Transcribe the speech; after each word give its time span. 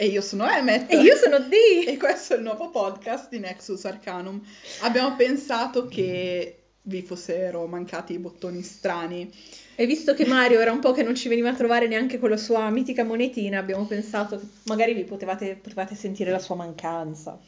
E 0.00 0.06
io 0.06 0.22
sono 0.22 0.48
Emmet. 0.48 0.90
E 0.90 0.96
io 0.96 1.14
sono 1.14 1.40
Dee. 1.40 1.84
E 1.84 1.98
questo 1.98 2.32
è 2.32 2.36
il 2.38 2.42
nuovo 2.42 2.70
podcast 2.70 3.28
di 3.28 3.38
Nexus 3.38 3.84
Arcanum. 3.84 4.40
Abbiamo 4.80 5.14
pensato 5.14 5.88
che 5.88 6.62
vi 6.80 7.02
fossero 7.02 7.66
mancati 7.66 8.14
i 8.14 8.18
bottoni 8.18 8.62
strani. 8.62 9.30
E 9.74 9.84
visto 9.84 10.14
che 10.14 10.24
Mario 10.24 10.58
era 10.60 10.72
un 10.72 10.78
po' 10.78 10.92
che 10.92 11.02
non 11.02 11.14
ci 11.14 11.28
veniva 11.28 11.50
a 11.50 11.54
trovare 11.54 11.86
neanche 11.86 12.18
con 12.18 12.30
la 12.30 12.38
sua 12.38 12.70
mitica 12.70 13.04
monetina, 13.04 13.58
abbiamo 13.58 13.84
pensato 13.84 14.38
che 14.38 14.46
magari 14.64 14.94
vi 14.94 15.04
potevate, 15.04 15.58
potevate 15.60 15.94
sentire 15.94 16.30
la 16.30 16.38
sua 16.38 16.54
mancanza. 16.54 17.38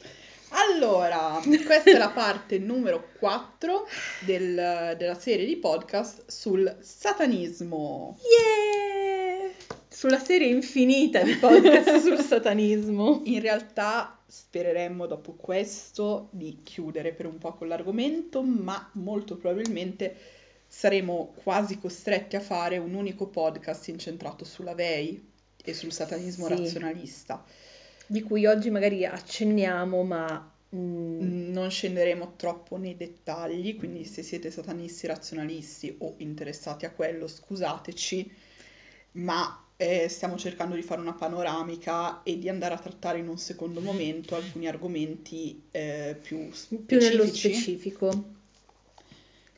Allora, 0.49 1.39
questa 1.65 1.89
è 1.89 1.97
la 1.97 2.11
parte 2.11 2.59
numero 2.59 3.07
4 3.17 3.87
del- 4.19 4.95
della 4.95 5.19
serie 5.19 5.47
di 5.47 5.57
podcast 5.57 6.25
sul 6.27 6.77
satanismo. 6.81 8.15
Yeah! 8.21 9.02
Sulla 10.03 10.19
serie 10.19 10.49
infinita 10.49 11.23
di 11.23 11.35
podcast 11.35 11.99
sul 12.03 12.19
satanismo. 12.19 13.21
In 13.23 13.39
realtà 13.39 14.19
spereremmo 14.27 15.05
dopo 15.07 15.31
questo 15.31 16.27
di 16.31 16.59
chiudere 16.61 17.13
per 17.13 17.25
un 17.25 17.37
po' 17.37 17.53
con 17.53 17.69
l'argomento, 17.69 18.41
ma 18.43 18.89
molto 18.95 19.37
probabilmente 19.37 20.13
saremo 20.67 21.33
quasi 21.41 21.79
costretti 21.79 22.35
a 22.35 22.41
fare 22.41 22.79
un 22.79 22.95
unico 22.95 23.27
podcast 23.27 23.87
incentrato 23.87 24.43
sulla 24.43 24.73
VEI 24.75 25.25
e 25.63 25.73
sul 25.73 25.93
satanismo 25.93 26.47
Sì. 26.47 26.53
razionalista. 26.53 27.41
Di 28.05 28.21
cui 28.23 28.45
oggi 28.45 28.69
magari 28.69 29.05
accenniamo, 29.05 30.03
ma... 30.03 30.51
mm, 30.75 31.49
Non 31.53 31.71
scenderemo 31.71 32.33
troppo 32.35 32.75
nei 32.75 32.97
dettagli, 32.97 33.77
quindi 33.77 34.03
se 34.03 34.21
siete 34.21 34.51
satanisti 34.51 35.07
razionalisti 35.07 35.95
o 35.99 36.15
interessati 36.17 36.83
a 36.83 36.91
quello, 36.91 37.25
scusateci, 37.25 38.31
ma 39.13 39.62
eh, 39.83 40.07
stiamo 40.07 40.37
cercando 40.37 40.75
di 40.75 40.81
fare 40.81 41.01
una 41.01 41.13
panoramica 41.13 42.23
e 42.23 42.39
di 42.39 42.47
andare 42.47 42.73
a 42.73 42.77
trattare 42.77 43.19
in 43.19 43.27
un 43.27 43.37
secondo 43.37 43.81
momento 43.81 44.35
alcuni 44.35 44.65
argomenti 44.65 45.63
eh, 45.71 46.15
più 46.21 46.49
più 46.85 46.99
nello 46.99 47.23
specifici. 47.23 47.59
specifico. 47.59 48.23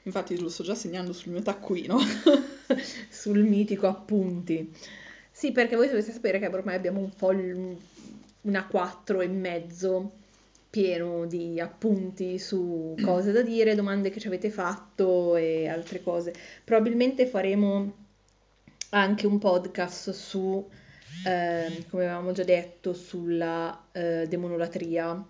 Infatti 0.03 0.39
lo 0.39 0.49
sto 0.49 0.63
già 0.63 0.73
segnando 0.73 1.13
sul 1.13 1.31
mio 1.31 1.43
taccuino. 1.43 1.99
sul 3.09 3.43
mitico 3.43 3.87
appunti. 3.87 4.71
Sì, 5.31 5.51
perché 5.51 5.75
voi 5.75 5.87
dovete 5.87 6.11
sapere 6.11 6.39
che 6.39 6.47
ormai 6.47 6.75
abbiamo 6.75 7.01
un 7.01 7.11
foglio, 7.11 7.77
una 8.41 8.65
quattro 8.65 9.21
e 9.21 9.27
mezzo 9.27 10.11
pieno 10.71 11.25
di 11.27 11.59
appunti 11.59 12.39
su 12.39 12.95
cose 13.01 13.31
da 13.31 13.41
dire, 13.41 13.75
domande 13.75 14.09
che 14.09 14.19
ci 14.19 14.27
avete 14.27 14.49
fatto 14.49 15.35
e 15.35 15.67
altre 15.67 16.01
cose. 16.01 16.33
Probabilmente 16.63 17.27
faremo 17.27 18.04
anche 18.95 19.27
un 19.27 19.39
podcast 19.39 20.11
su, 20.11 20.67
ehm, 21.25 21.87
come 21.89 22.05
avevamo 22.05 22.31
già 22.31 22.43
detto, 22.43 22.93
sulla 22.93 23.87
eh, 23.91 24.25
demonolatria 24.27 25.23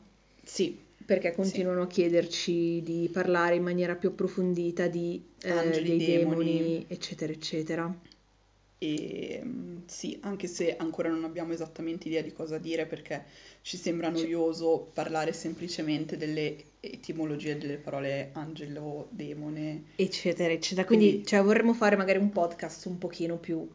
Sì, 0.44 0.80
perché 1.06 1.34
continuano 1.34 1.82
a 1.84 1.88
chiederci 1.88 2.82
di 2.84 3.10
parlare 3.12 3.56
in 3.56 3.64
maniera 3.64 3.96
più 3.96 4.10
approfondita 4.10 4.88
di 4.88 5.24
eh, 5.42 5.50
Angeli, 5.50 5.98
dei 5.98 6.06
demoni. 6.20 6.46
demoni, 6.58 6.86
eccetera, 6.88 7.32
eccetera. 7.34 7.94
E 8.94 9.41
mm, 9.44 9.78
sì, 9.86 10.17
anche 10.22 10.47
se 10.47 10.75
ancora 10.78 11.09
non 11.09 11.23
abbiamo 11.23 11.53
esattamente 11.53 12.08
idea 12.08 12.22
di 12.22 12.31
cosa 12.33 12.58
dire 12.58 12.86
perché 12.86 13.23
ci 13.61 13.78
sembra 13.78 14.09
noioso 14.09 14.89
parlare 14.94 15.33
semplicemente 15.33 16.17
delle 16.17 16.55
etimologie 16.80 17.58
delle 17.58 17.78
parole 17.78 18.30
angelo, 18.33 19.08
demone. 19.09 19.86
Eccetera, 19.95 20.53
eccetera. 20.53 20.86
Quindi, 20.86 21.08
Quindi- 21.09 21.28
cioè, 21.28 21.41
vorremmo 21.41 21.73
fare 21.73 21.95
magari 21.95 22.19
un 22.19 22.30
podcast 22.31 22.86
un 22.86 22.97
pochino 22.97 23.38
più 23.38 23.67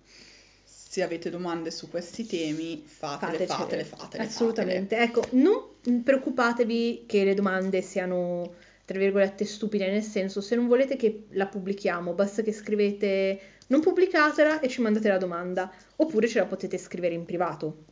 Se 0.64 1.02
avete 1.02 1.30
domande 1.30 1.70
su 1.70 1.88
questi 1.88 2.26
temi, 2.26 2.82
fatele, 2.84 3.46
fatecele. 3.46 3.84
fatele, 3.84 3.84
fatele, 3.84 4.22
Assolutamente. 4.24 4.96
Ecco, 4.96 5.24
non 5.32 6.02
preoccupatevi 6.02 7.04
che 7.06 7.24
le 7.24 7.34
domande 7.34 7.80
siano, 7.80 8.54
tra 8.90 8.98
virgolette, 8.98 9.44
stupide, 9.44 9.88
nel 9.88 10.02
senso, 10.02 10.40
se 10.40 10.56
non 10.56 10.66
volete 10.66 10.96
che 10.96 11.26
la 11.30 11.46
pubblichiamo, 11.46 12.12
basta 12.12 12.42
che 12.42 12.52
scrivete 12.52 13.38
non 13.68 13.80
pubblicatela 13.80 14.58
e 14.58 14.66
ci 14.66 14.80
mandate 14.80 15.06
la 15.06 15.16
domanda, 15.16 15.70
oppure 15.94 16.26
ce 16.26 16.40
la 16.40 16.46
potete 16.46 16.76
scrivere 16.76 17.14
in 17.14 17.24
privato. 17.24 17.84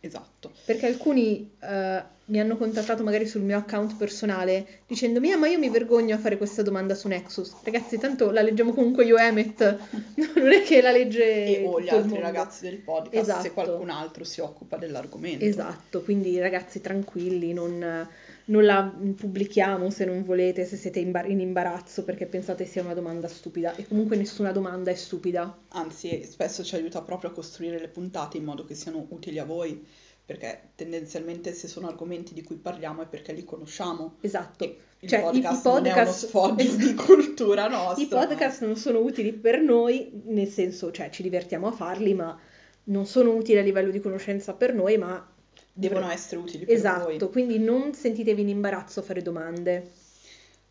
Esatto. 0.00 0.52
Perché 0.66 0.88
alcuni 0.88 1.52
eh, 1.58 2.02
mi 2.26 2.38
hanno 2.38 2.58
contattato 2.58 3.02
magari 3.02 3.26
sul 3.26 3.40
mio 3.40 3.56
account 3.56 3.96
personale 3.96 4.82
dicendomi: 4.86 5.32
Ah, 5.32 5.38
ma 5.38 5.48
io 5.48 5.58
mi 5.58 5.70
vergogno 5.70 6.14
a 6.14 6.18
fare 6.18 6.36
questa 6.36 6.60
domanda 6.60 6.94
su 6.94 7.08
Nexus. 7.08 7.54
Ragazzi, 7.62 7.96
tanto 7.96 8.30
la 8.30 8.42
leggiamo 8.42 8.74
comunque 8.74 9.06
io, 9.06 9.16
Emmet. 9.16 9.78
Non 10.36 10.52
è 10.52 10.62
che 10.62 10.82
la 10.82 10.92
legge. 10.92 11.60
E 11.60 11.64
o 11.66 11.80
gli 11.80 11.88
altri 11.88 12.20
ragazzi 12.20 12.62
del 12.64 12.76
podcast, 12.76 13.12
se 13.14 13.20
Esatto. 13.20 13.52
qualcun 13.52 13.88
altro 13.88 14.24
si 14.24 14.42
occupa 14.42 14.76
dell'argomento. 14.76 15.42
Esatto, 15.42 16.02
quindi 16.02 16.38
ragazzi 16.38 16.82
tranquilli, 16.82 17.54
non, 17.54 18.06
non 18.50 18.64
la 18.64 18.92
pubblichiamo 19.16 19.90
se 19.90 20.04
non 20.04 20.24
volete, 20.24 20.64
se 20.64 20.76
siete 20.76 20.98
in, 20.98 21.10
bar- 21.12 21.30
in 21.30 21.38
imbarazzo 21.40 22.02
perché 22.04 22.26
pensate 22.26 22.64
sia 22.66 22.82
una 22.82 22.94
domanda 22.94 23.28
stupida. 23.28 23.74
E 23.76 23.86
comunque 23.86 24.16
nessuna 24.16 24.50
domanda 24.52 24.90
è 24.90 24.94
stupida. 24.94 25.56
Anzi, 25.68 26.24
spesso 26.24 26.64
ci 26.64 26.74
aiuta 26.74 27.00
proprio 27.02 27.30
a 27.30 27.32
costruire 27.32 27.78
le 27.78 27.88
puntate 27.88 28.38
in 28.38 28.44
modo 28.44 28.64
che 28.64 28.74
siano 28.74 29.06
utili 29.10 29.38
a 29.38 29.44
voi, 29.44 29.84
perché 30.24 30.70
tendenzialmente 30.74 31.52
se 31.52 31.68
sono 31.68 31.86
argomenti 31.88 32.34
di 32.34 32.42
cui 32.42 32.56
parliamo 32.56 33.02
è 33.02 33.06
perché 33.06 33.32
li 33.32 33.44
conosciamo. 33.44 34.16
Esatto. 34.20 34.64
E 34.64 34.78
il 35.00 35.08
Cioè, 35.08 35.18
i- 35.18 35.22
i 35.38 35.40
podcast, 35.42 35.64
non 35.66 35.76
è 35.76 35.80
uno 35.80 35.94
podcast- 35.94 36.26
sfoggio 36.26 36.54
di 36.54 36.64
Esatto. 36.90 37.04
cultura 37.04 37.68
nostra. 37.68 38.02
I 38.02 38.26
podcast 38.26 38.62
non 38.64 38.76
sono 38.76 38.98
utili 38.98 39.32
per 39.32 39.60
noi, 39.60 40.10
nel 40.26 40.48
senso, 40.48 40.90
cioè 40.90 41.08
ci 41.10 41.22
divertiamo 41.22 41.68
a 41.68 41.72
farli, 41.72 42.14
ma 42.14 42.36
non 42.84 43.06
sono 43.06 43.30
utili 43.32 43.58
a 43.58 43.62
livello 43.62 43.90
di 43.92 44.00
conoscenza 44.00 44.54
per 44.54 44.74
noi, 44.74 44.98
ma 44.98 45.24
devono 45.72 46.00
dovre- 46.00 46.14
essere 46.14 46.40
utili 46.40 46.64
per 46.64 46.74
Esatto, 46.74 47.28
quindi 47.30 47.58
non 47.58 47.94
sentitevi 47.94 48.42
in 48.42 48.48
imbarazzo 48.48 49.00
a 49.00 49.02
fare 49.02 49.22
domande. 49.22 49.90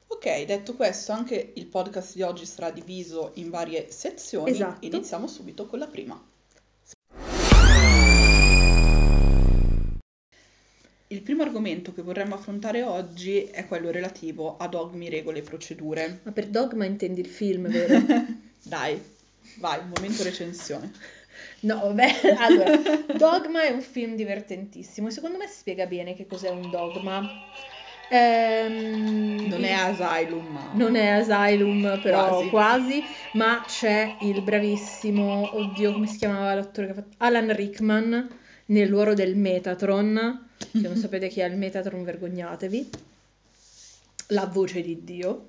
Ok, 0.07 0.45
detto 0.45 0.73
questo, 0.73 1.11
anche 1.11 1.51
il 1.55 1.67
podcast 1.67 2.15
di 2.15 2.23
oggi 2.23 2.45
sarà 2.45 2.71
diviso 2.71 3.31
in 3.35 3.49
varie 3.49 3.91
sezioni. 3.91 4.51
Esatto. 4.51 4.85
Iniziamo 4.85 5.27
subito 5.27 5.65
con 5.67 5.79
la 5.79 5.87
prima. 5.87 6.21
Il 11.11 11.21
primo 11.21 11.41
argomento 11.41 11.93
che 11.93 12.01
vorremmo 12.01 12.35
affrontare 12.35 12.83
oggi 12.83 13.43
è 13.45 13.65
quello 13.67 13.89
relativo 13.89 14.57
a 14.57 14.67
dogmi, 14.67 15.09
regole 15.09 15.39
e 15.39 15.41
procedure. 15.41 16.19
Ma 16.23 16.31
per 16.31 16.47
dogma 16.47 16.85
intendi 16.85 17.21
il 17.21 17.27
film, 17.27 17.67
vero? 17.67 17.99
Dai, 18.61 19.01
vai, 19.57 19.81
momento 19.85 20.21
recensione. 20.21 20.91
No, 21.61 21.79
vabbè, 21.79 22.21
allora, 22.37 22.77
Dogma 23.17 23.63
è 23.63 23.69
un 23.71 23.81
film 23.81 24.15
divertentissimo 24.15 25.09
secondo 25.09 25.37
me 25.37 25.47
spiega 25.47 25.85
bene 25.85 26.13
che 26.15 26.25
cos'è 26.27 26.49
un 26.49 26.69
dogma. 26.69 27.27
Ehm, 28.11 29.45
Non 29.47 29.63
è 29.63 29.71
Asylum, 29.71 30.47
ma... 30.47 30.69
non 30.73 30.95
è 30.95 31.07
Asylum, 31.07 31.99
però 32.01 32.27
Quasi. 32.27 32.49
quasi, 32.49 33.03
ma 33.33 33.63
c'è 33.67 34.15
il 34.21 34.41
bravissimo, 34.41 35.55
oddio, 35.57 35.93
come 35.93 36.07
si 36.07 36.17
chiamava 36.17 36.55
l'attore 36.55 36.87
che 36.87 36.91
ha 36.93 36.95
fatto? 36.95 37.15
Alan 37.17 37.55
Rickman 37.55 38.27
nel 38.67 38.89
ruolo 38.89 39.13
del 39.13 39.35
Metatron. 39.35 40.47
Se 40.57 40.79
non 40.87 40.95
sapete 40.97 41.27
chi 41.27 41.41
è 41.41 41.45
il 41.45 41.55
Metatron, 41.55 42.03
vergognatevi. 42.03 42.89
La 44.29 44.45
voce 44.47 44.81
di 44.81 45.03
Dio. 45.03 45.47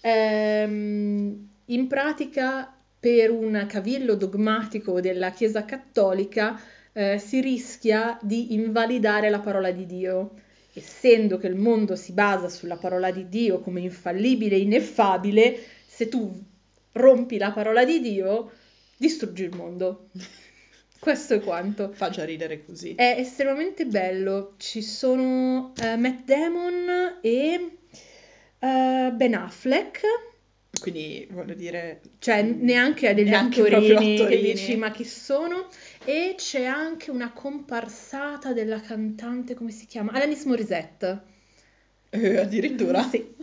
Ehm, 0.00 1.48
in 1.66 1.86
pratica, 1.88 2.72
per 3.00 3.30
un 3.30 3.66
cavillo 3.68 4.14
dogmatico 4.14 5.00
della 5.00 5.30
Chiesa 5.30 5.64
Cattolica, 5.64 6.60
eh, 6.92 7.18
si 7.18 7.40
rischia 7.40 8.18
di 8.22 8.54
invalidare 8.54 9.30
la 9.30 9.40
parola 9.40 9.70
di 9.70 9.86
Dio. 9.86 10.34
Essendo 10.72 11.38
che 11.38 11.46
il 11.46 11.56
mondo 11.56 11.96
si 11.96 12.12
basa 12.12 12.48
sulla 12.48 12.76
parola 12.76 13.10
di 13.10 13.28
Dio 13.28 13.60
come 13.60 13.80
infallibile 13.80 14.56
e 14.56 14.60
ineffabile, 14.60 15.58
se 15.86 16.08
tu 16.08 16.30
rompi 16.92 17.38
la 17.38 17.52
parola 17.52 17.84
di 17.84 18.00
Dio, 18.00 18.50
distruggi 18.96 19.44
il 19.44 19.54
mondo. 19.54 20.10
Questo 20.98 21.34
è 21.34 21.40
quanto. 21.40 21.92
Fa 21.92 22.10
già 22.10 22.24
ridere 22.24 22.64
così. 22.64 22.94
È 22.94 23.14
estremamente 23.18 23.86
bello. 23.86 24.54
Ci 24.56 24.82
sono 24.82 25.72
eh, 25.80 25.96
Matt 25.96 26.24
Damon 26.24 27.18
e 27.20 27.78
eh, 28.58 29.10
Ben 29.12 29.34
Affleck. 29.34 30.00
Quindi, 30.78 31.26
voglio 31.30 31.54
dire... 31.54 32.00
Cioè, 32.18 32.42
neanche 32.42 33.08
ha 33.08 33.14
degli 33.14 33.28
Neanche 33.28 33.62
proprio 33.62 33.94
attorini 33.94 34.16
che 34.16 34.22
attorini. 34.22 34.52
dici, 34.52 34.76
ma 34.76 34.90
chi 34.90 35.04
sono? 35.04 35.68
E 36.04 36.34
c'è 36.36 36.64
anche 36.64 37.10
una 37.10 37.32
comparsata 37.32 38.52
della 38.52 38.80
cantante, 38.80 39.54
come 39.54 39.70
si 39.70 39.86
chiama? 39.86 40.12
Alanis 40.12 40.44
Morissette. 40.44 41.22
Eh, 42.10 42.36
addirittura. 42.38 43.02
Sì. 43.08 43.34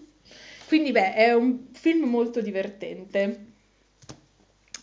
Quindi, 0.67 0.91
beh, 0.91 1.13
è 1.13 1.33
un 1.33 1.67
film 1.73 2.09
molto 2.09 2.41
divertente. 2.41 3.45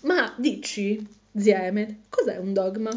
Ma 0.03 0.35
dici, 0.39 1.05
zia 1.37 1.65
Emmet, 1.67 1.95
cos'è 2.09 2.37
un 2.37 2.53
dogma? 2.53 2.91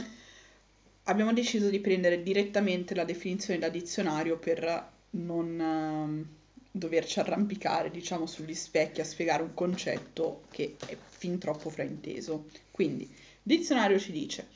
Abbiamo 1.04 1.34
deciso 1.34 1.70
di 1.70 1.80
prendere 1.80 2.24
direttamente 2.24 2.96
la 2.96 3.04
definizione 3.04 3.60
da 3.60 3.70
dizionario 3.70 4.38
per 4.38 4.90
non 5.12 5.60
ehm, 5.60 6.28
doverci 6.78 7.20
arrampicare, 7.20 7.90
diciamo, 7.90 8.26
sugli 8.26 8.54
specchi 8.54 9.00
a 9.00 9.06
spiegare 9.06 9.44
un 9.44 9.54
concetto 9.54 10.44
che 10.52 10.76
è 10.86 10.98
fin 11.08 11.38
troppo 11.38 11.70
frainteso. 11.70 12.48
Quindi, 12.70 13.10
dizionario 13.42 13.98
ci 13.98 14.12
dice 14.12 14.48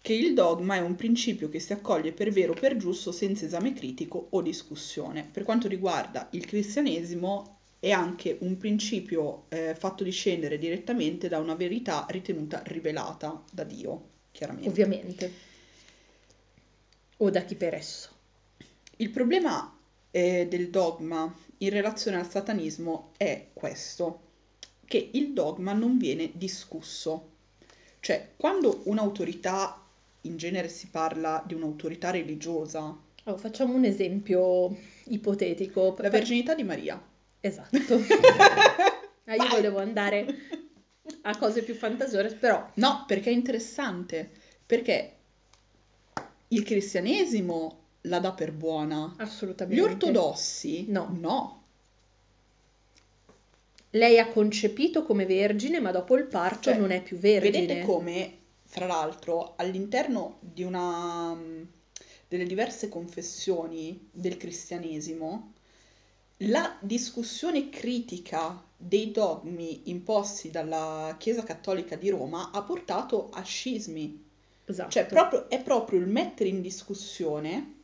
che 0.00 0.12
il 0.12 0.34
dogma 0.34 0.76
è 0.76 0.80
un 0.80 0.94
principio 0.94 1.48
che 1.48 1.58
si 1.58 1.72
accoglie 1.72 2.12
per 2.12 2.30
vero 2.30 2.52
o 2.52 2.58
per 2.58 2.76
giusto 2.76 3.12
senza 3.12 3.44
esame 3.44 3.72
critico 3.72 4.28
o 4.30 4.40
discussione. 4.40 5.28
Per 5.30 5.42
quanto 5.42 5.68
riguarda 5.68 6.28
il 6.32 6.46
cristianesimo 6.46 7.58
è 7.80 7.90
anche 7.90 8.36
un 8.40 8.56
principio 8.56 9.44
eh, 9.48 9.74
fatto 9.76 10.04
discendere 10.04 10.58
direttamente 10.58 11.28
da 11.28 11.38
una 11.38 11.54
verità 11.54 12.06
ritenuta 12.08 12.62
rivelata 12.66 13.42
da 13.50 13.64
Dio, 13.64 14.10
chiaramente. 14.30 14.68
Ovviamente. 14.68 15.32
O 17.16 17.30
da 17.30 17.42
chi 17.42 17.56
per 17.56 17.74
esso. 17.74 18.10
Il 18.96 19.10
problema 19.10 19.76
eh, 20.12 20.46
del 20.48 20.70
dogma 20.70 21.34
in 21.58 21.70
relazione 21.70 22.18
al 22.18 22.30
satanismo 22.30 23.10
è 23.16 23.48
questo, 23.52 24.20
che 24.84 25.10
il 25.14 25.32
dogma 25.32 25.72
non 25.72 25.98
viene 25.98 26.30
discusso. 26.34 27.30
Cioè, 27.98 28.30
quando 28.36 28.82
un'autorità, 28.84 29.80
in 30.22 30.36
genere 30.36 30.68
si 30.68 30.86
parla 30.88 31.42
di 31.44 31.54
un'autorità 31.54 32.10
religiosa, 32.10 32.96
Oh, 33.24 33.36
facciamo 33.36 33.74
un 33.74 33.84
esempio 33.84 34.76
ipotetico. 35.04 35.94
la 36.00 36.10
verginità 36.10 36.54
di 36.54 36.64
Maria. 36.64 37.00
Esatto. 37.40 37.98
Ah, 39.24 39.36
io 39.36 39.48
volevo 39.50 39.78
andare 39.78 40.26
a 41.22 41.38
cose 41.38 41.62
più 41.62 41.74
fantasiose, 41.76 42.34
però 42.34 42.68
No, 42.74 43.04
perché 43.06 43.30
è 43.30 43.32
interessante, 43.32 44.28
perché 44.66 45.16
il 46.48 46.64
cristianesimo 46.64 47.81
la 48.02 48.18
dà 48.18 48.32
per 48.32 48.52
buona, 48.52 49.14
assolutamente. 49.18 49.80
gli 49.80 49.84
ortodossi 49.84 50.86
No. 50.88 51.14
no. 51.18 51.62
Lei 53.90 54.18
ha 54.18 54.28
concepito 54.28 55.04
come 55.04 55.26
vergine, 55.26 55.78
ma 55.78 55.90
dopo 55.90 56.16
il 56.16 56.24
parto 56.24 56.70
Cioè, 56.70 56.78
non 56.78 56.90
è 56.90 57.02
più 57.02 57.18
vergine. 57.18 57.66
Vedete 57.66 57.82
come, 57.84 58.38
fra 58.64 58.86
l'altro, 58.86 59.52
all'interno 59.56 60.38
di 60.40 60.62
una 60.62 61.38
delle 62.26 62.46
diverse 62.46 62.88
confessioni 62.88 64.08
del 64.10 64.38
cristianesimo, 64.38 65.52
la 66.38 66.78
discussione 66.80 67.68
critica 67.68 68.64
dei 68.74 69.10
dogmi 69.10 69.90
imposti 69.90 70.50
dalla 70.50 71.14
Chiesa 71.18 71.42
Cattolica 71.42 71.94
di 71.96 72.08
Roma 72.08 72.50
ha 72.50 72.62
portato 72.62 73.28
a 73.30 73.42
scismi. 73.42 74.24
Esatto. 74.64 74.90
Cioè, 74.90 75.04
proprio- 75.04 75.50
è 75.50 75.62
proprio 75.62 76.00
il 76.00 76.06
mettere 76.06 76.48
in 76.48 76.62
discussione 76.62 77.80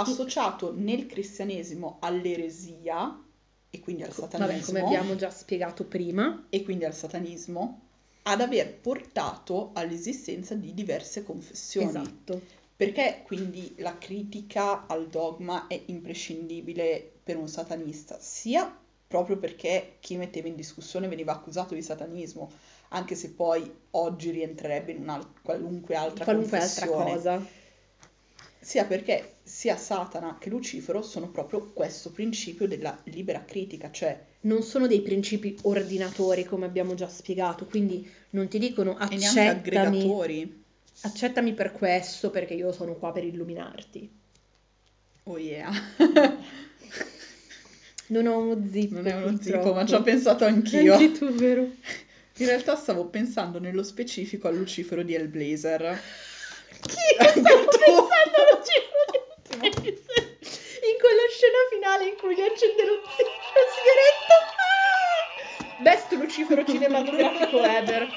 associato 0.00 0.72
nel 0.74 1.06
cristianesimo 1.06 1.98
all'eresia 2.00 3.22
e 3.70 3.80
quindi 3.80 4.02
al 4.02 4.08
Vabbè, 4.10 4.20
satanismo 4.30 4.78
come 4.78 4.80
abbiamo 4.86 5.16
già 5.16 5.30
spiegato 5.30 5.84
prima. 5.84 6.46
e 6.50 6.62
quindi 6.62 6.84
al 6.84 6.94
satanismo 6.94 7.80
ad 8.22 8.40
aver 8.40 8.74
portato 8.78 9.70
all'esistenza 9.74 10.54
di 10.54 10.74
diverse 10.74 11.22
confessioni. 11.22 11.88
Esatto. 11.88 12.40
Perché 12.76 13.20
quindi 13.24 13.74
la 13.78 13.98
critica 13.98 14.86
al 14.86 15.08
dogma 15.08 15.66
è 15.66 15.80
imprescindibile 15.86 17.10
per 17.22 17.36
un 17.36 17.48
satanista, 17.48 18.18
sia 18.20 18.74
proprio 19.06 19.36
perché 19.36 19.96
chi 20.00 20.16
metteva 20.16 20.48
in 20.48 20.54
discussione 20.54 21.08
veniva 21.08 21.32
accusato 21.32 21.74
di 21.74 21.82
satanismo, 21.82 22.50
anche 22.90 23.14
se 23.16 23.30
poi 23.30 23.70
oggi 23.92 24.30
rientrerebbe 24.30 24.92
in 24.92 25.02
una 25.02 25.18
qualunque 25.42 25.94
altra 25.94 26.24
Qualunque 26.24 26.58
altra 26.58 26.86
confessione, 26.86 27.12
cosa. 27.14 27.46
Sia 28.60 28.84
perché 28.84 29.36
sia 29.42 29.76
Satana 29.76 30.36
che 30.38 30.50
Lucifero 30.50 31.02
sono 31.02 31.30
proprio 31.30 31.72
questo 31.72 32.10
principio 32.10 32.68
della 32.68 32.98
libera 33.04 33.44
critica, 33.44 33.90
cioè 33.90 34.26
Non 34.42 34.62
sono 34.62 34.86
dei 34.86 35.00
principi 35.00 35.56
ordinatori, 35.62 36.44
come 36.44 36.66
abbiamo 36.66 36.94
già 36.94 37.08
spiegato, 37.08 37.66
quindi 37.66 38.08
non 38.30 38.48
ti 38.48 38.58
dicono 38.58 38.96
accettami, 38.96 40.62
accettami 41.00 41.54
per 41.54 41.72
questo 41.72 42.30
perché 42.30 42.54
io 42.54 42.72
sono 42.72 42.94
qua 42.94 43.12
per 43.12 43.24
illuminarti. 43.24 44.10
Oh 45.24 45.38
yeah. 45.38 45.70
Non 48.10 48.26
ho 48.26 48.38
uno 48.38 48.68
zippo. 48.70 48.94
Non 48.96 49.06
è 49.06 49.14
uno 49.14 49.38
zippo, 49.40 49.72
ma 49.72 49.86
ci 49.86 49.94
ho 49.94 50.02
pensato 50.02 50.44
anch'io. 50.44 50.94
Anche 50.94 51.12
tu, 51.12 51.32
vero? 51.32 51.62
In 51.62 52.46
realtà 52.46 52.74
stavo 52.74 53.06
pensando 53.06 53.60
nello 53.60 53.82
specifico 53.82 54.48
al 54.48 54.56
Lucifero 54.56 55.02
di 55.02 55.14
Hellblazer. 55.14 56.00
Chi 56.80 57.06
stavo 57.18 57.66
pensando 57.66 58.60
giro 58.62 59.02
di 59.10 59.18
Blazer? 59.58 60.38
In 60.80 60.96
quella 60.98 61.26
scena 61.30 61.60
finale 61.70 62.08
in 62.08 62.16
cui 62.16 62.34
gli 62.34 62.40
accende 62.40 62.84
lo 62.84 62.94
la 63.02 63.66
sigaretta. 63.74 64.36
Ah! 64.56 65.82
Best 65.82 66.12
Lucifero 66.12 66.64
cinematografico 66.64 67.62
ever. 67.62 68.08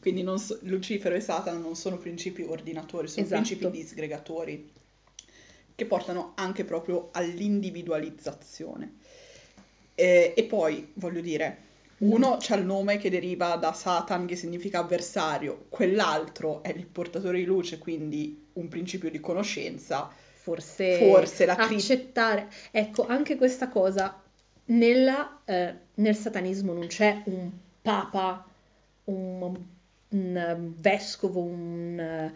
Quindi 0.00 0.22
non 0.22 0.38
so- 0.38 0.58
Lucifero 0.62 1.14
e 1.14 1.20
Satana 1.20 1.58
non 1.58 1.76
sono 1.76 1.96
principi 1.96 2.42
ordinatori, 2.42 3.06
sono 3.08 3.24
Esatto. 3.24 3.40
principi 3.42 3.70
disgregatori 3.70 4.72
che 5.74 5.84
portano 5.86 6.32
anche 6.34 6.64
proprio 6.64 7.10
all'individualizzazione. 7.12 8.96
E, 9.94 10.32
e 10.36 10.42
poi, 10.44 10.90
voglio 10.94 11.20
dire, 11.20 11.70
uno 12.02 12.36
c'ha 12.40 12.56
il 12.56 12.64
nome 12.64 12.96
che 12.98 13.10
deriva 13.10 13.54
da 13.56 13.72
Satan, 13.72 14.26
che 14.26 14.36
significa 14.36 14.80
avversario, 14.80 15.66
quell'altro 15.68 16.62
è 16.62 16.70
il 16.70 16.86
portatore 16.86 17.38
di 17.38 17.44
luce, 17.44 17.78
quindi 17.78 18.48
un 18.54 18.68
principio 18.68 19.10
di 19.10 19.20
conoscenza. 19.20 20.10
Forse, 20.34 20.96
Forse 20.96 21.46
la 21.46 21.54
cri- 21.54 21.76
accettare. 21.76 22.48
Ecco, 22.72 23.06
anche 23.06 23.36
questa 23.36 23.68
cosa, 23.68 24.20
nella, 24.66 25.40
eh, 25.44 25.74
nel 25.94 26.16
satanismo 26.16 26.72
non 26.72 26.88
c'è 26.88 27.22
un 27.26 27.50
papa, 27.80 28.44
un, 29.04 29.56
un, 30.08 30.36
eh, 30.36 30.56
vescovo, 30.58 31.40
un 31.40 31.98
eh, 32.00 32.32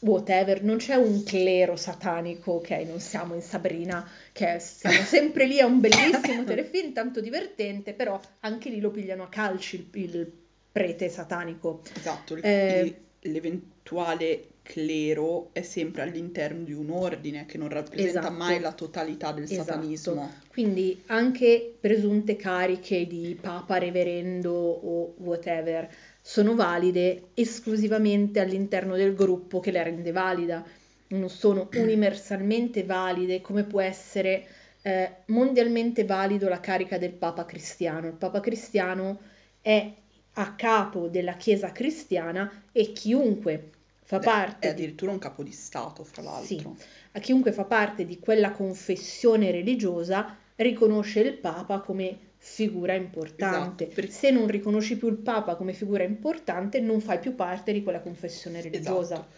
whatever, 0.00 0.62
non 0.62 0.78
c'è 0.78 0.94
un 0.94 1.22
clero 1.22 1.76
satanico, 1.76 2.52
ok, 2.52 2.70
non 2.86 3.00
siamo 3.00 3.34
in 3.34 3.42
Sabrina, 3.42 4.08
che 4.32 4.58
siamo 4.60 5.02
sempre 5.02 5.46
lì 5.46 5.60
a 5.60 5.66
un 5.66 5.80
bellissimo 5.80 6.44
telefilm, 6.44 6.92
tanto 6.92 7.20
divertente, 7.20 7.92
però 7.94 8.18
anche 8.40 8.68
lì 8.68 8.80
lo 8.80 8.90
pigliano 8.90 9.24
a 9.24 9.28
calci 9.28 9.76
il, 9.76 10.00
il 10.02 10.32
prete 10.72 11.08
satanico. 11.08 11.82
Esatto, 11.96 12.36
Eh, 12.36 12.94
l'eventuale 13.22 14.44
clero 14.62 15.50
è 15.52 15.62
sempre 15.62 16.02
all'interno 16.02 16.62
di 16.62 16.72
un 16.72 16.90
ordine 16.90 17.44
che 17.44 17.58
non 17.58 17.68
rappresenta 17.68 18.20
Esatto. 18.20 18.34
mai 18.34 18.60
la 18.60 18.72
totalità 18.72 19.32
del 19.32 19.44
Esatto. 19.44 19.64
satanismo. 19.64 20.32
Quindi 20.48 21.02
anche 21.06 21.74
presunte 21.80 22.36
cariche 22.36 23.06
di 23.06 23.36
papa, 23.40 23.78
reverendo 23.78 24.52
o 24.52 25.14
whatever 25.18 25.88
sono 26.22 26.54
valide 26.54 27.30
esclusivamente 27.34 28.40
all'interno 28.40 28.94
del 28.94 29.14
gruppo 29.14 29.58
che 29.58 29.70
le 29.70 29.82
rende 29.82 30.12
valida, 30.12 30.64
non 31.10 31.28
sono 31.28 31.68
universalmente 31.74 32.84
valide 32.84 33.40
come 33.40 33.64
può 33.64 33.80
essere 33.80 34.46
eh, 34.82 35.10
mondialmente 35.26 36.04
valido 36.04 36.48
la 36.48 36.60
carica 36.60 36.98
del 36.98 37.12
papa 37.12 37.44
cristiano. 37.44 38.06
Il 38.06 38.14
papa 38.14 38.40
cristiano 38.40 39.20
è 39.60 39.92
a 40.34 40.54
capo 40.54 41.08
della 41.08 41.34
Chiesa 41.34 41.72
cristiana 41.72 42.64
e 42.72 42.92
chiunque 42.92 43.70
fa 44.02 44.18
Beh, 44.18 44.24
parte 44.24 44.68
È 44.68 44.74
di 44.74 44.80
addirittura 44.82 45.12
un 45.12 45.18
capo 45.18 45.42
di 45.42 45.52
Stato, 45.52 46.02
fra 46.04 46.22
l'altro. 46.22 46.76
a 47.12 47.18
chiunque 47.20 47.52
fa 47.52 47.64
parte 47.64 48.04
di 48.06 48.18
quella 48.18 48.52
confessione 48.52 49.50
religiosa 49.50 50.36
riconosce 50.56 51.20
il 51.20 51.34
Papa 51.34 51.80
come 51.80 52.18
figura 52.36 52.94
importante. 52.94 53.84
Esatto, 53.84 54.00
per- 54.00 54.10
Se 54.10 54.30
non 54.30 54.46
riconosci 54.46 54.96
più 54.96 55.08
il 55.08 55.16
Papa 55.16 55.56
come 55.56 55.72
figura 55.72 56.02
importante, 56.04 56.80
non 56.80 57.00
fai 57.00 57.18
più 57.18 57.34
parte 57.34 57.72
di 57.72 57.82
quella 57.82 58.00
confessione 58.00 58.60
religiosa. 58.60 59.14
Esatto. 59.14 59.28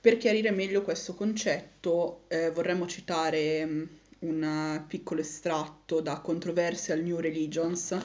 Per 0.00 0.16
chiarire 0.16 0.52
meglio 0.52 0.82
questo 0.82 1.14
concetto, 1.14 2.22
eh, 2.28 2.50
vorremmo 2.52 2.86
citare 2.86 3.64
mh, 3.64 3.88
un 4.20 4.84
piccolo 4.86 5.20
estratto 5.20 6.00
da 6.00 6.20
Controversial 6.20 7.00
New 7.00 7.18
Religions 7.18 7.98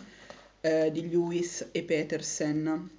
eh, 0.62 0.92
di 0.92 1.08
Lewis 1.08 1.68
e 1.72 1.84
Petersen, 1.84 2.90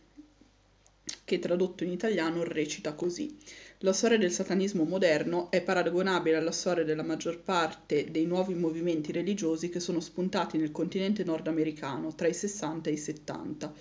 che 1.25 1.39
tradotto 1.41 1.83
in 1.83 1.91
italiano 1.91 2.45
recita 2.45 2.93
così. 2.95 3.37
La 3.79 3.93
storia 3.93 4.17
del 4.17 4.31
satanismo 4.31 4.85
moderno 4.85 5.51
è 5.51 5.61
paragonabile 5.61 6.37
alla 6.37 6.53
storia 6.53 6.85
della 6.85 7.03
maggior 7.03 7.41
parte 7.41 8.13
dei 8.13 8.27
nuovi 8.27 8.55
movimenti 8.55 9.11
religiosi 9.11 9.71
che 9.71 9.81
sono 9.81 9.99
spuntati 9.99 10.57
nel 10.57 10.71
continente 10.71 11.25
nordamericano 11.25 12.15
tra 12.15 12.29
i 12.29 12.35
60 12.35 12.91
e 12.91 12.93
i 12.93 12.97
70. 12.97 13.75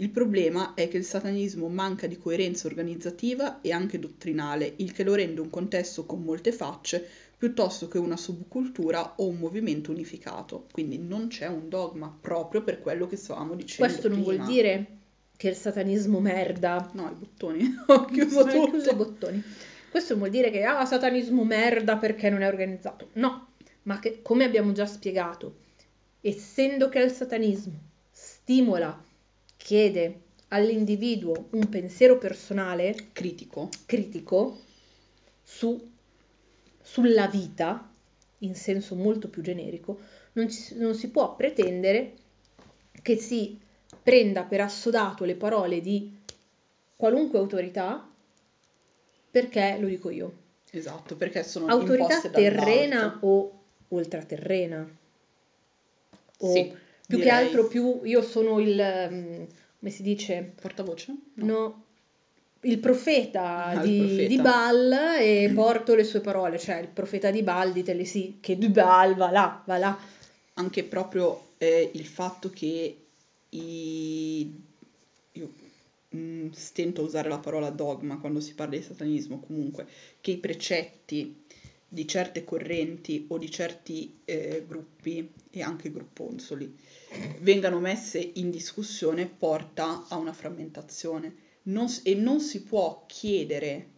Il 0.00 0.08
problema 0.08 0.72
è 0.72 0.88
che 0.88 0.96
il 0.96 1.04
satanismo 1.04 1.68
manca 1.68 2.06
di 2.06 2.16
coerenza 2.16 2.66
organizzativa 2.66 3.60
e 3.60 3.70
anche 3.70 3.98
dottrinale, 3.98 4.72
il 4.76 4.92
che 4.92 5.04
lo 5.04 5.14
rende 5.14 5.42
un 5.42 5.50
contesto 5.50 6.06
con 6.06 6.22
molte 6.22 6.52
facce 6.52 7.06
piuttosto 7.36 7.86
che 7.86 7.98
una 7.98 8.16
subcultura 8.16 9.16
o 9.16 9.26
un 9.26 9.36
movimento 9.36 9.90
unificato. 9.90 10.68
Quindi 10.72 10.96
non 10.96 11.28
c'è 11.28 11.48
un 11.48 11.68
dogma 11.68 12.16
proprio 12.18 12.62
per 12.62 12.80
quello 12.80 13.06
che 13.06 13.16
stavamo 13.16 13.54
dicendo 13.54 13.92
Questo 13.92 14.08
non 14.08 14.22
vuol 14.22 14.42
dire 14.46 14.86
che 15.36 15.48
il 15.48 15.54
satanismo 15.54 16.18
merda. 16.18 16.88
No, 16.94 17.10
i 17.10 17.14
bottoni. 17.18 17.62
Ho 17.88 18.06
chiuso 18.06 18.40
Hai 18.40 18.70
chiuso 18.70 18.76
i 18.76 18.82
tutto. 18.92 18.96
bottoni. 18.96 19.44
Questo 19.90 20.14
non 20.14 20.20
vuol 20.20 20.32
dire 20.32 20.50
che 20.50 20.64
ah, 20.64 20.86
satanismo 20.86 21.44
merda 21.44 21.98
perché 21.98 22.30
non 22.30 22.40
è 22.40 22.48
organizzato. 22.48 23.10
No, 23.14 23.48
ma 23.82 23.98
che 23.98 24.20
come 24.22 24.44
abbiamo 24.44 24.72
già 24.72 24.86
spiegato, 24.86 25.56
essendo 26.22 26.88
che 26.88 27.00
il 27.00 27.10
satanismo 27.10 27.78
stimola 28.10 29.08
chiede 29.62 30.20
all'individuo 30.48 31.48
un 31.50 31.68
pensiero 31.68 32.18
personale 32.18 32.94
Critico. 33.12 33.68
critico 33.86 34.58
su- 35.42 35.90
sulla 36.82 37.26
vita, 37.26 37.88
in 38.38 38.54
senso 38.54 38.94
molto 38.94 39.28
più 39.28 39.42
generico, 39.42 40.00
non, 40.32 40.50
ci- 40.50 40.76
non 40.76 40.94
si 40.94 41.08
può 41.10 41.36
pretendere 41.36 42.14
che 43.02 43.16
si 43.16 43.58
prenda 44.02 44.44
per 44.44 44.62
assodato 44.62 45.24
le 45.24 45.36
parole 45.36 45.80
di 45.80 46.18
qualunque 46.96 47.38
autorità 47.38 48.08
perché 49.30 49.76
lo 49.78 49.86
dico 49.86 50.10
io. 50.10 50.32
Esatto, 50.70 51.16
perché 51.16 51.44
sono 51.44 51.66
Autorità 51.66 52.20
terrena 52.20 53.18
o 53.22 53.60
ultraterrena. 53.88 54.88
O 56.38 56.52
Sì, 56.52 56.74
più 57.10 57.22
che 57.22 57.30
altro 57.30 57.66
più 57.66 58.00
io 58.04 58.22
sono 58.22 58.60
il 58.60 59.08
mm, 59.10 59.42
come 59.80 59.90
si 59.90 60.02
dice? 60.02 60.52
Portavoce? 60.60 61.14
No, 61.34 61.84
il 62.60 62.78
profeta, 62.78 63.64
Ah, 63.64 63.82
il 63.82 63.90
di, 63.90 63.98
profeta. 63.98 64.28
di 64.28 64.36
Baal 64.38 64.92
e 65.18 65.52
porto 65.54 65.94
le 65.94 66.04
sue 66.04 66.20
parole, 66.20 66.58
cioè 66.58 66.80
il 66.80 66.88
profeta 66.88 67.30
di 67.30 67.42
Baal, 67.42 67.72
ditele 67.72 68.04
sì, 68.04 68.36
che 68.40 68.58
di 68.58 68.68
Baal 68.68 69.14
va 69.14 69.30
là, 69.30 69.62
va 69.64 69.78
là. 69.78 69.98
Anche 70.54 70.84
proprio 70.84 71.52
eh, 71.56 71.90
il 71.94 72.04
fatto 72.04 72.50
che 72.50 72.96
i... 73.48 74.62
Io 75.32 75.52
mm, 76.14 76.50
stento 76.50 77.00
a 77.00 77.04
usare 77.04 77.30
la 77.30 77.38
parola 77.38 77.70
dogma 77.70 78.18
quando 78.18 78.40
si 78.40 78.52
parla 78.52 78.76
di 78.76 78.82
satanismo, 78.82 79.40
comunque, 79.40 79.86
che 80.20 80.32
i 80.32 80.36
precetti 80.36 81.44
di 81.92 82.06
certe 82.06 82.44
correnti 82.44 83.24
o 83.30 83.36
di 83.38 83.50
certi 83.50 84.20
eh, 84.24 84.64
gruppi 84.66 85.28
e 85.50 85.60
anche 85.60 85.90
grupponzoli 85.90 86.72
vengano 87.40 87.80
messe 87.80 88.30
in 88.34 88.48
discussione 88.50 89.26
porta 89.26 90.06
a 90.08 90.14
una 90.16 90.32
frammentazione 90.32 91.34
Non 91.62 91.88
e 92.04 92.14
non 92.14 92.38
si 92.40 92.62
può 92.62 93.02
chiedere 93.08 93.88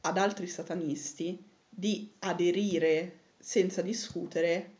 ad 0.00 0.16
altri 0.16 0.46
satanisti 0.46 1.38
di 1.68 2.08
aderire 2.20 3.18
senza 3.38 3.82
discutere 3.82 4.70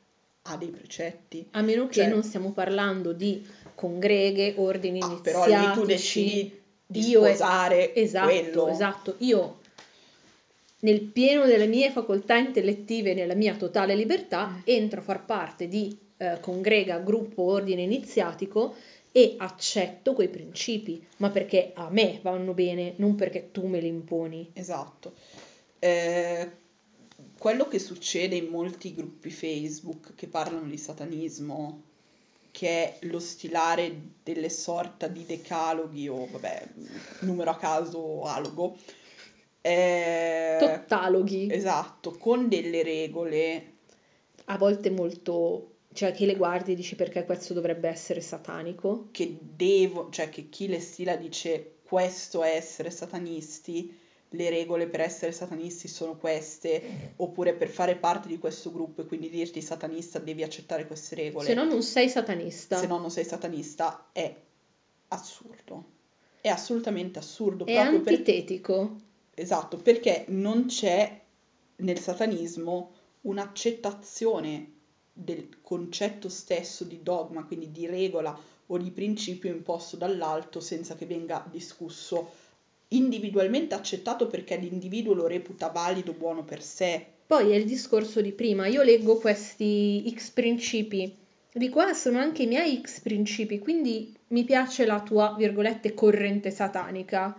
a 0.45 0.57
dei 0.57 0.71
precetti. 0.71 1.47
A 1.51 1.61
meno 1.61 1.87
che 1.87 2.01
Cioè- 2.01 2.09
non 2.09 2.25
stiamo 2.25 2.51
parlando 2.53 3.13
di 3.13 3.47
congreghe, 3.75 4.55
ordini 4.57 5.01
Ah, 5.03 5.07
iniziatici. 5.07 5.45
però 5.47 5.61
lì 5.69 5.75
tu 5.75 5.85
decidi 5.85 6.61
di 6.87 7.03
sposare 7.03 7.95
Esatto, 7.95 8.27
quello. 8.27 8.69
esatto. 8.69 9.15
Io 9.19 9.61
nel 10.83 11.01
pieno 11.01 11.47
delle 11.47 11.67
mie 11.67 11.91
facoltà 11.91 12.37
intellettive 12.37 13.11
e 13.11 13.15
nella 13.15 13.35
mia 13.35 13.55
totale 13.57 13.95
libertà 13.95 14.49
Mm. 14.49 14.61
entro 14.65 15.01
a 15.01 15.05
far 15.05 15.25
parte 15.25 15.69
di 15.69 15.97
eh, 16.17 16.39
congrega, 16.41 16.99
gruppo, 16.99 17.43
ordine 17.43 17.83
iniziatico 17.83 18.75
e 19.13 19.35
accetto 19.39 20.15
quei 20.15 20.29
principi, 20.29 21.05
ma 21.19 21.31
perché 21.31 21.73
a 21.75 21.91
me 21.91 22.19
vanno 22.23 22.55
bene, 22.55 22.95
non 22.97 23.15
perché 23.15 23.51
tu 23.53 23.67
me 23.67 23.81
li 23.81 23.89
imponi. 23.89 24.51
Esatto. 24.55 25.15
Eh, 25.79 26.51
quello 27.39 27.69
che 27.69 27.79
succede 27.79 28.37
in 28.37 28.47
molti 28.47 28.95
gruppi 28.95 29.31
Facebook 29.31 30.15
che 30.15 30.29
parlano 30.29 30.69
di 30.69 30.79
satanismo, 30.79 31.83
che 32.51 32.69
è 32.69 32.97
lo 33.07 33.19
stilare 33.19 33.95
delle 34.23 34.49
sorta 34.49 35.09
di 35.09 35.25
decaloghi 35.27 36.09
o, 36.09 36.27
vabbè, 36.31 36.69
numero 37.21 37.51
a 37.51 37.57
caso 37.57 38.23
alogo, 38.23 38.77
eh, 39.63 40.57
Tottaloghi, 40.59 41.51
esatto, 41.51 42.11
con 42.19 42.49
delle 42.49 42.83
regole 42.83 43.71
a 44.47 44.59
volte 44.59 44.91
molto, 44.91 45.77
cioè 45.93 46.13
che 46.13 46.27
le 46.27 46.35
guardi 46.35 46.73
e 46.73 46.75
dici 46.75 46.97
perché 46.97 47.25
questo 47.25 47.55
dovrebbe 47.55 47.89
essere 47.89 48.21
satanico. 48.21 49.09
che 49.13 49.39
devo, 49.41 50.09
cioè 50.11 50.29
che 50.29 50.49
chi 50.49 50.67
le 50.69 50.81
stila 50.81 51.17
dice 51.17 51.77
questo 51.83 52.43
è 52.43 52.55
essere 52.55 52.91
satanisti, 52.91 53.99
le 54.31 54.51
regole 54.51 54.87
per 54.87 55.01
essere 55.01 55.31
satanisti 55.31 55.89
sono 55.89 56.17
queste, 56.17 57.13
oppure 57.17 57.55
per 57.55 57.69
fare 57.69 57.97
parte 57.97 58.29
di 58.29 58.39
questo 58.39 58.73
gruppo 58.73 59.03
e 59.03 59.07
quindi 59.07 59.29
dirti 59.29 59.61
satanista 59.61 60.19
devi 60.19 60.43
accettare 60.43 60.87
queste 60.87 61.15
regole. 61.17 61.47
Se 61.47 61.55
no 61.55 61.65
non 61.65 61.83
sei 61.83 62.09
satanista. 62.09 62.79
Se 62.79 62.87
no 62.87 62.99
non 62.99 63.11
sei 63.11 63.25
satanista 63.25 64.09
è 64.13 64.35
assurdo. 65.09 65.85
È 66.41 66.49
assolutamente 66.49 67.19
assurdo. 67.19 67.67
È 67.67 67.75
proprio 67.75 68.01
per- 68.01 68.15
antitetico. 68.15 68.97
Esatto, 69.35 69.79
perché 69.79 70.25
non 70.29 70.67
c'è 70.67 71.21
nel 71.77 71.99
satanismo 71.99 72.93
un'accettazione 73.23 74.71
del 75.13 75.59
concetto 75.63 76.29
stesso 76.29 76.85
di 76.85 77.03
dogma, 77.03 77.45
quindi 77.45 77.71
di 77.71 77.87
regola 77.87 78.39
o 78.67 78.79
di 78.79 78.91
principio 78.91 79.51
imposto 79.51 79.97
dall'alto 79.97 80.61
senza 80.61 80.95
che 80.95 81.07
venga 81.07 81.47
discusso 81.51 82.31
individualmente 82.89 83.75
accettato 83.75 84.27
perché 84.27 84.57
l'individuo 84.57 85.15
lo 85.15 85.27
reputa 85.27 85.69
valido, 85.69 86.13
buono 86.13 86.45
per 86.45 86.63
sé. 86.63 87.05
Poi 87.27 87.51
è 87.53 87.55
il 87.55 87.65
discorso 87.65 88.21
di 88.21 88.33
prima, 88.33 88.67
io 88.67 88.83
leggo 88.83 89.17
questi 89.17 90.13
X 90.15 90.31
principi, 90.31 91.17
dico 91.53 91.81
ah 91.81 91.95
sono 91.95 92.19
anche 92.19 92.43
i 92.43 92.47
miei 92.47 92.81
X 92.83 93.01
principi, 93.01 93.59
quindi 93.59 94.15
mi 94.29 94.45
piace 94.45 94.85
la 94.85 95.01
tua, 95.01 95.35
virgolette, 95.39 95.95
corrente 95.95 96.51
satanica. 96.51 97.35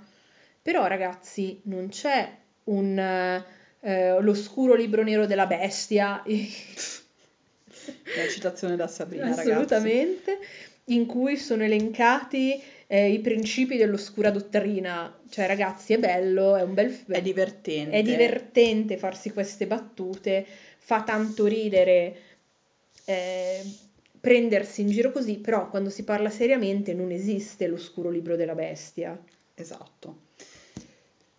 Però 0.63 0.88
ragazzi, 0.88 1.60
non 1.65 1.89
c'è 1.89 2.25
un 2.65 2.98
eh, 2.98 3.43
eh, 3.82 4.22
l'oscuro 4.22 4.75
libro 4.75 5.03
nero 5.03 5.25
della 5.25 5.46
bestia, 5.46 6.24
La 6.25 8.27
citazione 8.29 8.77
da 8.77 8.88
Sabrina, 8.88 9.25
ragazzi. 9.25 9.51
assolutamente, 9.51 10.39
in 10.86 11.05
cui 11.05 11.36
sono 11.36 11.63
elencati 11.63 12.63
eh, 12.88 13.12
i 13.12 13.20
principi 13.20 13.75
dell'oscura 13.75 14.32
dottrina. 14.32 15.13
Cioè 15.29 15.48
ragazzi, 15.48 15.93
è 15.93 16.00
bello, 16.00 16.55
è 16.55 16.62
un 16.62 16.74
bel... 16.74 16.98
È 17.08 17.22
divertente. 17.22 17.98
È 17.98 18.01
divertente 18.01 18.96
farsi 18.96 19.32
queste 19.32 19.67
battute, 19.67 20.46
fa 20.77 21.03
tanto 21.03 21.46
ridere 21.46 22.15
eh, 23.03 23.62
prendersi 24.17 24.79
in 24.79 24.91
giro 24.91 25.12
così, 25.12 25.39
però 25.39 25.70
quando 25.70 25.89
si 25.89 26.05
parla 26.05 26.29
seriamente 26.29 26.93
non 26.93 27.12
esiste 27.12 27.67
l'oscuro 27.67 28.10
libro 28.10 28.38
della 28.38 28.55
bestia. 28.55 29.22
Esatto. 29.55 30.22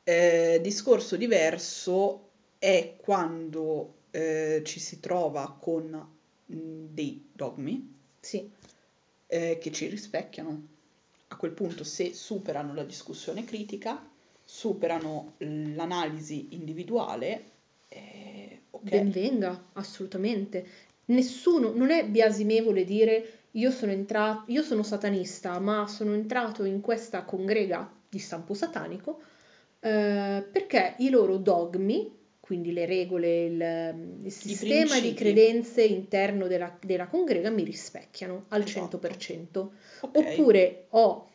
Eh, 0.04 0.60
discorso 0.62 1.16
diverso 1.16 2.28
è 2.58 2.94
quando 2.98 3.94
eh, 4.10 4.60
ci 4.64 4.78
si 4.78 5.00
trova 5.00 5.56
con 5.58 5.84
mh, 6.46 6.56
dei 6.90 7.30
dogmi 7.32 7.94
Sì, 8.20 8.50
eh, 9.26 9.58
che 9.58 9.72
ci 9.72 9.86
rispecchiano. 9.86 10.68
A 11.28 11.36
quel 11.36 11.52
punto, 11.52 11.84
se 11.84 12.14
superano 12.14 12.74
la 12.74 12.84
discussione 12.84 13.44
critica, 13.44 14.06
superano 14.44 15.34
l'analisi 15.38 16.48
individuale, 16.50 17.44
eh, 17.88 18.60
ok. 18.70 18.82
benvenga, 18.82 19.70
assolutamente. 19.72 20.66
Nessuno, 21.06 21.72
non 21.74 21.90
è 21.90 22.06
biasimevole 22.06 22.84
dire 22.84 23.38
io 23.52 23.70
sono 23.70 23.92
entrato, 23.92 24.50
io 24.50 24.62
sono 24.62 24.82
satanista, 24.82 25.58
ma 25.58 25.86
sono 25.86 26.12
entrato 26.14 26.64
in 26.64 26.80
questa 26.80 27.22
congrega 27.24 27.90
di 28.08 28.18
stampo 28.18 28.54
satanico 28.54 29.20
eh, 29.84 30.42
perché 30.50 30.94
i 30.98 31.10
loro 31.10 31.36
dogmi, 31.36 32.10
quindi 32.40 32.72
le 32.72 32.86
regole, 32.86 33.44
il, 33.44 33.94
il 34.24 34.32
sistema 34.32 34.98
di 34.98 35.12
credenze 35.12 35.82
interno 35.84 36.46
della, 36.46 36.74
della 36.80 37.06
congrega 37.06 37.50
mi 37.50 37.64
rispecchiano 37.64 38.46
al 38.48 38.62
Esatto. 38.62 38.98
100%. 38.98 39.68
Ok. 40.00 40.16
Oppure 40.16 40.86
ho 40.90 41.28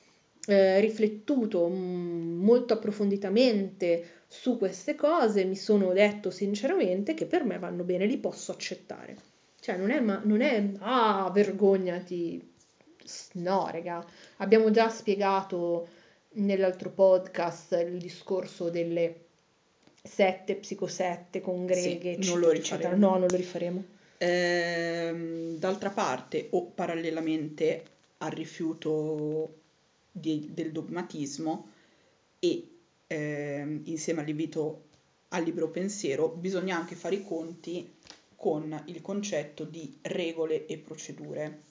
eh, 0.47 0.79
riflettuto 0.79 1.69
mm, 1.69 2.43
molto 2.43 2.73
approfonditamente 2.73 4.23
su 4.25 4.57
queste 4.57 4.95
cose, 4.95 5.43
mi 5.43 5.55
sono 5.55 5.93
detto 5.93 6.31
sinceramente 6.31 7.13
che 7.13 7.27
per 7.27 7.43
me 7.43 7.59
vanno 7.59 7.83
bene, 7.83 8.07
li 8.07 8.17
posso 8.17 8.51
accettare. 8.51 9.15
Cioè 9.59 9.77
non 9.77 9.91
è, 9.91 9.99
ma, 9.99 10.19
non 10.23 10.41
è 10.41 10.71
ah, 10.79 11.29
vergognati. 11.31 12.51
No, 13.33 13.69
raga, 13.71 14.03
abbiamo 14.37 14.71
già 14.71 14.89
spiegato 14.89 15.87
nell'altro 16.33 16.89
podcast 16.91 17.83
il 17.85 17.97
discorso 17.97 18.69
delle 18.69 19.27
sette, 20.01 20.55
psicosette, 20.55 21.41
congreghe, 21.41 22.21
Sì, 22.21 22.29
non 22.29 22.39
eccetera, 22.39 22.39
lo 22.39 22.51
eccetera. 22.51 22.95
No, 22.95 23.17
non 23.17 23.27
lo 23.29 23.35
rifaremo. 23.35 23.83
Ehm, 24.17 25.57
d'altra 25.57 25.89
parte, 25.89 26.47
o 26.51 26.65
parallelamente 26.65 27.83
al 28.19 28.31
rifiuto 28.31 29.53
di- 30.11 30.49
del 30.53 30.71
dogmatismo 30.71 31.67
e 32.39 32.67
ehm, 33.07 33.81
insieme 33.85 34.21
all'invito 34.21 34.83
al 35.29 35.43
libero 35.43 35.69
pensiero, 35.69 36.27
bisogna 36.29 36.75
anche 36.77 36.95
fare 36.95 37.15
i 37.15 37.23
conti 37.23 37.91
con 38.35 38.81
il 38.85 39.01
concetto 39.01 39.63
di 39.63 39.97
regole 40.01 40.65
e 40.65 40.77
procedure. 40.77 41.61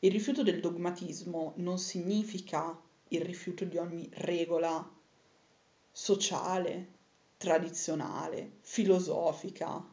Il 0.00 0.10
rifiuto 0.10 0.42
del 0.42 0.60
dogmatismo 0.60 1.52
non 1.56 1.78
significa 1.78 2.78
il 3.08 3.20
rifiuto 3.20 3.64
di 3.64 3.76
ogni 3.78 4.08
regola 4.14 4.88
sociale, 5.92 6.94
tradizionale, 7.36 8.52
filosofica 8.60 9.84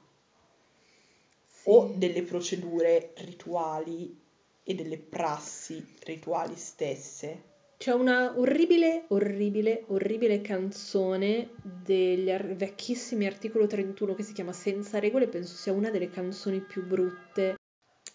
o 1.65 1.87
Sì. 1.87 1.97
delle 1.97 2.23
procedure 2.23 3.13
rituali 3.17 4.19
e 4.63 4.73
delle 4.75 4.97
prassi 4.97 5.85
rituali 6.03 6.55
stesse. 6.55 7.51
C'è 7.77 7.91
una 7.91 8.37
orribile, 8.37 9.05
orribile, 9.09 9.83
orribile 9.87 10.41
canzone 10.41 11.49
degli 11.61 12.29
ar- 12.31 12.55
vecchissimi 12.55 13.25
articolo 13.25 13.67
31 13.67 14.13
che 14.15 14.23
si 14.23 14.31
chiama 14.31 14.53
Senza 14.53 14.99
regole, 14.99 15.27
penso 15.27 15.55
sia 15.55 15.73
una 15.73 15.89
delle 15.89 16.09
canzoni 16.09 16.61
più 16.61 16.85
brutte 16.85 17.55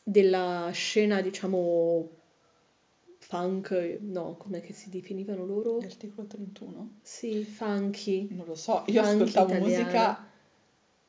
della 0.03 0.71
scena, 0.73 1.21
diciamo, 1.21 2.18
funk, 3.29 3.99
no, 4.01 4.37
come 4.39 4.65
si 4.73 4.89
definivano 4.89 5.45
loro? 5.45 5.81
L'articolo 5.81 6.27
31? 6.27 7.01
Sì, 7.03 7.45
funky. 7.45 8.27
Non 8.31 8.47
lo 8.47 8.55
so, 8.55 8.85
io 8.87 9.03
funky 9.03 9.23
ascoltavo 9.23 9.53
italiana. 9.53 9.83
musica 9.83 10.27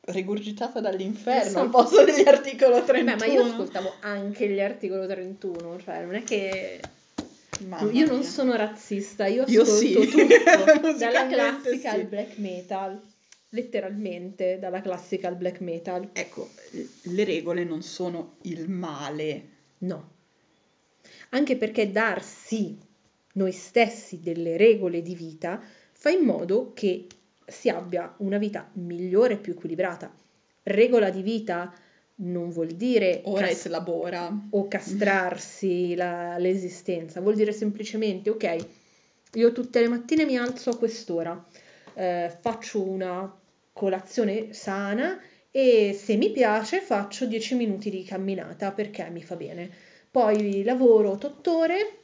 rigurgitata 0.02 0.80
dall'inferno 0.80 1.60
al 1.60 1.70
posto 1.70 2.04
degli 2.04 2.26
articolo 2.28 2.84
31. 2.84 3.16
Beh, 3.16 3.26
ma 3.26 3.32
io 3.32 3.42
ascoltavo 3.42 3.94
anche 4.00 4.48
gli 4.48 4.60
articolo 4.60 5.06
31, 5.06 5.80
cioè 5.80 6.04
non 6.04 6.14
è 6.14 6.22
che... 6.22 6.80
Mamma 7.66 7.90
io 7.90 8.06
non 8.06 8.22
sono 8.22 8.54
razzista, 8.54 9.26
io 9.26 9.42
ascolto 9.42 9.52
io 9.60 9.64
sì. 9.64 9.92
tutto, 9.92 10.96
dalla 10.96 11.26
classica 11.26 11.90
sì. 11.90 11.96
al 11.96 12.04
black 12.04 12.38
metal, 12.38 13.00
letteralmente 13.50 14.58
dalla 14.58 14.80
classica 14.80 15.28
al 15.28 15.36
black 15.36 15.60
metal. 15.60 16.08
Ecco, 16.12 16.48
le 17.02 17.24
regole 17.24 17.64
non 17.64 17.82
sono 17.82 18.36
il 18.42 18.68
male. 18.68 19.48
No. 19.78 20.19
Anche 21.30 21.56
perché 21.56 21.90
darsi 21.90 22.78
noi 23.34 23.52
stessi 23.52 24.20
delle 24.20 24.56
regole 24.56 25.02
di 25.02 25.14
vita 25.14 25.62
fa 25.92 26.10
in 26.10 26.24
modo 26.24 26.72
che 26.74 27.06
si 27.46 27.68
abbia 27.68 28.14
una 28.18 28.38
vita 28.38 28.68
migliore 28.74 29.34
e 29.34 29.38
più 29.38 29.52
equilibrata. 29.52 30.12
Regola 30.62 31.10
di 31.10 31.22
vita 31.22 31.72
non 32.22 32.50
vuol 32.50 32.68
dire 32.68 33.22
ora 33.24 33.46
cas- 33.46 33.66
labora 33.66 34.30
o 34.50 34.68
castrarsi 34.68 35.94
la, 35.94 36.36
l'esistenza, 36.38 37.20
vuol 37.20 37.34
dire 37.34 37.52
semplicemente 37.52 38.30
ok, 38.30 38.56
io 39.34 39.52
tutte 39.52 39.80
le 39.80 39.88
mattine 39.88 40.24
mi 40.24 40.36
alzo 40.36 40.70
a 40.70 40.76
quest'ora, 40.76 41.46
eh, 41.94 42.30
faccio 42.40 42.82
una 42.82 43.32
colazione 43.72 44.52
sana 44.52 45.18
e 45.50 45.96
se 45.98 46.16
mi 46.16 46.30
piace 46.30 46.80
faccio 46.80 47.26
10 47.26 47.54
minuti 47.54 47.90
di 47.90 48.04
camminata 48.04 48.72
perché 48.72 49.08
mi 49.10 49.22
fa 49.22 49.36
bene. 49.36 49.70
Poi 50.10 50.62
lavoro 50.64 51.10
8 51.12 51.56
ore 51.56 51.98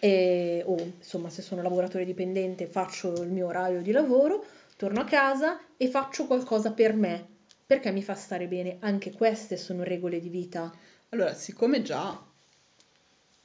e, 0.00 0.62
o 0.64 0.76
insomma 0.78 1.28
se 1.30 1.42
sono 1.42 1.62
lavoratore 1.62 2.04
dipendente 2.04 2.66
faccio 2.66 3.12
il 3.22 3.30
mio 3.30 3.46
orario 3.46 3.82
di 3.82 3.92
lavoro, 3.92 4.44
torno 4.76 5.00
a 5.00 5.04
casa 5.04 5.60
e 5.76 5.88
faccio 5.88 6.26
qualcosa 6.26 6.72
per 6.72 6.94
me, 6.94 7.26
perché 7.66 7.90
mi 7.90 8.02
fa 8.02 8.14
stare 8.14 8.46
bene. 8.46 8.76
Anche 8.80 9.12
queste 9.12 9.56
sono 9.56 9.82
regole 9.82 10.20
di 10.20 10.28
vita. 10.28 10.72
Allora, 11.10 11.34
siccome 11.34 11.82
già 11.82 12.24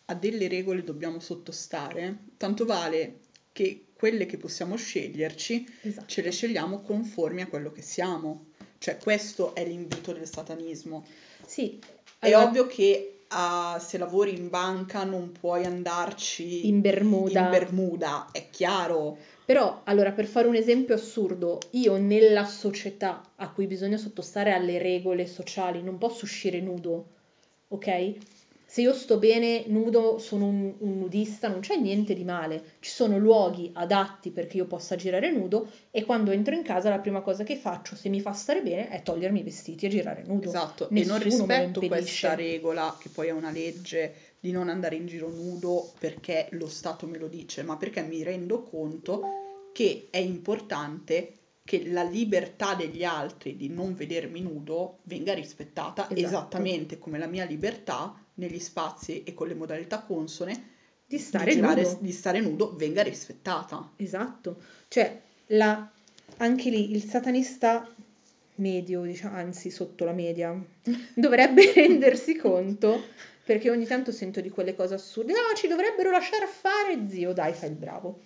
a 0.06 0.14
delle 0.14 0.48
regole 0.48 0.84
dobbiamo 0.84 1.20
sottostare, 1.20 2.18
tanto 2.38 2.66
vale 2.66 3.20
che 3.52 3.86
quelle 3.94 4.26
che 4.26 4.38
possiamo 4.38 4.76
sceglierci 4.76 5.78
esatto. 5.82 6.08
ce 6.08 6.22
le 6.22 6.32
scegliamo 6.32 6.82
conformi 6.82 7.42
a 7.42 7.48
quello 7.48 7.72
che 7.72 7.82
siamo. 7.82 8.48
Cioè, 8.78 8.98
questo 8.98 9.54
è 9.54 9.66
l'invito 9.66 10.12
del 10.12 10.28
satanismo. 10.28 11.06
Sì. 11.46 11.80
Allora... 12.20 12.42
È 12.42 12.46
ovvio 12.46 12.68
che 12.68 13.21
uh, 13.32 13.80
se 13.80 13.98
lavori 13.98 14.38
in 14.38 14.50
banca 14.50 15.04
non 15.04 15.32
puoi 15.32 15.66
andarci 15.66 16.68
in 16.68 16.82
Bermuda. 16.82 17.44
In 17.44 17.50
Bermuda, 17.50 18.28
è 18.32 18.50
chiaro. 18.50 19.18
Però, 19.46 19.82
allora, 19.86 20.12
per 20.12 20.26
fare 20.26 20.48
un 20.48 20.56
esempio 20.56 20.96
assurdo, 20.96 21.60
io 21.72 21.98
nella 21.98 22.46
società 22.46 23.22
a 23.36 23.50
cui 23.50 23.68
bisogna 23.68 23.98
sottostare 23.98 24.54
alle 24.54 24.78
regole 24.78 25.26
sociali 25.26 25.82
non 25.82 25.98
posso 25.98 26.26
uscire 26.26 26.62
nudo, 26.62 27.06
ok? 27.70 28.16
Se 28.72 28.80
io 28.80 28.94
sto 28.94 29.18
bene 29.18 29.66
nudo, 29.68 30.18
sono 30.18 30.46
un, 30.46 30.74
un, 30.78 30.98
nudista, 30.98 31.50
non 31.50 31.60
c'è 31.60 31.76
niente 31.76 32.14
di 32.14 32.24
male. 32.24 32.64
Ci 32.80 32.90
sono 32.90 33.18
luoghi 33.18 33.70
adatti 33.74 34.32
perché 34.32 34.56
io 34.56 34.66
possa 34.66 34.96
girare 34.96 35.30
nudo 35.30 35.70
e 35.92 36.06
quando 36.06 36.32
entro 36.32 36.56
in 36.56 36.64
casa 36.64 36.90
la 36.90 37.00
prima 37.00 37.20
cosa 37.20 37.44
che 37.44 37.58
faccio, 37.58 37.98
se 37.98 38.08
mi 38.08 38.22
fa 38.22 38.32
stare 38.32 38.62
bene, 38.62 38.88
è 38.88 39.02
togliermi 39.02 39.42
i 39.42 39.44
vestiti 39.44 39.88
e 39.88 39.90
girare 39.90 40.24
nudo. 40.26 40.48
Esatto, 40.48 40.88
Nessuno 40.90 41.16
e 41.16 41.20
non 41.20 41.28
rispetto 41.28 41.86
questa 41.86 42.34
regola, 42.34 42.96
che 42.98 43.10
poi 43.10 43.28
è 43.28 43.32
una 43.32 43.52
legge, 43.52 44.14
di 44.40 44.52
non 44.52 44.70
andare 44.70 44.96
in 44.96 45.06
giro 45.06 45.28
nudo 45.28 45.92
perché 46.00 46.48
lo 46.52 46.68
Stato 46.68 47.08
me 47.08 47.18
lo 47.18 47.28
dice, 47.28 47.64
ma 47.64 47.76
perché 47.76 48.02
mi 48.04 48.24
rendo 48.24 48.64
conto 48.64 49.22
che 49.74 50.08
è 50.10 50.18
importante 50.18 51.34
che 51.66 51.90
la 51.90 52.04
libertà 52.04 52.74
degli 52.74 53.04
altri 53.04 53.58
di 53.58 53.68
non 53.68 53.96
vedermi 53.96 54.40
nudo 54.40 55.00
venga 55.04 55.34
rispettata 55.34 56.04
esatto. 56.04 56.22
esattamente 56.22 56.98
come 56.98 57.18
la 57.18 57.28
mia 57.28 57.44
libertà 57.44 58.16
negli 58.36 58.60
spazi 58.60 59.24
e 59.24 59.34
con 59.34 59.48
le 59.48 59.54
modalità 59.54 60.00
consone 60.02 60.70
di 61.06 61.18
stare, 61.18 61.56
nudo. 61.56 61.98
di 62.00 62.12
stare 62.12 62.40
nudo 62.40 62.76
venga 62.76 63.04
rispettata. 63.04 63.92
Esatto, 63.98 64.62
cioè 64.88 65.22
la, 65.48 65.90
anche 66.38 66.70
lì 66.70 66.92
il 66.92 67.04
satanista 67.04 67.88
medio, 68.56 69.02
diciamo, 69.02 69.36
anzi 69.36 69.70
sotto 69.70 70.06
la 70.06 70.14
media, 70.14 70.56
dovrebbe 71.14 71.74
rendersi 71.74 72.36
conto 72.36 73.04
perché 73.44 73.70
ogni 73.70 73.86
tanto 73.86 74.12
sento 74.12 74.40
di 74.40 74.50
quelle 74.50 74.76
cose 74.76 74.94
assurde, 74.94 75.34
no, 75.34 75.56
ci 75.56 75.68
dovrebbero 75.68 76.12
lasciare 76.12 76.48
fare, 76.48 77.10
zio, 77.10 77.34
dai, 77.34 77.54
fai 77.54 77.70
il 77.70 77.76
bravo 77.76 78.22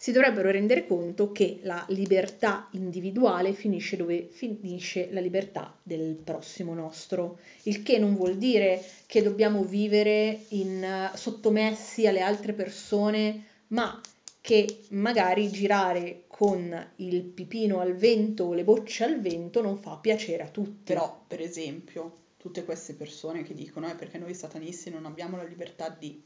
si 0.00 0.12
dovrebbero 0.12 0.52
rendere 0.52 0.86
conto 0.86 1.32
che 1.32 1.58
la 1.62 1.84
libertà 1.88 2.68
individuale 2.70 3.52
finisce 3.52 3.96
dove 3.96 4.28
finisce 4.30 5.08
la 5.10 5.18
libertà 5.18 5.76
del 5.82 6.14
prossimo 6.14 6.72
nostro, 6.72 7.40
il 7.64 7.82
che 7.82 7.98
non 7.98 8.14
vuol 8.14 8.36
dire 8.36 8.80
che 9.06 9.22
dobbiamo 9.22 9.64
vivere 9.64 10.44
in, 10.50 11.10
sottomessi 11.14 12.06
alle 12.06 12.20
altre 12.20 12.52
persone, 12.52 13.44
ma 13.68 14.00
che 14.40 14.82
magari 14.90 15.50
girare 15.50 16.22
con 16.28 16.90
il 16.96 17.22
pipino 17.24 17.80
al 17.80 17.96
vento 17.96 18.44
o 18.44 18.54
le 18.54 18.62
bocce 18.62 19.02
al 19.02 19.20
vento 19.20 19.60
non 19.60 19.78
fa 19.78 19.96
piacere 19.96 20.44
a 20.44 20.48
tutti. 20.48 20.92
Però, 20.92 21.24
per 21.26 21.40
esempio, 21.40 22.18
tutte 22.36 22.64
queste 22.64 22.94
persone 22.94 23.42
che 23.42 23.52
dicono 23.52 23.88
è 23.88 23.90
eh, 23.90 23.96
perché 23.96 24.16
noi 24.16 24.32
satanisti 24.32 24.90
non 24.90 25.06
abbiamo 25.06 25.36
la 25.36 25.42
libertà 25.42 25.88
di, 25.88 26.22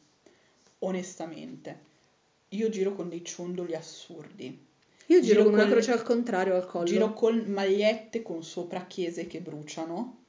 onestamente, 0.81 1.91
io 2.53 2.69
giro 2.69 2.95
con 2.95 3.09
dei 3.09 3.25
ciondoli 3.25 3.75
assurdi. 3.75 4.71
Io 5.07 5.21
giro, 5.21 5.41
giro 5.41 5.45
con 5.45 5.53
una 5.55 5.69
croce 5.69 5.93
al 5.93 6.03
contrario 6.03 6.55
al 6.55 6.67
collo. 6.67 6.87
Giro 6.87 7.13
con 7.13 7.37
magliette 7.49 8.23
con 8.23 8.43
sopra 8.43 8.87
chiese 8.87 9.27
che 9.27 9.41
bruciano 9.41 10.21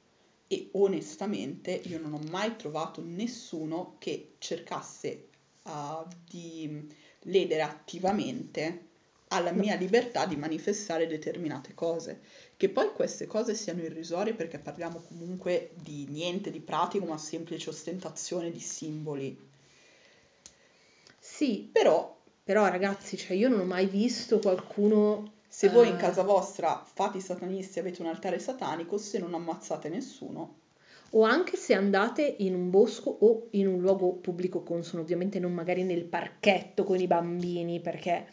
e 0.46 0.68
onestamente 0.72 1.72
io 1.72 1.98
non 1.98 2.14
ho 2.14 2.20
mai 2.30 2.56
trovato 2.56 3.02
nessuno 3.04 3.96
che 3.98 4.34
cercasse 4.38 5.28
uh, 5.64 6.06
di 6.28 6.86
ledere 7.22 7.62
attivamente 7.62 8.92
alla 9.28 9.52
mia 9.52 9.74
libertà 9.74 10.26
di 10.26 10.36
manifestare 10.36 11.06
determinate 11.06 11.74
cose. 11.74 12.20
Che 12.56 12.68
poi 12.68 12.92
queste 12.92 13.26
cose 13.26 13.54
siano 13.54 13.82
irrisorie 13.82 14.34
perché 14.34 14.58
parliamo 14.58 15.02
comunque 15.08 15.70
di 15.74 16.06
niente 16.08 16.50
di 16.50 16.60
pratico, 16.60 17.04
ma 17.06 17.18
semplice 17.18 17.70
ostentazione 17.70 18.50
di 18.50 18.60
simboli. 18.60 19.36
Sì, 21.18 21.68
però 21.72 22.13
però 22.44 22.68
ragazzi, 22.68 23.16
cioè 23.16 23.34
io 23.34 23.48
non 23.48 23.60
ho 23.60 23.64
mai 23.64 23.86
visto 23.86 24.38
qualcuno... 24.38 25.32
Se 25.48 25.68
voi 25.70 25.88
in 25.88 25.94
eh, 25.94 25.98
casa 25.98 26.22
vostra 26.22 26.84
fate 26.84 27.18
i 27.18 27.20
satanisti, 27.20 27.78
avete 27.78 28.02
un 28.02 28.08
altare 28.08 28.38
satanico, 28.38 28.98
se 28.98 29.18
non 29.18 29.34
ammazzate 29.34 29.88
nessuno. 29.88 30.58
O 31.12 31.22
anche 31.22 31.56
se 31.56 31.74
andate 31.74 32.34
in 32.38 32.54
un 32.54 32.70
bosco 32.70 33.08
o 33.08 33.46
in 33.52 33.68
un 33.68 33.80
luogo 33.80 34.14
pubblico 34.14 34.62
consono, 34.62 35.00
ovviamente 35.00 35.38
non 35.38 35.54
magari 35.54 35.84
nel 35.84 36.04
parchetto 36.04 36.82
con 36.82 36.98
i 36.98 37.06
bambini, 37.06 37.80
perché 37.80 38.26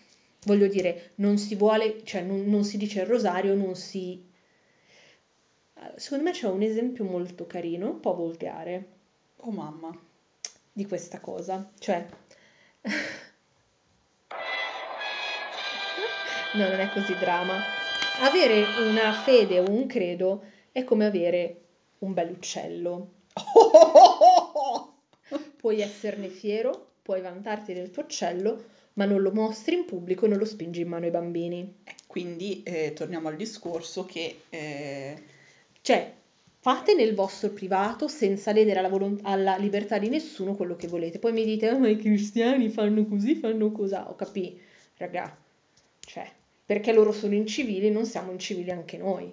voglio 0.45 0.67
dire, 0.67 1.11
non 1.15 1.37
si 1.37 1.55
vuole, 1.55 2.03
cioè 2.03 2.21
non, 2.21 2.43
non 2.45 2.63
si 2.63 2.77
dice 2.77 3.01
il 3.01 3.07
rosario, 3.07 3.55
non 3.55 3.75
si... 3.75 4.27
Secondo 5.95 6.23
me 6.23 6.31
c'è 6.31 6.47
un 6.47 6.63
esempio 6.63 7.03
molto 7.05 7.45
carino, 7.45 7.91
un 7.91 7.99
po' 7.99 8.15
volgare. 8.15 8.87
Oh 9.37 9.51
mamma. 9.51 9.95
Di 10.73 10.85
questa 10.85 11.19
cosa. 11.19 11.71
Cioè, 11.77 12.07
No, 16.53 16.67
non 16.67 16.79
è 16.81 16.89
così 16.89 17.15
drama. 17.15 17.61
Avere 18.19 18.65
una 18.79 19.13
fede 19.13 19.59
o 19.59 19.69
un 19.69 19.87
credo 19.87 20.43
è 20.73 20.83
come 20.83 21.05
avere 21.05 21.61
un 21.99 22.13
bell'uccello. 22.13 23.11
puoi 25.55 25.79
esserne 25.79 26.27
fiero, 26.27 26.93
puoi 27.01 27.21
vantarti 27.21 27.73
del 27.73 27.89
tuo 27.89 28.03
uccello, 28.03 28.65
ma 28.93 29.05
non 29.05 29.21
lo 29.21 29.31
mostri 29.31 29.75
in 29.75 29.85
pubblico 29.85 30.25
e 30.25 30.27
non 30.27 30.39
lo 30.39 30.45
spingi 30.45 30.81
in 30.81 30.89
mano 30.89 31.05
ai 31.05 31.11
bambini. 31.11 31.77
Quindi 32.05 32.63
eh, 32.63 32.91
torniamo 32.93 33.29
al 33.29 33.37
discorso 33.37 34.05
che... 34.05 34.41
Eh... 34.49 35.23
Cioè, 35.79 36.13
fate 36.59 36.93
nel 36.95 37.15
vostro 37.15 37.49
privato 37.51 38.09
senza 38.09 38.51
ledere 38.51 38.79
alla, 38.79 38.89
volontà, 38.89 39.29
alla 39.29 39.55
libertà 39.55 39.97
di 39.97 40.09
nessuno 40.09 40.55
quello 40.55 40.75
che 40.75 40.87
volete. 40.87 41.17
Poi 41.17 41.31
mi 41.31 41.45
dite, 41.45 41.69
oh, 41.69 41.79
ma 41.79 41.87
i 41.87 41.95
cristiani 41.95 42.69
fanno 42.69 43.05
così, 43.05 43.35
fanno 43.35 43.71
così. 43.71 43.93
Ho 43.93 44.15
capito, 44.15 44.59
raga. 44.97 45.35
Cioè, 46.01 46.29
perché 46.71 46.93
loro 46.93 47.11
sono 47.11 47.33
incivili, 47.33 47.91
non 47.91 48.05
siamo 48.05 48.31
incivili 48.31 48.71
anche 48.71 48.95
noi. 48.95 49.29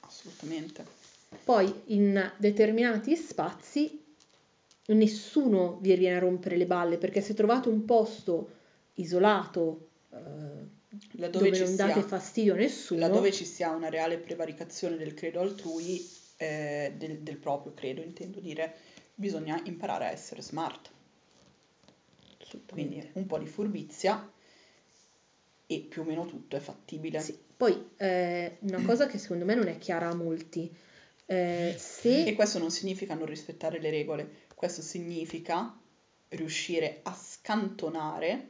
Assolutamente. 0.00 0.82
Poi 1.44 1.82
in 1.88 2.32
determinati 2.38 3.14
spazi 3.16 4.02
nessuno 4.86 5.76
vi 5.82 5.94
viene 5.96 6.16
a 6.16 6.20
rompere 6.20 6.56
le 6.56 6.64
balle 6.64 6.96
perché 6.96 7.20
se 7.20 7.34
trovate 7.34 7.68
un 7.68 7.84
posto 7.84 8.48
isolato 8.94 9.88
eh, 10.08 10.16
Laddove 11.16 11.50
dove 11.50 11.58
non 11.58 11.76
date 11.76 11.92
sia- 11.92 12.02
fastidio 12.02 12.54
a 12.54 12.56
nessuno, 12.56 13.00
Laddove 13.00 13.30
ci 13.30 13.44
sia 13.44 13.68
una 13.68 13.90
reale 13.90 14.16
prevaricazione 14.16 14.96
del 14.96 15.12
credo 15.12 15.40
altrui, 15.40 16.02
eh, 16.38 16.94
del, 16.96 17.18
del 17.18 17.36
proprio 17.36 17.74
credo, 17.74 18.00
intendo 18.00 18.40
dire, 18.40 18.74
bisogna 19.14 19.60
imparare 19.64 20.06
a 20.06 20.10
essere 20.12 20.40
smart. 20.40 20.90
Quindi 22.70 23.06
un 23.12 23.26
po' 23.26 23.36
di 23.36 23.46
furbizia 23.46 24.32
e 25.74 25.80
più 25.80 26.02
o 26.02 26.04
meno 26.04 26.26
tutto 26.26 26.56
è 26.56 26.60
fattibile. 26.60 27.20
Sì. 27.20 27.38
Poi 27.56 27.90
eh, 27.96 28.56
una 28.60 28.82
cosa 28.82 29.06
che 29.06 29.18
secondo 29.18 29.44
me 29.44 29.54
non 29.54 29.68
è 29.68 29.78
chiara 29.78 30.08
a 30.08 30.14
molti, 30.14 30.74
eh, 31.26 31.74
se 31.78 32.24
E 32.24 32.34
questo 32.34 32.58
non 32.58 32.70
significa 32.70 33.14
non 33.14 33.26
rispettare 33.26 33.80
le 33.80 33.90
regole, 33.90 34.46
questo 34.54 34.82
significa 34.82 35.74
riuscire 36.28 37.00
a 37.02 37.14
scantonare 37.14 38.48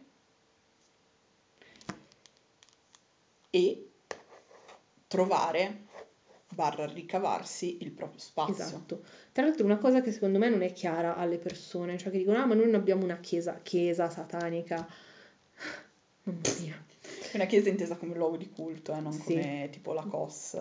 e 3.51 3.91
trovare, 5.07 5.83
barra 6.49 6.87
ricavarsi 6.87 7.79
il 7.83 7.93
proprio 7.93 8.19
spazio. 8.19 8.65
Esatto. 8.65 9.05
Tra 9.31 9.45
l'altro 9.45 9.65
una 9.65 9.79
cosa 9.79 10.01
che 10.01 10.11
secondo 10.11 10.39
me 10.39 10.49
non 10.49 10.63
è 10.63 10.73
chiara 10.73 11.17
alle 11.17 11.39
persone, 11.39 11.97
cioè 11.97 12.11
che 12.11 12.19
dicono 12.19 12.39
ah 12.39 12.47
ma 12.47 12.55
noi 12.55 12.67
non 12.67 12.75
abbiamo 12.75 13.05
una 13.05 13.19
chiesa, 13.19 13.61
chiesa 13.63 14.11
satanica. 14.11 14.85
Mamma 16.25 16.41
mia. 16.61 16.85
Una 17.35 17.47
chiesa 17.47 17.69
intesa 17.69 17.97
come 17.97 18.15
luogo 18.15 18.37
di 18.37 18.49
culto, 18.49 18.95
eh, 18.95 19.01
non 19.01 19.13
Sì. 19.13 19.25
come 19.25 19.69
tipo 19.73 19.93
la 19.93 20.03
COS. 20.03 20.57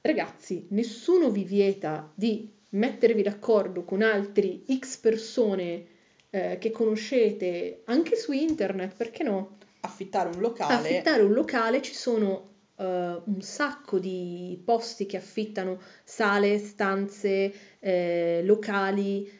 Ragazzi, 0.00 0.66
nessuno 0.70 1.30
vi 1.30 1.44
vieta 1.44 2.10
di 2.14 2.50
mettervi 2.70 3.22
d'accordo 3.22 3.84
con 3.84 4.02
altri 4.02 4.64
X 4.78 4.96
persone 4.96 5.86
eh, 6.30 6.58
che 6.58 6.70
conoscete 6.70 7.82
anche 7.84 8.16
su 8.16 8.32
internet, 8.32 8.96
perché 8.96 9.22
no? 9.22 9.56
Affittare 9.80 10.28
un 10.28 10.40
locale, 10.40 10.74
Affittare 10.74 11.22
un 11.22 11.32
locale, 11.32 11.80
ci 11.80 11.94
sono 11.94 12.50
eh, 12.76 12.84
un 12.84 13.40
sacco 13.40 13.98
di 13.98 14.60
posti 14.64 15.06
che 15.06 15.16
affittano 15.18 15.80
sale, 16.04 16.58
stanze, 16.58 17.52
eh, 17.78 18.42
locali, 18.44 19.30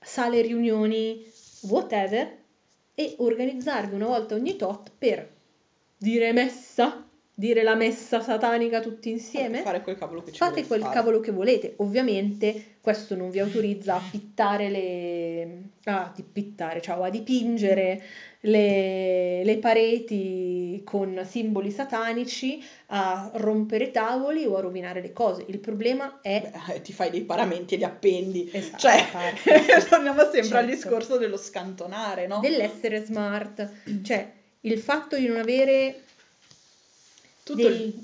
sale 0.00 0.40
riunioni, 0.40 1.24
whatever, 1.62 2.37
e 2.98 3.14
organizzarvi 3.18 3.94
una 3.94 4.06
volta 4.06 4.34
ogni 4.34 4.56
tot 4.56 4.90
per 4.98 5.32
dire 5.96 6.32
messa, 6.32 7.07
dire 7.38 7.62
la 7.62 7.76
messa 7.76 8.20
satanica 8.20 8.80
tutti 8.80 9.10
insieme. 9.10 9.62
fare 9.62 9.80
quel 9.80 9.96
cavolo 9.96 10.24
Fate 10.32 10.66
quel 10.66 10.82
cavolo 10.82 11.20
che 11.20 11.30
volete, 11.30 11.74
ovviamente 11.76 12.78
questo 12.80 13.14
non 13.14 13.30
vi 13.30 13.38
autorizza 13.38 13.94
a 13.94 14.02
pittare 14.10 14.68
le... 14.68 15.62
a 15.84 16.12
pittare, 16.32 16.80
ciao, 16.80 17.04
a 17.04 17.10
dipingere 17.10 18.02
le, 18.40 19.44
le 19.44 19.58
pareti 19.58 20.82
con 20.84 21.24
simboli 21.28 21.70
satanici, 21.70 22.60
a 22.86 23.30
rompere 23.34 23.92
tavoli 23.92 24.44
o 24.44 24.56
a 24.56 24.60
rovinare 24.60 25.00
le 25.00 25.12
cose. 25.12 25.44
Il 25.46 25.60
problema 25.60 26.18
è... 26.20 26.50
Beh, 26.66 26.74
eh, 26.74 26.80
ti 26.80 26.92
fai 26.92 27.10
dei 27.10 27.22
paramenti 27.22 27.74
e 27.74 27.76
li 27.76 27.84
appendi. 27.84 28.50
Esatto, 28.52 28.78
Cioè, 28.78 29.04
torniamo 29.88 30.22
sempre 30.22 30.38
al 30.40 30.44
Certo. 30.48 30.70
discorso 30.70 31.18
dello 31.18 31.36
scantonare, 31.36 32.26
no? 32.26 32.40
dell'essere 32.40 33.04
smart, 33.04 33.70
cioè 34.02 34.28
il 34.62 34.78
fatto 34.80 35.16
di 35.16 35.26
non 35.28 35.36
avere 35.36 36.02
Tutto 37.54 37.68
dei- 37.68 37.84
il- 37.84 37.94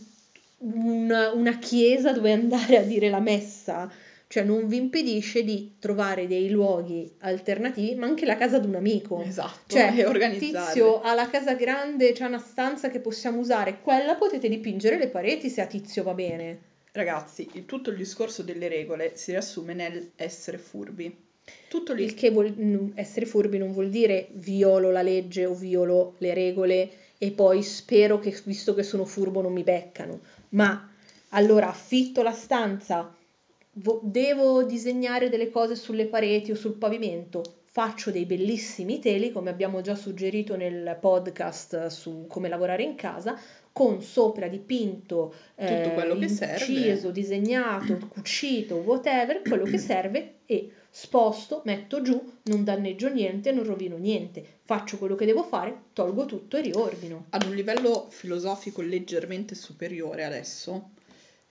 un- 0.59 1.31
una 1.35 1.59
chiesa 1.59 2.13
dove 2.13 2.33
andare 2.33 2.79
a 2.79 2.83
dire 2.83 3.11
la 3.11 3.21
messa, 3.21 3.91
cioè 4.29 4.43
non 4.43 4.67
vi 4.67 4.77
impedisce 4.79 5.45
di 5.45 5.75
trovare 5.79 6.27
dei 6.27 6.49
luoghi 6.51 7.11
alternativi, 7.19 7.95
ma 7.95 8.07
anche 8.07 8.25
la 8.27 8.37
casa 8.37 8.59
di 8.59 8.67
un 8.67 8.75
amico. 8.77 9.23
Esatto, 9.23 9.75
Cioè, 9.75 9.93
e 9.97 10.07
organizzare. 10.07 10.73
Tizio 10.73 11.01
ha 11.03 11.15
la 11.15 11.29
casa 11.29 11.55
grande, 11.55 12.13
c'è 12.13 12.25
una 12.27 12.39
stanza 12.39 12.89
che 12.89 13.01
possiamo 13.01 13.39
usare, 13.41 13.81
quella 13.83 14.15
potete 14.15 14.49
dipingere 14.49 14.99
le 14.99 15.09
pareti 15.09 15.49
se 15.51 15.61
a 15.61 15.67
Tizio 15.67 16.03
va 16.03 16.15
bene. 16.15 16.59
Ragazzi, 16.93 17.49
il- 17.53 17.67
tutto 17.67 17.91
il 17.91 17.97
discorso 17.97 18.43
delle 18.43 18.69
regole 18.69 19.13
si 19.15 19.33
riassume 19.33 19.75
nel 19.75 20.13
essere 20.17 20.59
furbi. 20.59 21.15
Tutto 21.69 21.93
lì. 21.93 22.05
Il 22.05 22.15
che 22.15 22.31
vuol- 22.31 22.93
essere 22.95 23.27
furbi 23.27 23.59
non 23.59 23.73
vuol 23.73 23.91
dire 23.91 24.29
violo 24.33 24.91
la 24.91 25.03
legge 25.03 25.45
o 25.45 25.55
violo 25.55 26.15
le 26.19 26.33
regole 26.33 26.91
e 27.25 27.31
poi 27.31 27.63
spero 27.63 28.19
che, 28.19 28.39
visto 28.45 28.75
che 28.75 28.83
sono 28.83 29.07
furbo, 29.07 29.41
non 29.41 29.55
mi 29.55 29.63
beccano. 29.63 30.21
Ma 30.51 30.91
allora 31.31 31.71
affitto 31.71 32.23
la 32.23 32.33
stanza, 32.33 33.15
vo- 33.73 34.01
devo 34.03 34.63
disegnare 34.63 35.31
delle 35.31 35.49
cose 35.49 35.75
sulle 35.75 36.05
pareti 36.05 36.51
o 36.51 36.55
sul 36.55 36.75
pavimento, 36.75 37.43
faccio 37.65 38.11
dei 38.11 38.27
bellissimi 38.27 38.99
teli, 38.99 39.33
come 39.33 39.49
abbiamo 39.49 39.81
già 39.81 39.95
suggerito 39.95 40.55
nel 40.55 40.99
podcast 41.01 41.87
su 41.87 42.27
come 42.29 42.51
lavorare 42.51 42.83
in 42.83 42.95
casa, 42.95 43.41
con 43.75 44.01
sopra 44.03 44.47
dipinto, 44.47 45.35
Tutto 45.57 45.91
quello 45.95 46.17
che 46.17 46.29
serve. 46.29 46.65
inciso, 46.65 47.11
disegnato, 47.11 47.99
cucito, 48.09 48.77
whatever, 48.77 49.43
quello 49.43 49.65
che 49.65 49.79
serve 49.79 50.35
e 50.47 50.71
sposto, 50.89 51.61
metto 51.65 52.01
giù, 52.01 52.23
non 52.45 52.63
danneggio 52.63 53.09
niente, 53.13 53.51
non 53.51 53.65
rovino 53.65 53.97
niente, 53.97 54.61
faccio 54.63 54.97
quello 54.97 55.17
che 55.17 55.27
devo 55.27 55.43
fare, 55.43 55.87
tolgo 55.93 56.25
tutto 56.25 56.57
e 56.57 56.61
riordino. 56.61 57.27
Ad 57.31 57.43
un 57.47 57.55
livello 57.57 58.07
filosofico 58.11 58.81
leggermente 58.81 59.57
superiore 59.57 60.23
adesso, 60.23 60.91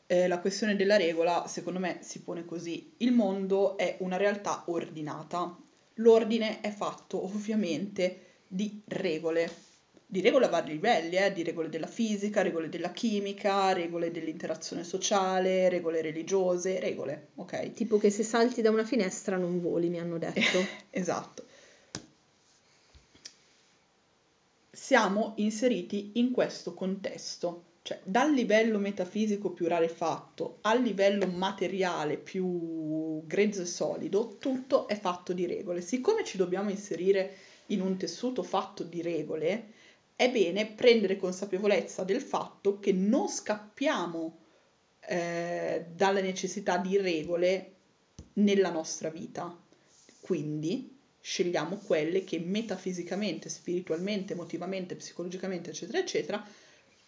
eh, 0.08 0.30
la 0.30 0.40
questione 0.40 0.78
della 0.78 0.96
regola, 0.96 1.46
secondo 1.48 1.80
me, 1.80 1.98
si 2.00 2.22
pone 2.22 2.46
così. 2.46 2.94
Il 3.00 3.12
mondo 3.12 3.76
è 3.76 3.98
una 4.00 4.16
realtà 4.16 4.64
ordinata. 4.68 5.58
L'ordine 5.96 6.62
è 6.62 6.72
fatto 6.72 7.22
ovviamente 7.22 8.20
di 8.48 8.82
regole, 8.86 9.52
di 10.14 10.22
regole 10.22 10.46
a 10.46 10.50
vari 10.50 10.74
livelli, 10.74 11.16
eh, 11.16 11.34
di 11.34 11.42
regole 11.42 11.70
della 11.70 11.88
fisica, 11.88 12.44
regole 12.44 12.70
della 12.70 12.92
chimica, 12.92 13.74
regole 13.74 14.12
dell'interazione 14.12 14.84
sociale, 14.84 15.70
regole 15.70 16.04
religiose, 16.04 16.80
regole, 16.80 17.30
ok? 17.34 17.74
Tipo 17.74 17.98
che 17.98 18.12
se 18.12 18.22
salti 18.22 18.62
da 18.62 18.70
una 18.70 18.84
finestra 18.84 19.38
non 19.38 19.60
voli, 19.60 19.90
mi 19.90 20.00
hanno 20.00 20.20
detto. 20.20 20.60
Esatto. 20.92 21.46
Siamo 24.70 25.34
inseriti 25.38 26.12
in 26.16 26.30
questo 26.30 26.76
contesto, 26.76 27.64
cioè 27.82 28.00
dal 28.04 28.32
livello 28.32 28.78
metafisico 28.78 29.50
più 29.50 29.68
rarefatto 29.68 30.60
al 30.62 30.84
livello 30.84 31.26
materiale 31.26 32.18
più 32.18 33.26
grezzo 33.26 33.64
e 33.64 33.66
solido, 33.66 34.36
tutto 34.38 34.88
è 34.88 35.00
fatto 35.00 35.34
di 35.34 35.48
regole. 35.48 35.82
Siccome 35.82 36.24
ci 36.24 36.38
dobbiamo 36.38 36.70
inserire 36.70 37.36
in 37.68 37.82
un 37.82 37.98
tessuto 37.98 38.44
fatto 38.44 38.84
di 38.84 39.02
regole, 39.02 39.82
è 40.24 40.32
bene 40.32 40.68
prendere 40.68 41.18
consapevolezza 41.18 42.04
del 42.04 42.22
fatto 42.22 42.80
che 42.80 42.94
non 42.94 43.28
scappiamo 43.28 44.38
eh, 45.08 45.86
dalla 45.94 46.22
necessità 46.22 46.78
di 46.78 46.98
regole 46.98 47.72
nella 48.34 48.72
nostra 48.72 49.10
vita. 49.10 49.56
Quindi 50.22 50.98
scegliamo 51.20 51.78
quelle 51.78 52.24
che 52.24 52.40
metafisicamente, 52.40 53.50
spiritualmente, 53.50 54.34
emotivamente, 54.34 54.96
psicologicamente, 54.96 55.72
eccetera, 55.72 56.00
eccetera, 56.00 56.48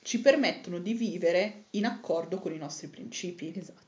ci 0.02 0.20
permettono 0.20 0.80
di 0.80 0.94
vivere 0.94 1.66
in 1.72 1.86
accordo 1.86 2.40
con 2.40 2.54
i 2.54 2.58
nostri 2.58 2.88
principi 2.88 3.54
Esatto. 3.56 3.85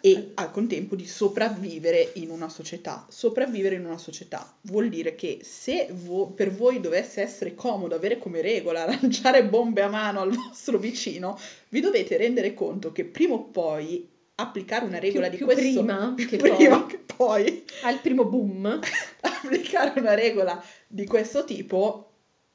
E 0.00 0.30
al 0.34 0.50
contempo 0.50 0.94
di 0.94 1.06
sopravvivere 1.06 2.10
in 2.14 2.30
una 2.30 2.48
società. 2.48 3.06
Sopravvivere 3.08 3.74
in 3.76 3.84
una 3.84 3.98
società 3.98 4.56
vuol 4.62 4.88
dire 4.88 5.14
che 5.14 5.40
se 5.42 5.88
vo- 5.92 6.28
per 6.28 6.50
voi 6.52 6.80
dovesse 6.80 7.20
essere 7.22 7.54
comodo 7.54 7.94
avere 7.94 8.18
come 8.18 8.40
regola 8.40 8.86
lanciare 9.00 9.44
bombe 9.44 9.82
a 9.82 9.88
mano 9.88 10.20
al 10.20 10.32
vostro 10.32 10.78
vicino, 10.78 11.38
vi 11.70 11.80
dovete 11.80 12.16
rendere 12.16 12.54
conto 12.54 12.92
che 12.92 13.04
prima 13.04 13.34
o 13.34 13.44
poi 13.44 14.08
applicare 14.36 14.84
una 14.84 14.98
regola 15.00 15.28
Più- 15.28 15.38
di 15.38 15.44
più 15.44 15.46
questo 15.46 15.80
prima 15.84 16.12
più 16.14 16.28
che 16.28 16.36
prima 16.36 16.78
poi. 16.80 16.86
che 16.86 16.98
poi 17.16 17.64
Al 17.82 17.98
primo 18.00 18.24
boom, 18.24 18.78
applicare 19.22 19.98
una 19.98 20.14
regola 20.14 20.62
di 20.86 21.04
questo 21.06 21.44
tipo 21.44 22.04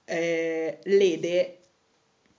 eh, 0.06 0.80
lede 0.84 1.58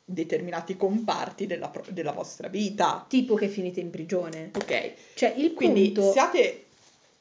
determinati 0.05 0.77
comparti 0.77 1.47
della, 1.47 1.69
pro- 1.69 1.85
della 1.88 2.12
vostra 2.12 2.49
vita. 2.49 3.05
tipo 3.09 3.35
che 3.35 3.49
finite 3.49 3.81
in 3.81 3.90
prigione. 3.90 4.51
Ok, 4.55 4.93
Cioè 5.14 5.35
il 5.37 5.55
quindi 5.55 5.93
punto... 5.93 6.12
siate 6.12 6.64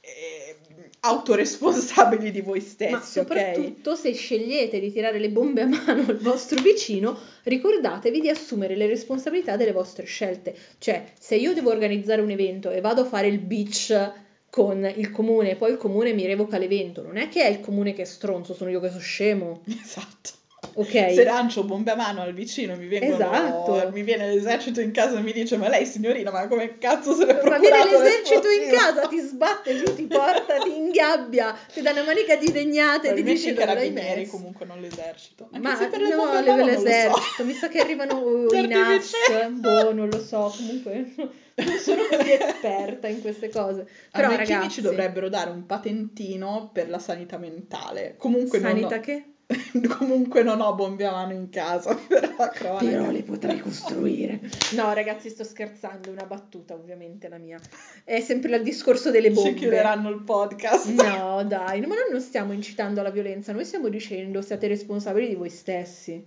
eh, 0.02 0.56
autoresponsabili 1.00 2.32
di 2.32 2.42
voi 2.42 2.62
stessi, 2.62 2.92
Ma 2.92 3.02
soprattutto 3.02 3.96
se 3.96 4.14
scegliete 4.14 4.80
di 4.80 4.92
tirare 4.92 5.20
le 5.20 5.30
bombe 5.30 5.62
a 5.62 5.66
mano 5.66 6.06
al 6.08 6.18
vostro 6.18 6.62
vicino, 6.62 7.18
ricordatevi 7.44 8.22
di 8.22 8.30
assumere 8.30 8.76
le 8.76 8.88
responsabilità 8.88 9.58
delle 9.58 9.72
vostre 9.72 10.06
scelte. 10.06 10.56
Cioè, 10.78 11.04
se 11.18 11.36
io 11.36 11.54
devo 11.54 11.72
organizzare 11.72 12.22
un 12.22 12.30
evento 12.30 12.70
e 12.70 12.82
vado 12.82 13.02
a 13.02 13.06
fare 13.06 13.28
il 13.28 13.40
beach 13.40 14.12
con 14.50 14.86
il 14.96 15.12
comune 15.12 15.52
e 15.52 15.56
poi 15.56 15.72
il 15.72 15.78
comune 15.78 16.14
mi 16.14 16.26
revoca 16.26 16.58
l'evento, 16.58 17.02
non 17.02 17.18
è 17.18 17.28
che 17.28 17.44
è 17.44 17.50
il 17.50 17.60
comune 17.60 17.94
che 17.94 18.04
è 18.04 18.06
stronzo, 18.06 18.54
sono 18.54 18.70
io 18.70 18.80
che 18.80 18.90
sono 18.90 19.00
scemo. 19.00 19.64
Esatto. 19.84 20.42
Ok? 20.76 21.14
Se 21.14 21.24
lancio 21.24 21.64
bombe 21.64 21.92
a 21.92 21.96
mano 21.96 22.22
al 22.22 22.34
vicino 22.34 22.76
mi, 22.76 22.88
vengono, 22.88 23.14
Esatto. 23.16 23.90
mi 23.92 24.04
viene 24.04 24.28
l'esercito 24.34 24.82
in 24.82 24.92
casa 24.92 25.18
e 25.18 25.22
mi 25.22 25.32
dice 25.32 25.58
ma 25.58 25.68
lei 25.70 25.86
signorina 25.86 26.32
ma 26.32 26.48
come 26.48 26.78
cazzo 26.78 27.14
se 27.16 27.26
l'è 27.26 27.34
Ma 27.34 27.40
procurato 27.42 27.60
viene 27.62 27.84
l'esercito 27.92 28.50
in 28.50 28.60
l'esplosivo?" 28.70 28.78
casa, 28.78 29.08
ti 29.08 29.20
sbatte 29.20 29.78
giù, 29.78 29.94
ti 29.94 30.04
porta, 30.08 30.60
ti 30.62 30.76
ingabbia, 30.76 31.56
ti 31.72 31.82
dà 31.82 31.92
una 31.92 32.04
manica 32.04 32.36
di 32.36 32.52
degnate 32.52 33.14
ti 33.14 33.24
dice 33.24 33.50
i 33.52 33.54
carabinieri 33.54 34.26
comunque 34.28 34.66
non 34.66 34.80
l'esercito 34.82 35.48
anche 35.52 35.60
Ma 35.68 35.76
se 35.76 35.88
per 35.88 36.02
le 36.02 36.10
no, 36.10 36.16
bombe 36.16 36.38
a 36.38 36.42
mano 36.42 36.56
non 36.56 36.66
lo 36.66 36.80
so. 36.80 36.84
l'esercito, 36.84 37.46
mi 37.46 37.54
sa 37.54 37.68
che 37.68 37.80
arrivano 37.80 38.48
Certi 38.50 38.66
i 38.66 38.68
NAS, 38.68 39.12
vicini. 39.28 39.60
boh, 39.60 39.94
non 39.94 40.10
lo 40.10 40.20
so, 40.20 40.54
comunque 40.56 41.14
non 41.56 41.78
sono 41.78 42.02
così 42.10 42.32
esperta 42.32 43.08
in 43.08 43.22
queste 43.22 43.50
cose. 43.50 43.88
Però 44.12 44.26
a 44.26 44.30
noi 44.30 44.38
ragazzi, 44.38 44.54
chimici 44.60 44.82
dovrebbero 44.82 45.30
dare 45.30 45.50
un 45.50 45.66
patentino 45.66 46.70
per 46.74 46.90
la 46.90 47.00
sanità 47.00 47.38
mentale 47.38 48.16
comunque 48.18 48.60
non 48.60 48.72
sanità 48.72 48.96
ho- 48.96 49.00
che? 49.00 49.26
comunque 49.98 50.42
non 50.44 50.62
ho 50.62 50.74
bombe 50.74 51.06
a 51.06 51.12
mano 51.12 51.34
in 51.34 51.50
casa 51.50 51.96
Però 52.08 52.80
le 53.12 53.24
potrei 53.24 53.60
costruire. 53.60 54.40
No, 54.72 54.94
ragazzi, 54.94 55.30
sto 55.30 55.44
scherzando, 55.44 56.10
è 56.10 56.12
una 56.12 56.26
battuta, 56.26 56.74
ovviamente 56.74 57.28
la 57.28 57.38
mia. 57.38 57.60
È 58.04 58.20
sempre 58.22 58.56
il 58.56 58.64
discorso 58.64 59.12
delle 59.12 59.28
ci 59.28 59.34
bombe. 59.34 59.54
chiuderanno 59.54 60.10
il 60.10 60.24
podcast 60.24 60.88
No, 60.88 61.44
dai, 61.44 61.82
ma 61.82 61.96
noi 61.96 62.10
non 62.12 62.22
stiamo 62.22 62.54
incitando 62.54 63.00
alla 63.02 63.12
violenza, 63.12 63.52
noi 63.52 63.66
stiamo 63.66 63.90
dicendo 63.90 64.42
siate 64.42 64.68
responsabili 64.68 65.28
di 65.28 65.36
voi 65.36 65.50
stessi. 65.50 66.26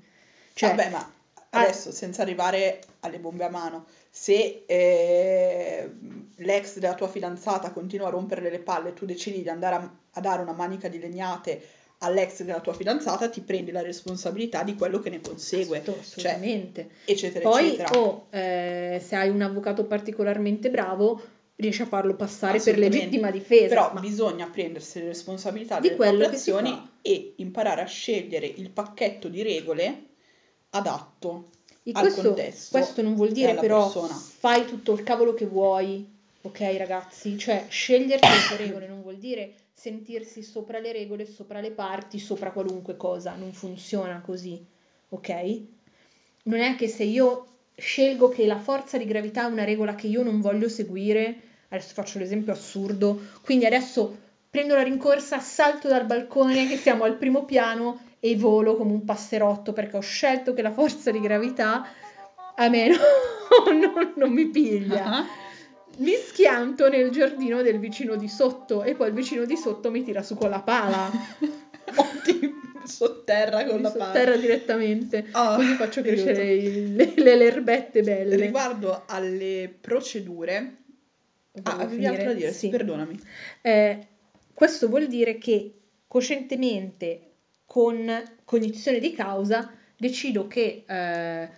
Cioè, 0.52 0.74
Vabbè, 0.74 0.90
ma 0.90 1.10
Ah. 1.50 1.60
adesso 1.62 1.92
senza 1.92 2.22
arrivare 2.22 2.80
alle 3.00 3.18
bombe 3.18 3.44
a 3.44 3.48
mano, 3.48 3.86
se 4.10 4.64
eh, 4.66 5.90
l'ex 6.36 6.78
della 6.78 6.94
tua 6.94 7.08
fidanzata 7.08 7.70
continua 7.70 8.08
a 8.08 8.10
rompere 8.10 8.50
le 8.50 8.58
palle 8.58 8.90
e 8.90 8.94
tu 8.94 9.06
decidi 9.06 9.42
di 9.42 9.48
andare 9.48 9.74
a, 9.76 9.90
a 10.12 10.20
dare 10.20 10.42
una 10.42 10.52
manica 10.52 10.88
di 10.88 10.98
legnate 10.98 11.62
all'ex 11.98 12.42
della 12.42 12.60
tua 12.60 12.74
fidanzata, 12.74 13.28
ti 13.28 13.40
prendi 13.40 13.70
la 13.70 13.82
responsabilità 13.82 14.62
di 14.62 14.74
quello 14.74 15.00
che 15.00 15.10
ne 15.10 15.20
consegue, 15.20 15.78
assolut- 15.78 16.00
assolutamente. 16.00 16.90
eccetera, 17.04 17.48
Poi, 17.48 17.66
eccetera. 17.74 17.98
o 17.98 18.26
eh, 18.30 19.02
se 19.04 19.16
hai 19.16 19.28
un 19.30 19.40
avvocato 19.40 19.84
particolarmente 19.84 20.68
bravo, 20.70 21.20
riesci 21.56 21.80
a 21.82 21.86
farlo 21.86 22.14
passare 22.14 22.60
per 22.60 22.76
legittima 22.78 23.30
difesa. 23.30 23.68
Però 23.68 23.90
ma- 23.94 24.00
bisogna 24.00 24.46
prendersi 24.46 24.98
le 25.00 25.06
responsabilità 25.06 25.80
Di 25.80 25.88
delle 25.88 25.96
proprie 25.96 26.26
azioni 26.28 26.90
e 27.00 27.32
imparare 27.36 27.80
a 27.80 27.86
scegliere 27.86 28.46
il 28.46 28.68
pacchetto 28.70 29.28
di 29.28 29.42
regole 29.42 30.02
adatto 30.70 31.50
E 31.82 31.92
al 31.94 32.02
questo, 32.02 32.22
contesto 32.22 32.76
questo 32.78 33.00
non 33.02 33.14
vuol 33.14 33.30
dire 33.32 33.54
però 33.54 33.84
persona. 33.84 34.12
fai 34.14 34.66
tutto 34.66 34.92
il 34.92 35.02
cavolo 35.02 35.32
che 35.32 35.46
vuoi, 35.46 36.06
ok 36.42 36.60
ragazzi? 36.76 37.38
Cioè 37.38 37.64
sceglierti 37.68 38.26
le 38.26 38.46
tue 38.48 38.56
regole 38.66 38.86
non 38.86 39.00
vuol 39.00 39.16
dire 39.16 39.54
sentirsi 39.78 40.42
sopra 40.42 40.78
le 40.78 40.90
regole, 40.90 41.26
sopra 41.26 41.60
le 41.60 41.70
parti, 41.70 42.18
sopra 42.18 42.50
qualunque 42.50 42.96
cosa, 42.96 43.34
non 43.34 43.52
funziona 43.52 44.22
così, 44.24 44.64
ok? 45.10 45.60
Non 46.44 46.60
è 46.60 46.74
che 46.76 46.88
se 46.88 47.04
io 47.04 47.46
scelgo 47.76 48.30
che 48.30 48.46
la 48.46 48.58
forza 48.58 48.96
di 48.96 49.04
gravità 49.04 49.42
è 49.42 49.50
una 49.50 49.64
regola 49.64 49.94
che 49.94 50.06
io 50.06 50.22
non 50.22 50.40
voglio 50.40 50.70
seguire, 50.70 51.40
adesso 51.68 51.92
faccio 51.92 52.18
l'esempio 52.18 52.54
assurdo, 52.54 53.20
quindi 53.42 53.66
adesso 53.66 54.16
prendo 54.48 54.74
la 54.74 54.82
rincorsa, 54.82 55.40
salto 55.40 55.88
dal 55.88 56.06
balcone 56.06 56.66
che 56.66 56.78
siamo 56.78 57.04
al 57.04 57.18
primo 57.18 57.44
piano 57.44 58.00
e 58.18 58.34
volo 58.34 58.76
come 58.76 58.92
un 58.92 59.04
passerotto 59.04 59.74
perché 59.74 59.98
ho 59.98 60.00
scelto 60.00 60.54
che 60.54 60.62
la 60.62 60.72
forza 60.72 61.10
di 61.10 61.20
gravità 61.20 61.86
a 62.54 62.68
me 62.70 62.88
no- 62.88 62.96
non, 63.76 64.12
non 64.16 64.32
mi 64.32 64.46
piglia. 64.46 65.04
Ah. 65.04 65.26
Mi 65.98 66.12
schianto 66.14 66.88
nel 66.88 67.10
giardino 67.10 67.62
del 67.62 67.78
vicino 67.78 68.16
di 68.16 68.28
sotto 68.28 68.82
e 68.82 68.94
poi 68.94 69.08
il 69.08 69.14
vicino 69.14 69.44
di 69.44 69.56
sotto 69.56 69.90
mi 69.90 70.02
tira 70.02 70.22
su 70.22 70.34
con 70.36 70.50
la 70.50 70.60
pala. 70.60 71.10
sotterra 72.84 73.64
con 73.64 73.76
Mi 73.76 73.82
la 73.82 73.90
pala. 73.90 74.04
sotterra 74.06 74.36
direttamente. 74.36 75.26
Ah, 75.32 75.56
Così 75.56 75.72
faccio 75.74 76.02
crescere 76.02 76.52
il- 76.52 76.94
le, 76.94 77.12
le- 77.16 77.36
le 77.36 77.44
erbette 77.46 78.02
belle. 78.02 78.36
Riguardo 78.36 79.04
alle 79.06 79.74
procedure, 79.80 80.76
ah, 81.62 81.76
avevi 81.78 82.06
altro 82.06 82.26
da 82.26 82.32
dire? 82.34 82.52
Sì. 82.52 82.68
Perdonami. 82.68 83.18
Eh, 83.62 84.06
questo 84.54 84.88
vuol 84.88 85.06
dire 85.06 85.38
che 85.38 85.72
coscientemente, 86.06 87.20
con 87.64 88.22
cognizione 88.44 88.98
di 89.00 89.12
causa, 89.12 89.70
decido 89.96 90.46
che 90.46 90.84
eh, 90.86 91.48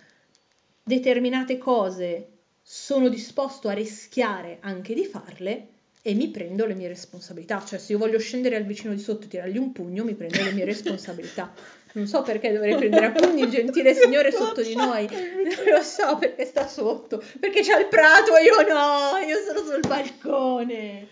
determinate 0.83 1.57
cose 1.57 2.27
sono 2.71 3.09
disposto 3.09 3.67
a 3.67 3.73
rischiare 3.73 4.59
anche 4.59 4.93
di 4.93 5.03
farle 5.03 5.67
e 6.03 6.13
mi 6.13 6.27
prendo 6.27 6.67
le 6.67 6.75
mie 6.75 6.87
responsabilità. 6.87 7.65
Cioè, 7.65 7.79
se 7.79 7.93
io 7.93 7.97
voglio 7.97 8.19
scendere 8.19 8.57
al 8.57 8.63
vicino 8.63 8.93
di 8.93 8.99
sotto 8.99 9.25
e 9.25 9.27
tirargli 9.27 9.57
un 9.57 9.71
pugno, 9.71 10.03
mi 10.03 10.13
prendo 10.13 10.43
le 10.43 10.51
mie 10.51 10.65
responsabilità. 10.65 11.51
Non 11.93 12.05
so 12.05 12.21
perché 12.21 12.53
dovrei 12.53 12.75
prendere 12.75 13.07
a 13.07 13.11
pugni 13.11 13.41
il 13.41 13.49
gentile 13.49 13.95
signore 13.95 14.31
sotto 14.31 14.61
di 14.61 14.75
noi. 14.75 15.07
Non 15.09 15.77
lo 15.77 15.81
so 15.81 16.17
perché 16.17 16.45
sta 16.45 16.67
sotto. 16.67 17.23
Perché 17.39 17.61
c'è 17.61 17.79
il 17.79 17.87
prato 17.87 18.35
e 18.35 18.43
io 18.43 18.61
no, 18.61 19.17
io 19.17 19.37
sono 19.43 19.65
sul 19.65 19.87
balcone. 19.87 21.07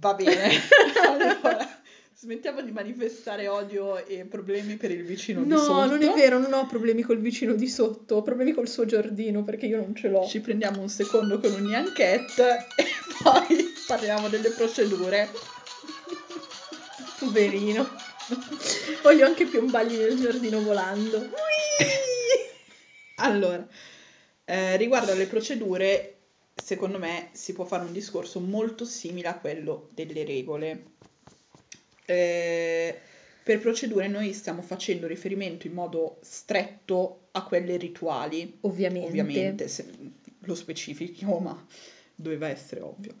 Va 0.00 0.14
bene. 0.14 0.50
allora, 1.06 1.79
smettiamo 2.20 2.60
di 2.60 2.70
manifestare 2.70 3.48
odio 3.48 4.04
e 4.04 4.26
problemi 4.26 4.76
per 4.76 4.90
il 4.90 5.04
vicino 5.04 5.42
di 5.42 5.48
No, 5.48 5.56
sotto. 5.56 5.86
non 5.86 6.02
è 6.02 6.12
vero, 6.12 6.38
non 6.38 6.52
ho 6.52 6.66
problemi 6.66 7.00
col 7.00 7.18
vicino 7.18 7.54
di 7.54 7.66
sotto, 7.66 8.16
ho 8.16 8.22
problemi 8.22 8.52
col 8.52 8.68
suo 8.68 8.84
giardino 8.84 9.42
perché 9.42 9.64
io 9.64 9.78
non 9.78 9.94
ce 9.94 10.08
l'ho. 10.08 10.26
Ci 10.26 10.40
prendiamo 10.40 10.82
un 10.82 10.90
secondo 10.90 11.40
con 11.40 11.50
un 11.50 11.62
Nyanket 11.62 12.38
e 12.76 12.84
poi 13.24 13.72
parliamo 13.86 14.28
delle 14.28 14.50
procedure. 14.50 15.30
Poverino. 17.18 17.88
Voglio 19.02 19.24
anche 19.24 19.46
piombargli 19.46 19.96
nel 19.96 20.20
giardino 20.20 20.60
volando. 20.62 21.26
Allora, 23.16 23.66
eh, 24.44 24.76
riguardo 24.76 25.12
alle 25.12 25.26
procedure, 25.26 26.18
secondo 26.54 26.98
me 26.98 27.30
si 27.32 27.54
può 27.54 27.64
fare 27.64 27.84
un 27.84 27.92
discorso 27.92 28.40
molto 28.40 28.84
simile 28.84 29.28
a 29.28 29.38
quello 29.38 29.88
delle 29.94 30.22
regole. 30.26 30.98
Eh, 32.10 32.98
per 33.44 33.60
procedure 33.60 34.08
noi 34.08 34.32
stiamo 34.32 34.62
facendo 34.62 35.06
riferimento 35.06 35.68
in 35.68 35.74
modo 35.74 36.18
stretto 36.22 37.28
a 37.30 37.44
quelle 37.44 37.76
rituali, 37.76 38.58
Ovviamente. 38.62 39.08
ovviamente, 39.08 39.68
se 39.68 39.86
lo 40.40 40.54
specifichiamo, 40.56 41.38
ma 41.38 41.66
doveva 42.14 42.48
essere 42.48 42.80
ovvio. 42.80 43.14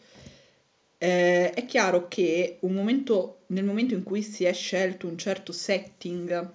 Eh, 0.98 1.52
è 1.52 1.64
chiaro 1.66 2.08
che 2.08 2.58
un 2.62 2.74
momento, 2.74 3.42
nel 3.48 3.64
momento 3.64 3.94
in 3.94 4.02
cui 4.02 4.22
si 4.22 4.44
è 4.44 4.52
scelto 4.52 5.06
un 5.06 5.16
certo 5.16 5.52
setting 5.52 6.52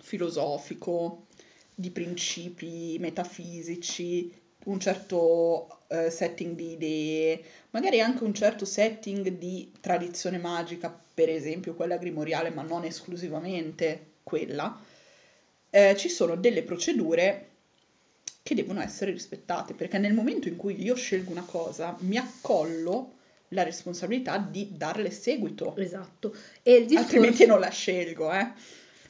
filosofico, 0.00 1.26
di 1.74 1.90
principi 1.90 2.96
metafisici, 3.00 4.32
un 4.64 4.78
certo 4.78 5.80
eh, 5.88 6.10
setting 6.10 6.54
di 6.54 6.72
idee, 6.72 7.42
magari 7.70 8.00
anche 8.00 8.22
un 8.22 8.34
certo 8.34 8.64
setting 8.64 9.28
di 9.28 9.72
tradizione 9.80 10.38
magica, 10.38 11.06
per 11.18 11.30
esempio 11.30 11.74
quella 11.74 11.96
grimoriale, 11.96 12.50
ma 12.50 12.62
non 12.62 12.84
esclusivamente 12.84 14.18
quella, 14.22 14.80
eh, 15.68 15.96
ci 15.96 16.08
sono 16.08 16.36
delle 16.36 16.62
procedure 16.62 17.48
che 18.40 18.54
devono 18.54 18.80
essere 18.80 19.10
rispettate, 19.10 19.74
perché 19.74 19.98
nel 19.98 20.14
momento 20.14 20.46
in 20.46 20.54
cui 20.54 20.80
io 20.80 20.94
scelgo 20.94 21.32
una 21.32 21.42
cosa, 21.44 21.96
mi 22.02 22.18
accollo 22.18 23.14
la 23.48 23.64
responsabilità 23.64 24.38
di 24.38 24.68
darle 24.76 25.10
seguito, 25.10 25.74
Esatto. 25.74 26.32
E 26.62 26.74
il 26.74 26.86
discorso... 26.86 27.16
altrimenti 27.16 27.46
non 27.46 27.58
la 27.58 27.70
scelgo, 27.70 28.32
eh. 28.32 28.52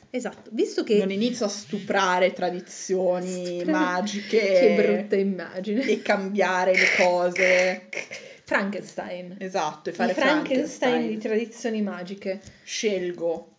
Esatto, 0.09 0.49
visto 0.55 0.85
che... 0.85 0.97
Non 0.97 1.11
inizio 1.11 1.45
a 1.45 1.51
stuprare 1.51 2.33
tradizioni 2.33 3.61
Stra- 3.61 3.71
magiche 3.71 4.39
Che 4.41 4.75
brutta 4.83 5.17
immagine. 5.17 5.87
e 5.87 6.01
cambiare 6.01 6.73
le 6.73 6.87
cose. 6.97 7.89
Frankenstein. 8.49 9.37
Esatto, 9.39 9.91
e 9.91 9.93
I 9.93 9.95
fare 9.95 10.15
Frankenstein 10.15 10.93
di 10.93 10.99
Frankenstein. 11.19 11.19
tradizioni 11.19 11.83
magiche. 11.83 12.41
Scelgo 12.65 13.57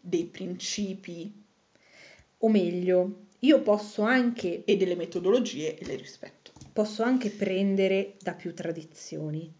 dei 0.00 0.24
principi 0.24 1.32
O 2.44 2.48
meglio, 2.48 3.26
io 3.40 3.60
posso 3.62 4.02
anche, 4.02 4.62
e 4.64 4.76
delle 4.76 4.94
metodologie 4.96 5.76
e 5.76 5.84
le 5.84 5.96
rispetto. 5.96 6.50
posso 6.72 7.02
anche 7.02 7.30
prendere 7.30 8.14
da 8.20 8.32
più 8.32 8.54
tradizioni. 8.54 9.52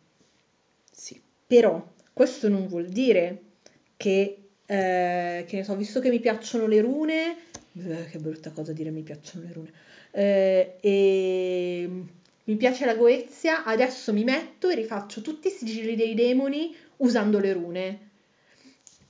Sì. 0.90 1.20
Però 1.46 1.84
questo 2.12 2.48
non 2.48 2.66
vuol 2.66 2.86
dire 2.88 3.40
che, 3.96 4.38
eh, 4.66 5.44
che 5.46 5.56
ne 5.56 5.64
so, 5.64 5.76
visto 5.76 6.00
che 6.00 6.08
mi 6.10 6.20
piacciono 6.20 6.66
le 6.66 6.80
rune, 6.80 7.36
eh, 7.74 8.06
che 8.10 8.18
brutta 8.18 8.50
cosa 8.50 8.72
dire 8.72 8.90
mi 8.90 9.02
piacciono 9.02 9.44
le 9.44 9.52
rune, 9.52 9.72
eh, 10.12 10.76
e 10.80 11.90
mi 12.44 12.56
piace 12.56 12.84
la 12.84 12.96
Goezia, 12.96 13.64
adesso 13.64 14.12
mi 14.12 14.24
metto 14.24 14.68
e 14.68 14.74
rifaccio 14.74 15.20
tutti 15.20 15.46
i 15.46 15.50
sigilli 15.50 15.94
dei 15.94 16.14
demoni 16.14 16.74
usando 16.98 17.38
le 17.38 17.52
rune. 17.52 18.10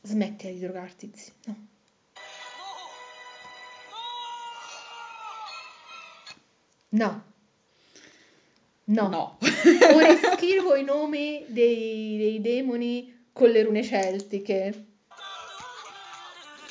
Smettila 0.02 0.52
di 0.52 0.58
drogarti, 0.58 1.12
zio. 1.14 1.32
No. 1.46 1.66
No. 6.90 7.24
No. 8.84 9.08
No. 9.08 9.38
O 9.40 9.98
riscrivo 9.98 10.74
i 10.74 10.84
nomi 10.84 11.44
dei, 11.48 12.18
dei 12.18 12.40
demoni 12.40 13.28
con 13.32 13.48
le 13.48 13.62
rune 13.62 13.82
celtiche. 13.82 14.91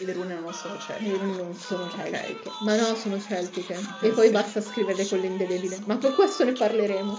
Le 0.03 0.13
rune 0.13 0.39
non 0.39 0.53
sono 0.53 0.73
Le 0.75 0.79
celtiche. 0.79 1.17
rune 1.17 1.35
non 1.37 1.53
sono 1.55 1.89
celtiche. 1.89 2.49
Ma 2.63 2.75
no, 2.75 2.95
sono 2.95 3.19
celtiche. 3.21 3.73
E 4.01 4.07
Eh, 4.07 4.11
poi 4.11 4.27
sì. 4.27 4.31
basta 4.31 4.61
scriverle 4.61 5.07
con 5.07 5.19
l'indelebile. 5.19 5.79
Ma 5.85 5.97
per 5.97 6.13
questo 6.13 6.43
ne 6.43 6.53
parleremo. 6.53 7.17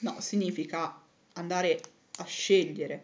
No, 0.00 0.16
significa 0.20 0.98
andare 1.34 1.80
a 2.18 2.24
scegliere 2.24 3.02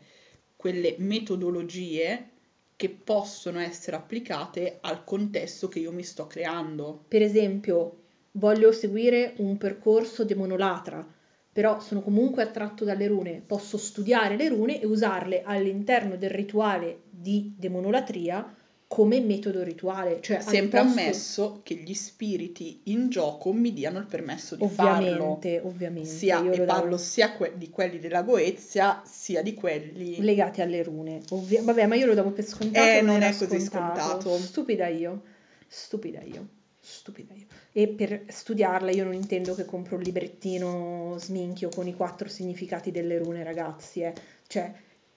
quelle 0.57 0.95
metodologie 0.99 2.31
che 2.75 2.89
possono 2.89 3.61
essere 3.61 3.97
applicate 3.97 4.79
al 4.81 5.05
contesto 5.05 5.69
che 5.69 5.79
io 5.79 5.93
mi 5.93 6.03
sto 6.03 6.27
creando. 6.27 7.05
Per 7.09 7.23
esempio, 7.23 8.03
voglio 8.33 8.73
seguire 8.73 9.35
un 9.39 9.57
percorso 9.59 10.25
demonolatra, 10.25 11.07
però 11.57 11.81
sono 11.81 12.03
comunque 12.03 12.42
attratto 12.42 12.85
dalle 12.85 13.07
rune. 13.07 13.40
Posso 13.47 13.79
studiare 13.79 14.37
le 14.37 14.49
rune 14.49 14.79
e 14.79 14.85
usarle 14.85 15.40
all'interno 15.42 16.19
del 16.19 16.29
rituale 16.29 16.99
di 17.09 17.55
demonolatria 17.57 18.55
come 18.87 19.21
metodo 19.21 19.62
rituale. 19.62 20.19
Cioè, 20.21 20.42
Sempre 20.42 20.81
posto- 20.83 21.01
ammesso 21.01 21.61
che 21.62 21.77
gli 21.77 21.95
spiriti 21.95 22.81
in 22.85 23.09
gioco 23.09 23.53
mi 23.55 23.73
diano 23.73 23.99
il 24.01 24.05
permesso 24.05 24.55
di 24.55 24.69
farlo. 24.69 25.07
Ovviamente, 25.09 25.61
ovviamente. 25.64 26.11
Sia, 26.11 26.40
e 26.40 26.59
lo 26.59 26.64
davo- 26.66 26.81
parlo 26.81 26.97
sia 26.99 27.33
que- 27.33 27.53
di 27.57 27.71
quelli 27.71 27.99
della 28.01 28.21
Goezia, 28.21 29.01
sia 29.07 29.40
di 29.40 29.55
quelli... 29.55 30.21
legati 30.21 30.61
alle 30.61 30.83
rune. 30.83 31.23
Ovvia- 31.31 31.62
Vabbè, 31.62 31.87
ma 31.87 31.95
io 31.95 32.05
lo 32.05 32.12
davo 32.12 32.33
per 32.33 32.45
scontato. 32.45 32.87
Eh, 32.87 33.01
non 33.01 33.16
era 33.23 33.29
è 33.29 33.35
così 33.35 33.61
scontato. 33.61 34.37
Stupida 34.37 34.88
io, 34.88 35.23
stupida 35.66 36.21
io, 36.21 36.49
stupida 36.92 37.35
io. 37.35 37.46
E 37.72 37.88
per 37.88 38.25
studiarla 38.29 38.90
io 38.90 39.05
non 39.05 39.14
intendo 39.14 39.55
che 39.55 39.64
compro 39.64 39.96
un 39.96 40.03
librettino 40.03 41.16
sminchio 41.18 41.68
con 41.68 41.87
i 41.87 41.94
quattro 41.94 42.29
significati 42.29 42.90
delle 42.90 43.18
rune, 43.18 43.42
ragazzi. 43.44 44.01
eh. 44.03 44.14
Cioè, 44.46 44.72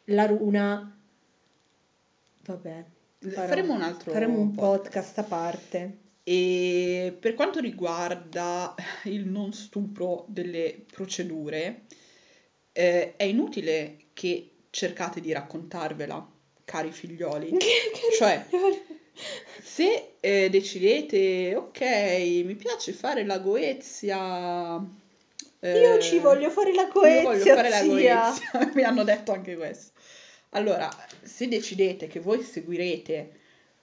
la 0.05 0.25
runa... 0.25 0.97
Vabbè. 2.45 2.83
farò- 3.19 3.47
Faremo 3.47 3.73
un 3.73 3.81
altro 3.81 4.11
Faremo 4.11 4.39
un 4.39 4.53
podcast. 4.55 4.83
podcast 4.83 5.17
a 5.19 5.23
parte. 5.23 5.97
E 6.23 7.15
per 7.19 7.33
quanto 7.33 7.59
riguarda 7.59 8.75
il 9.05 9.25
non 9.25 9.51
stupro 9.53 10.25
delle 10.27 10.83
procedure, 10.91 11.83
eh, 12.71 13.15
è 13.15 13.23
inutile 13.23 13.97
che 14.13 14.51
cercate 14.69 15.21
di 15.21 15.31
raccontarvela, 15.31 16.27
cari 16.65 16.91
figlioli. 16.91 17.57
Cioè, 18.17 18.45
se 19.61 20.13
eh, 20.19 20.49
decidete, 20.49 21.55
ok, 21.55 21.81
mi 22.45 22.55
piace 22.55 22.93
fare 22.93 23.25
la 23.25 23.39
Goezia. 23.39 24.77
eh, 25.59 25.79
Io 25.79 25.99
ci 25.99 26.19
voglio 26.19 26.49
fare 26.49 26.73
la 26.73 26.83
io 26.83 27.21
voglio 27.21 27.21
Goezia, 27.21 27.55
fare 27.55 27.69
la 27.69 27.81
zia. 27.81 27.87
Goezia, 27.87 28.71
mi 28.75 28.83
hanno 28.83 29.03
detto 29.03 29.31
anche 29.31 29.55
questo. 29.55 29.91
Allora, 30.51 30.89
se 31.21 31.47
decidete 31.47 32.07
che 32.07 32.19
voi 32.19 32.41
seguirete 32.43 33.31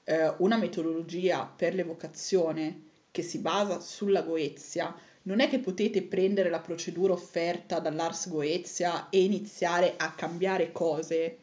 eh, 0.04 0.34
una 0.38 0.56
metodologia 0.56 1.44
per 1.44 1.74
l'evocazione 1.74 2.82
che 3.10 3.22
si 3.22 3.38
basa 3.38 3.80
sulla 3.80 4.22
Goezia, 4.22 4.94
non 5.22 5.40
è 5.40 5.48
che 5.48 5.58
potete 5.58 6.02
prendere 6.02 6.50
la 6.50 6.60
procedura 6.60 7.12
offerta 7.12 7.78
dall'Ars 7.80 8.28
Goezia 8.28 9.08
e 9.10 9.22
iniziare 9.22 9.94
a 9.96 10.12
cambiare 10.12 10.72
cose 10.72 11.38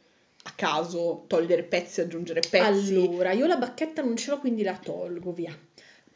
a 0.45 0.51
caso, 0.56 1.23
togliere 1.27 1.63
pezzi, 1.63 2.01
aggiungere 2.01 2.41
pezzi, 2.41 2.95
Allora, 2.95 3.32
io 3.32 3.45
la 3.47 3.56
bacchetta 3.58 4.01
non 4.01 4.15
ce 4.17 4.29
l'ho, 4.32 4.39
quindi 4.39 4.62
la 4.63 4.77
tolgo, 4.77 5.32
via. 5.32 5.58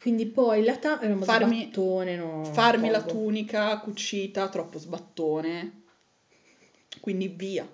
Quindi 0.00 0.26
poi 0.26 0.62
la 0.64 0.76
ta- 0.76 1.00
eh, 1.00 1.16
Farmi- 1.16 1.62
sbattone, 1.70 2.16
no, 2.16 2.44
farmi 2.44 2.88
la 2.88 3.02
tunica 3.02 3.78
cucita, 3.80 4.48
troppo 4.48 4.78
sbattone, 4.78 5.82
quindi 7.00 7.28
via. 7.28 7.68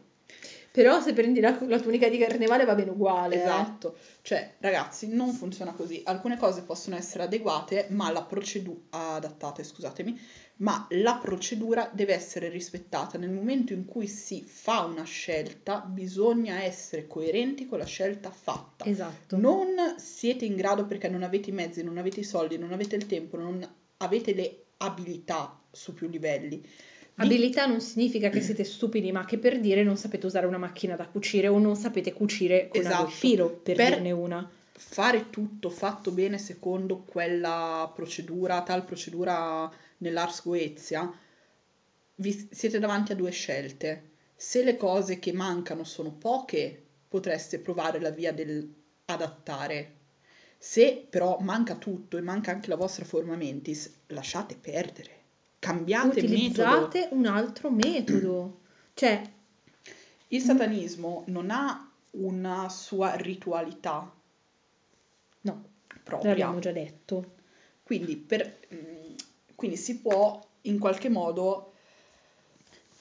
Però 0.74 1.00
se 1.00 1.12
prendi 1.12 1.38
la, 1.38 1.56
la 1.68 1.78
tunica 1.78 2.08
di 2.08 2.18
carnevale 2.18 2.64
va 2.64 2.74
bene 2.74 2.90
uguale. 2.90 3.36
eh. 3.36 3.42
Esatto, 3.42 3.96
cioè 4.22 4.54
ragazzi 4.58 5.06
non 5.06 5.32
funziona 5.32 5.70
così, 5.72 6.02
alcune 6.04 6.36
cose 6.36 6.62
possono 6.62 6.96
essere 6.96 7.22
adeguate, 7.22 7.86
ma 7.90 8.10
la 8.10 8.24
procedura, 8.24 8.80
adattate 8.90 9.62
scusatemi, 9.62 10.18
ma 10.56 10.84
la 10.90 11.20
procedura 11.22 11.88
deve 11.92 12.14
essere 12.14 12.48
rispettata. 12.48 13.18
Nel 13.18 13.30
momento 13.30 13.72
in 13.72 13.84
cui 13.84 14.08
si 14.08 14.42
fa 14.44 14.80
una 14.80 15.04
scelta 15.04 15.78
bisogna 15.78 16.60
essere 16.64 17.06
coerenti 17.06 17.66
con 17.68 17.78
la 17.78 17.84
scelta 17.84 18.30
fatta. 18.32 18.84
Esatto. 18.84 19.36
Non 19.36 19.94
siete 19.98 20.44
in 20.44 20.56
grado 20.56 20.86
perché 20.86 21.08
non 21.08 21.22
avete 21.22 21.50
i 21.50 21.52
mezzi, 21.52 21.84
non 21.84 21.98
avete 21.98 22.18
i 22.18 22.24
soldi, 22.24 22.58
non 22.58 22.72
avete 22.72 22.96
il 22.96 23.06
tempo, 23.06 23.36
non 23.36 23.64
avete 23.98 24.34
le 24.34 24.64
abilità 24.78 25.56
su 25.70 25.94
più 25.94 26.08
livelli. 26.08 26.66
Abilità 27.16 27.66
non 27.66 27.80
significa 27.80 28.28
che 28.28 28.40
siete 28.40 28.64
stupidi, 28.64 29.12
ma 29.12 29.24
che 29.24 29.38
per 29.38 29.60
dire 29.60 29.84
non 29.84 29.96
sapete 29.96 30.26
usare 30.26 30.46
una 30.46 30.58
macchina 30.58 30.96
da 30.96 31.06
cucire 31.06 31.46
o 31.48 31.58
non 31.58 31.76
sapete 31.76 32.12
cucire 32.12 32.66
con 32.68 32.80
Esatto. 32.80 33.04
il 33.04 33.10
filo, 33.12 33.50
per, 33.50 33.76
Per- 33.76 33.92
dirne 33.92 34.10
una. 34.10 34.50
fare 34.72 35.30
tutto 35.30 35.70
fatto 35.70 36.10
bene 36.10 36.38
secondo 36.38 37.04
quella 37.06 37.90
procedura, 37.94 38.62
tal 38.62 38.84
procedura 38.84 39.70
nell'Ars 39.98 40.42
Goezia, 40.42 41.12
vi 42.16 42.48
siete 42.50 42.78
davanti 42.80 43.12
a 43.12 43.14
due 43.16 43.30
scelte. 43.30 44.10
Se 44.34 44.64
le 44.64 44.76
cose 44.76 45.20
che 45.20 45.32
mancano 45.32 45.84
sono 45.84 46.10
poche, 46.12 46.82
potreste 47.08 47.60
provare 47.60 48.00
la 48.00 48.10
via 48.10 48.32
del 48.32 48.68
adattare. 49.04 49.92
Se 50.58 51.06
però 51.08 51.38
manca 51.40 51.76
tutto 51.76 52.16
e 52.16 52.22
manca 52.22 52.50
anche 52.50 52.68
la 52.68 52.76
vostra 52.76 53.04
forma 53.04 53.36
mentis, 53.36 53.92
lasciate 54.08 54.56
perdere. 54.60 55.22
Cambiate 55.64 56.20
metodo. 56.20 56.34
Utilizzate 56.34 57.08
un 57.12 57.26
altro 57.26 57.70
metodo. 57.70 58.58
Cioè, 58.94 59.22
Il 60.28 60.40
satanismo 60.40 61.24
non 61.26 61.50
ha 61.50 61.90
una 62.12 62.68
sua 62.68 63.14
ritualità 63.14 64.08
no, 65.40 65.64
propria. 66.04 66.30
l'abbiamo 66.30 66.60
già 66.60 66.70
detto. 66.70 67.32
Quindi, 67.82 68.16
per- 68.16 68.58
mm, 68.72 69.14
quindi 69.56 69.76
si 69.76 69.98
può 69.98 70.40
in 70.62 70.78
qualche 70.78 71.08
modo 71.08 71.72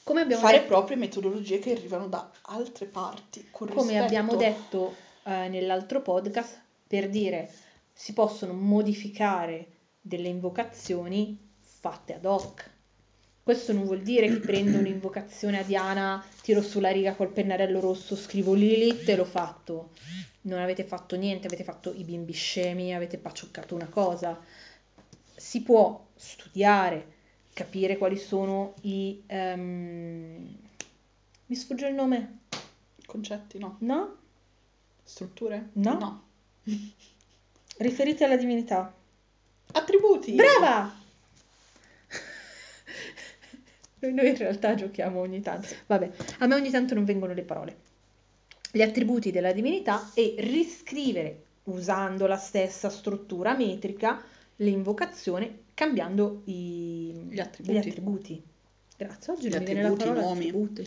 Come 0.04 0.22
abbiamo 0.22 0.42
fare 0.42 0.58
detto, 0.58 0.68
proprie 0.70 0.98
metodologie 0.98 1.60
che 1.60 1.74
arrivano 1.74 2.08
da 2.08 2.32
altre 2.44 2.88
parti. 2.88 3.48
Come 3.52 4.00
abbiamo 4.00 4.36
detto 4.36 4.96
eh, 5.26 5.48
nell'altro 5.50 6.02
podcast, 6.02 6.60
per 6.88 7.10
dire 7.10 7.52
si 7.94 8.14
possono 8.14 8.54
modificare 8.54 9.68
delle 10.02 10.28
invocazioni 10.28 11.52
fatte 11.84 12.16
ad 12.16 12.24
hoc. 12.24 12.70
Questo 13.44 13.74
non 13.74 13.84
vuol 13.84 14.02
dire 14.04 14.30
che 14.30 14.38
prendo 14.40 14.78
un'invocazione 14.78 15.60
a 15.60 15.64
Diana, 15.64 16.26
tiro 16.42 16.62
sulla 16.62 16.92
riga 16.92 17.14
col 17.14 17.28
pennarello 17.28 17.82
rosso, 17.82 18.16
scrivo 18.16 18.54
Lilith 18.54 19.10
e 19.10 19.18
l'ho 19.18 19.26
fatto. 19.26 19.90
Non 20.44 20.60
avete 20.60 20.86
fatto 20.86 21.18
niente, 21.18 21.48
avete 21.48 21.66
fatto 21.66 21.92
i 21.94 22.06
bimbi 22.06 22.32
scemi, 22.32 22.96
avete 22.96 23.18
paccioccato 23.18 23.76
una 23.76 23.90
cosa. 23.90 24.40
Si 25.36 25.62
può 25.62 26.06
studiare, 26.16 27.12
capire 27.52 27.98
quali 27.98 28.18
sono 28.18 28.76
i... 28.84 29.22
ehm, 29.28 30.58
Mi 31.48 31.56
sfugge 31.56 31.88
il 31.90 31.96
nome? 31.96 32.40
Concetti, 33.06 33.60
no. 33.60 33.76
No? 33.80 34.16
Strutture? 35.04 35.72
No. 35.74 36.24
Riferiti 37.80 38.24
alla 38.24 38.38
divinità. 38.38 38.94
Attributi. 39.74 40.32
Brava! 40.32 41.02
Noi 44.12 44.30
in 44.30 44.38
realtà 44.38 44.76
giochiamo 44.76 45.20
ogni 45.20 45.42
tanto. 45.42 45.68
Vabbè, 45.88 46.12
a 46.40 46.48
me 46.48 46.56
ogni 46.56 46.70
tanto 46.70 46.94
non 46.94 47.06
vengono 47.06 47.34
le 47.34 47.44
parole. 47.44 47.78
Gli 48.72 48.82
attributi 48.82 49.32
della 49.32 49.52
divinità 49.54 50.12
e 50.14 50.36
riscrivere 50.40 51.44
usando 51.64 52.26
la 52.28 52.38
stessa 52.38 52.90
struttura 52.90 53.56
metrica 53.56 54.22
l'invocazione 54.58 55.60
cambiando 55.74 56.42
i, 56.46 57.28
Gli 57.30 57.40
attributi. 57.40 57.74
gli 57.74 57.78
attributi. 57.78 58.44
Grazie, 58.98 59.34
oggi 59.34 59.48
Gli 59.48 59.52
non 59.52 59.60
mi 59.60 59.66
viene 59.66 59.82
la 59.84 59.94
parola 59.96 60.22
nomi. 60.22 60.38
attributi. 60.48 60.86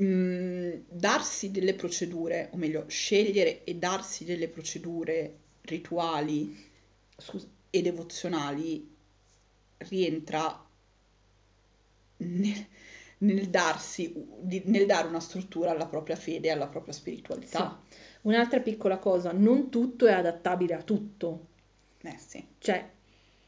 Mm, 0.00 0.72
darsi 0.88 1.50
delle 1.50 1.74
procedure, 1.74 2.48
o 2.52 2.56
meglio, 2.56 2.84
scegliere 2.88 3.64
e 3.64 3.74
darsi 3.74 4.24
delle 4.24 4.48
procedure 4.48 5.36
rituali 5.62 6.56
Scusa, 7.16 7.46
e 7.70 7.82
devozionali 7.82 8.94
rientra 9.78 10.64
nel, 12.18 12.66
nel 13.18 13.48
darsi, 13.48 14.12
nel 14.64 14.86
dare 14.86 15.08
una 15.08 15.20
struttura 15.20 15.70
alla 15.70 15.86
propria 15.86 16.16
fede 16.16 16.48
e 16.48 16.50
alla 16.52 16.68
propria 16.68 16.92
spiritualità. 16.92 17.80
un'altra 18.22 18.60
piccola 18.60 18.98
cosa, 18.98 19.32
non 19.32 19.70
tutto 19.70 20.06
è 20.06 20.12
adattabile 20.12 20.74
a 20.74 20.82
tutto. 20.82 21.46
Eh 22.02 22.16
sì. 22.18 22.44
Cioè, 22.58 22.88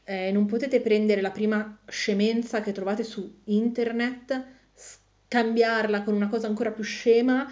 eh, 0.03 0.31
non 0.31 0.45
potete 0.45 0.81
prendere 0.81 1.21
la 1.21 1.31
prima 1.31 1.79
scemenza 1.87 2.61
che 2.61 2.71
trovate 2.71 3.03
su 3.03 3.39
internet, 3.45 4.45
scambiarla 4.73 6.03
con 6.03 6.13
una 6.15 6.27
cosa 6.27 6.47
ancora 6.47 6.71
più 6.71 6.83
scema 6.83 7.49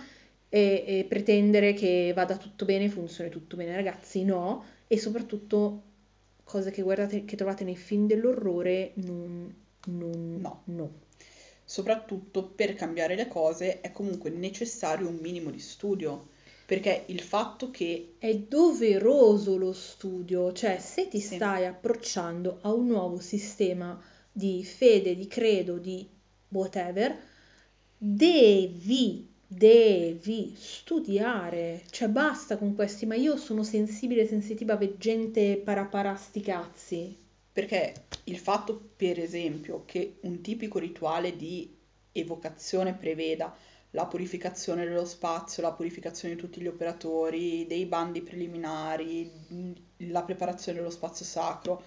e, 0.49 0.83
e 0.85 1.05
pretendere 1.07 1.73
che 1.73 2.11
vada 2.13 2.37
tutto 2.37 2.65
bene, 2.65 2.89
funzioni 2.89 3.29
tutto 3.29 3.55
bene. 3.55 3.75
Ragazzi, 3.75 4.23
no. 4.23 4.65
E 4.87 4.97
soprattutto 4.97 5.83
cose 6.43 6.71
che 6.71 6.81
guardate, 6.81 7.25
che 7.25 7.35
trovate 7.35 7.63
nei 7.63 7.75
film 7.75 8.07
dell'orrore, 8.07 8.91
non, 8.95 9.53
non, 9.85 10.37
No. 10.41 10.61
no. 10.65 11.07
Soprattutto 11.69 12.43
per 12.47 12.73
cambiare 12.73 13.13
le 13.15 13.27
cose 13.27 13.79
è 13.79 13.91
comunque 13.91 14.31
necessario 14.31 15.07
un 15.07 15.17
minimo 15.21 15.51
di 15.51 15.59
studio, 15.59 16.29
perché 16.65 17.03
il 17.09 17.21
fatto 17.21 17.69
che 17.69 18.15
È 18.17 18.35
doveroso 18.35 19.55
lo 19.55 19.71
studio, 19.73 20.51
cioè 20.51 20.79
se 20.79 21.07
ti 21.07 21.19
Sì. 21.19 21.35
stai 21.35 21.67
approcciando 21.67 22.57
a 22.61 22.73
un 22.73 22.87
nuovo 22.87 23.19
sistema 23.19 24.01
di 24.31 24.63
fede, 24.63 25.15
di 25.15 25.27
credo, 25.27 25.77
di 25.77 26.09
whatever, 26.47 27.15
devi, 27.97 29.29
devi 29.45 30.55
studiare. 30.57 31.83
Cioè 31.91 32.07
basta 32.09 32.57
con 32.57 32.73
questi, 32.73 33.05
ma 33.05 33.13
io 33.13 33.37
sono 33.37 33.61
sensibile, 33.61 34.25
sensitiva, 34.25 34.75
veggente, 34.75 35.57
paraparasti 35.63 36.41
cazzi. 36.41 37.15
Perché 37.51 38.05
il 38.25 38.37
fatto, 38.37 38.91
per 38.95 39.19
esempio, 39.19 39.83
che 39.85 40.17
un 40.21 40.41
tipico 40.41 40.79
rituale 40.79 41.35
di 41.35 41.75
evocazione 42.11 42.93
preveda 42.93 43.55
la 43.91 44.05
purificazione 44.05 44.85
dello 44.85 45.05
spazio, 45.05 45.63
la 45.63 45.73
purificazione 45.73 46.35
di 46.35 46.39
tutti 46.39 46.61
gli 46.61 46.67
operatori, 46.67 47.65
dei 47.65 47.85
bandi 47.85 48.21
preliminari, 48.21 49.31
la 49.97 50.23
preparazione 50.23 50.77
dello 50.77 50.91
spazio 50.91 51.25
sacro, 51.25 51.81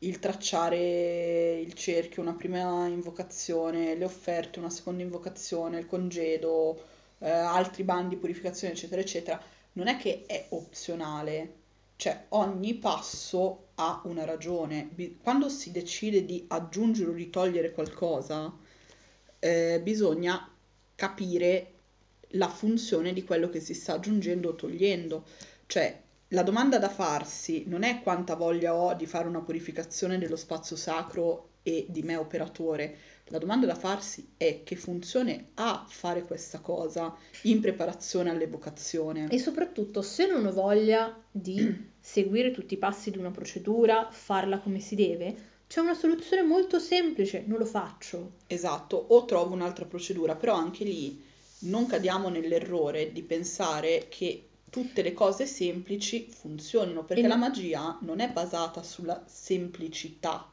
il 0.00 0.18
tracciare 0.18 1.58
il 1.58 1.72
cerchio, 1.72 2.20
una 2.20 2.34
prima 2.34 2.86
invocazione, 2.86 3.94
le 3.94 4.04
offerte, 4.04 4.58
una 4.58 4.70
seconda 4.70 5.02
invocazione, 5.02 5.78
il 5.78 5.86
congedo, 5.86 6.84
eh, 7.18 7.30
altri 7.30 7.82
bandi 7.82 8.14
di 8.14 8.20
purificazione, 8.20 8.74
eccetera, 8.74 9.00
eccetera, 9.00 9.42
non 9.72 9.88
è 9.88 9.96
che 9.96 10.24
è 10.26 10.46
opzionale, 10.50 11.54
cioè 11.96 12.26
ogni 12.30 12.74
passo 12.74 13.65
ha 13.76 14.02
una 14.04 14.24
ragione. 14.24 14.90
Quando 15.22 15.48
si 15.48 15.70
decide 15.70 16.24
di 16.24 16.44
aggiungere 16.48 17.10
o 17.10 17.14
di 17.14 17.30
togliere 17.30 17.72
qualcosa, 17.72 18.54
eh, 19.38 19.80
bisogna 19.82 20.50
capire 20.94 21.72
la 22.30 22.48
funzione 22.48 23.12
di 23.12 23.24
quello 23.24 23.48
che 23.48 23.60
si 23.60 23.74
sta 23.74 23.94
aggiungendo 23.94 24.50
o 24.50 24.54
togliendo. 24.54 25.24
Cioè, 25.66 26.02
la 26.28 26.42
domanda 26.42 26.78
da 26.78 26.88
farsi 26.88 27.64
non 27.66 27.82
è 27.82 28.02
quanta 28.02 28.34
voglia 28.34 28.74
ho 28.74 28.94
di 28.94 29.06
fare 29.06 29.28
una 29.28 29.40
purificazione 29.40 30.18
dello 30.18 30.36
spazio 30.36 30.76
sacro 30.76 31.50
e 31.62 31.86
di 31.88 32.02
me 32.02 32.16
operatore. 32.16 32.96
La 33.30 33.38
domanda 33.38 33.66
da 33.66 33.74
farsi 33.74 34.34
è 34.36 34.62
che 34.62 34.76
funzione 34.76 35.48
ha 35.54 35.84
fare 35.88 36.22
questa 36.22 36.60
cosa 36.60 37.12
in 37.42 37.60
preparazione 37.60 38.30
all'evocazione. 38.30 39.26
E 39.30 39.38
soprattutto, 39.38 40.00
se 40.00 40.26
non 40.26 40.46
ho 40.46 40.52
voglia 40.52 41.14
di 41.30 41.90
seguire 41.98 42.52
tutti 42.52 42.74
i 42.74 42.78
passi 42.78 43.10
di 43.10 43.18
una 43.18 43.32
procedura, 43.32 44.08
farla 44.12 44.60
come 44.60 44.78
si 44.78 44.94
deve, 44.94 45.54
c'è 45.66 45.80
una 45.80 45.94
soluzione 45.94 46.42
molto 46.42 46.78
semplice, 46.78 47.42
non 47.46 47.58
lo 47.58 47.64
faccio. 47.64 48.34
Esatto, 48.46 48.96
o 49.08 49.24
trovo 49.24 49.54
un'altra 49.54 49.86
procedura, 49.86 50.36
però 50.36 50.54
anche 50.54 50.84
lì 50.84 51.20
non 51.60 51.86
cadiamo 51.86 52.28
nell'errore 52.28 53.10
di 53.10 53.22
pensare 53.22 54.06
che 54.08 54.48
tutte 54.70 55.02
le 55.02 55.12
cose 55.12 55.46
semplici 55.46 56.28
funzionino, 56.30 57.02
perché 57.02 57.24
E- 57.24 57.28
la 57.28 57.36
magia 57.36 57.98
non 58.02 58.20
è 58.20 58.30
basata 58.30 58.84
sulla 58.84 59.24
semplicità, 59.26 60.48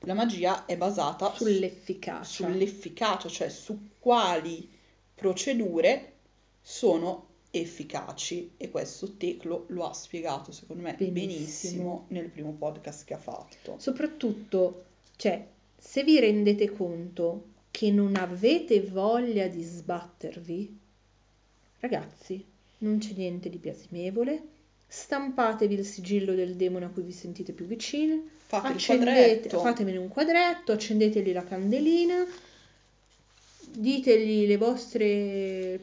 la 0.00 0.14
magia 0.14 0.66
è 0.66 0.76
basata 0.76 1.34
su- 1.34 1.44
Sull'efficacia. 1.44 2.24
sull'efficacia, 2.24 3.28
cioè 3.28 3.48
su 3.48 3.88
quali 3.98 4.68
procedure 5.14 6.12
sono 6.60 7.24
efficaci 7.50 8.52
e 8.56 8.70
questo 8.70 9.16
Teclo 9.16 9.64
lo 9.68 9.88
ha 9.88 9.94
spiegato 9.94 10.52
secondo 10.52 10.82
me 10.82 10.94
Benissimo. 10.98 11.14
benissimo 11.26 12.04
nel 12.08 12.28
primo 12.28 12.52
podcast 12.52 13.04
che 13.04 13.14
ha 13.14 13.18
fatto. 13.18 13.76
Soprattutto, 13.78 14.84
cioè, 15.16 15.46
se 15.78 16.04
vi 16.04 16.20
rendete 16.20 16.70
conto 16.70 17.54
che 17.70 17.90
non 17.90 18.16
avete 18.16 18.80
voglia 18.82 19.46
di 19.48 19.62
sbattervi, 19.62 20.78
ragazzi, 21.80 22.44
non 22.78 22.98
c'è 22.98 23.12
niente 23.14 23.48
di 23.48 23.58
biasimevole. 23.58 24.42
Stampatevi 24.88 25.74
il 25.74 25.84
sigillo 25.84 26.34
del 26.34 26.54
demone 26.56 26.84
a 26.84 26.88
cui 26.88 27.02
vi 27.02 27.12
sentite 27.12 27.52
più 27.52 27.64
vicini. 27.66 28.34
Fate 28.46 28.68
accendete, 28.68 29.48
fatemene 29.48 29.98
un 29.98 30.08
quadretto, 30.08 30.70
accendetegli 30.70 31.32
la 31.32 31.42
candelina, 31.42 32.24
ditegli 33.72 34.46
le 34.46 34.56
vostre 34.56 35.80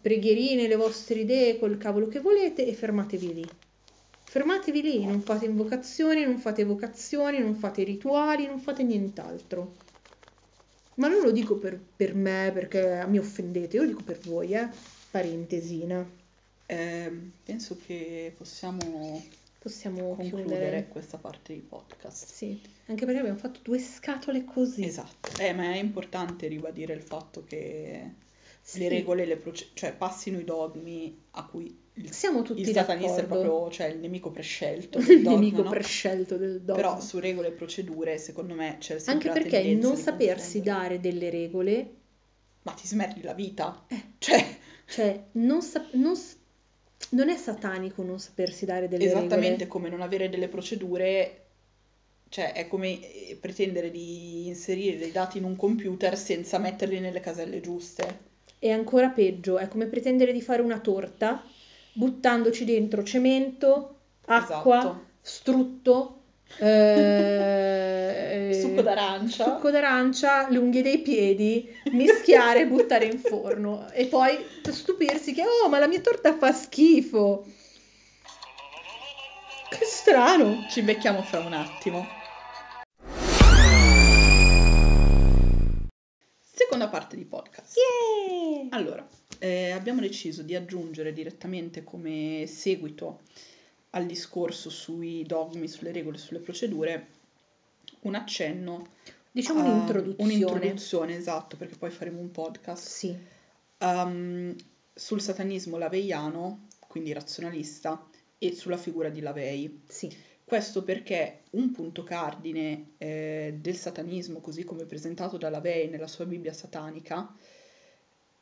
preghierine, 0.00 0.66
le 0.66 0.74
vostre 0.74 1.20
idee, 1.20 1.58
quel 1.58 1.78
cavolo 1.78 2.08
che 2.08 2.18
volete 2.18 2.66
e 2.66 2.74
fermatevi 2.74 3.34
lì. 3.34 3.48
Fermatevi 4.24 4.82
lì, 4.82 5.04
non 5.04 5.20
fate 5.20 5.44
invocazioni, 5.44 6.24
non 6.24 6.38
fate 6.38 6.62
evocazioni, 6.62 7.38
non 7.38 7.54
fate 7.54 7.84
rituali, 7.84 8.46
non 8.46 8.58
fate 8.58 8.82
nient'altro. 8.82 9.76
Ma 10.94 11.06
non 11.06 11.22
lo 11.22 11.30
dico 11.30 11.56
per, 11.56 11.78
per 11.94 12.14
me 12.14 12.50
perché 12.52 13.04
mi 13.06 13.18
offendete, 13.18 13.76
io 13.76 13.82
lo 13.82 13.88
dico 13.88 14.02
per 14.02 14.18
voi, 14.24 14.52
eh. 14.54 14.68
Parentesina. 15.10 16.04
Ehm, 16.66 17.30
penso 17.44 17.78
che 17.86 18.34
possiamo 18.36 19.22
Possiamo 19.66 20.14
concludere 20.14 20.44
chiudere. 20.44 20.88
questa 20.88 21.18
parte 21.18 21.52
di 21.52 21.58
podcast. 21.60 22.26
Sì, 22.26 22.60
anche 22.86 23.04
perché 23.04 23.18
abbiamo 23.20 23.36
fatto 23.38 23.58
due 23.64 23.80
scatole 23.80 24.44
così. 24.44 24.84
Esatto, 24.84 25.40
eh, 25.42 25.52
ma 25.52 25.72
è 25.72 25.78
importante 25.78 26.46
ribadire 26.46 26.92
il 26.94 27.02
fatto 27.02 27.42
che 27.42 28.12
Sì. 28.62 28.78
le 28.78 28.88
regole, 28.88 29.24
le 29.24 29.36
proce- 29.36 29.70
cioè 29.74 29.92
passino 29.92 30.38
i 30.38 30.44
dogmi 30.44 31.20
a 31.32 31.44
cui 31.46 31.76
il, 31.94 32.12
Siamo 32.12 32.42
tutti 32.42 32.60
il 32.60 32.70
satanista 32.72 33.16
è 33.16 33.22
d'accordo. 33.22 33.42
proprio 33.50 33.70
cioè, 33.72 33.86
il 33.88 33.98
nemico 33.98 34.30
prescelto 34.30 34.98
il 35.00 35.22
dogma, 35.22 35.30
nemico 35.38 35.62
no? 35.62 35.70
prescelto 35.70 36.36
del 36.36 36.60
dogma. 36.60 36.80
Però 36.80 37.00
su 37.00 37.18
regole 37.18 37.48
e 37.48 37.52
procedure, 37.52 38.18
secondo 38.18 38.54
me 38.54 38.76
c'è 38.78 39.00
sempre 39.00 39.30
Anche 39.30 39.40
perché 39.48 39.74
non 39.74 39.96
sapersi 39.96 40.60
dare 40.60 41.00
delle 41.00 41.28
regole, 41.28 41.94
Ma 42.62 42.70
ti 42.72 42.86
smerdi 42.86 43.20
la 43.22 43.34
vita, 43.34 43.84
eh, 43.88 44.00
cioè 44.18 44.44
cioè 44.86 45.24
non, 45.32 45.60
sa- 45.62 45.86
non 45.94 46.14
s- 46.14 46.36
non 47.10 47.28
è 47.28 47.36
satanico 47.36 48.02
non 48.02 48.18
sapersi 48.18 48.64
dare 48.64 48.88
delle 48.88 49.04
esattamente 49.04 49.64
regole. 49.64 49.66
come 49.68 49.88
non 49.88 50.00
avere 50.02 50.28
delle 50.28 50.48
procedure, 50.48 51.46
cioè 52.28 52.52
è 52.52 52.66
come 52.68 53.00
eh, 53.00 53.36
pretendere 53.40 53.90
di 53.90 54.46
inserire 54.48 54.98
dei 54.98 55.12
dati 55.12 55.38
in 55.38 55.44
un 55.44 55.56
computer 55.56 56.16
senza 56.16 56.58
metterli 56.58 57.00
nelle 57.00 57.20
caselle 57.20 57.60
giuste. 57.60 58.24
E 58.58 58.70
ancora 58.70 59.08
peggio, 59.10 59.58
è 59.58 59.68
come 59.68 59.86
pretendere 59.86 60.32
di 60.32 60.40
fare 60.42 60.62
una 60.62 60.80
torta 60.80 61.42
buttandoci 61.92 62.64
dentro 62.64 63.02
cemento, 63.04 63.98
acqua, 64.26 64.78
Esatto. 64.78 65.04
strutto, 65.20 66.22
eh, 66.58 68.58
Succo 68.60 68.82
d'arancia. 68.82 69.44
succo 69.44 69.70
d'arancia, 69.70 70.48
le 70.48 70.58
unghie 70.58 70.82
dei 70.82 71.00
piedi, 71.00 71.68
mischiare 71.92 72.60
e 72.60 72.66
buttare 72.66 73.06
in 73.06 73.18
forno. 73.18 73.90
E 73.92 74.06
poi 74.06 74.38
stupirsi 74.70 75.32
che, 75.32 75.42
oh, 75.42 75.68
ma 75.68 75.78
la 75.78 75.88
mia 75.88 76.00
torta 76.00 76.36
fa 76.36 76.52
schifo. 76.52 77.46
Che 79.68 79.84
strano. 79.84 80.64
Ci 80.70 80.82
becchiamo 80.82 81.22
fra 81.22 81.40
un 81.40 81.52
attimo. 81.52 82.06
Seconda 86.40 86.88
parte 86.88 87.16
di 87.16 87.24
podcast. 87.24 87.76
Yeah! 87.76 88.68
Allora, 88.70 89.06
eh, 89.38 89.70
abbiamo 89.72 90.00
deciso 90.00 90.42
di 90.42 90.54
aggiungere 90.54 91.12
direttamente 91.12 91.84
come 91.84 92.44
seguito 92.46 93.20
al 93.96 94.04
discorso 94.06 94.68
sui 94.68 95.22
dogmi, 95.24 95.68
sulle 95.68 95.90
regole, 95.92 96.18
sulle 96.18 96.38
procedure, 96.40 97.06
un 98.00 98.14
accenno, 98.14 98.88
Diciamo 99.32 99.60
a- 99.60 99.62
un'introduzione. 99.62 100.22
un'introduzione, 100.22 101.16
esatto, 101.16 101.56
perché 101.56 101.76
poi 101.76 101.90
faremo 101.90 102.20
un 102.20 102.30
podcast, 102.30 102.86
Sì, 102.86 103.16
um, 103.78 104.54
sul 104.92 105.20
satanismo 105.20 105.78
laveiano, 105.78 106.66
quindi 106.86 107.12
razionalista, 107.12 108.06
e 108.38 108.54
sulla 108.54 108.76
figura 108.76 109.08
di 109.08 109.20
Lavei. 109.20 109.82
sì. 109.88 110.14
Questo 110.44 110.84
perché 110.84 111.42
un 111.52 111.72
punto 111.72 112.04
cardine 112.04 112.92
eh, 112.98 113.56
del 113.58 113.74
satanismo, 113.76 114.40
così 114.40 114.62
come 114.62 114.84
presentato 114.84 115.38
da 115.38 115.48
Lavey 115.48 115.88
nella 115.88 116.06
sua 116.06 116.24
Bibbia 116.26 116.52
satanica, 116.52 117.34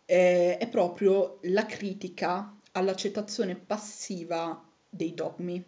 eh, 0.05 0.59
è 0.59 0.69
proprio 0.69 1.39
la 1.43 1.65
critica 1.65 2.55
all'accettazione 2.73 3.55
passiva 3.55 4.63
dei 4.95 5.15
dogmi 5.15 5.63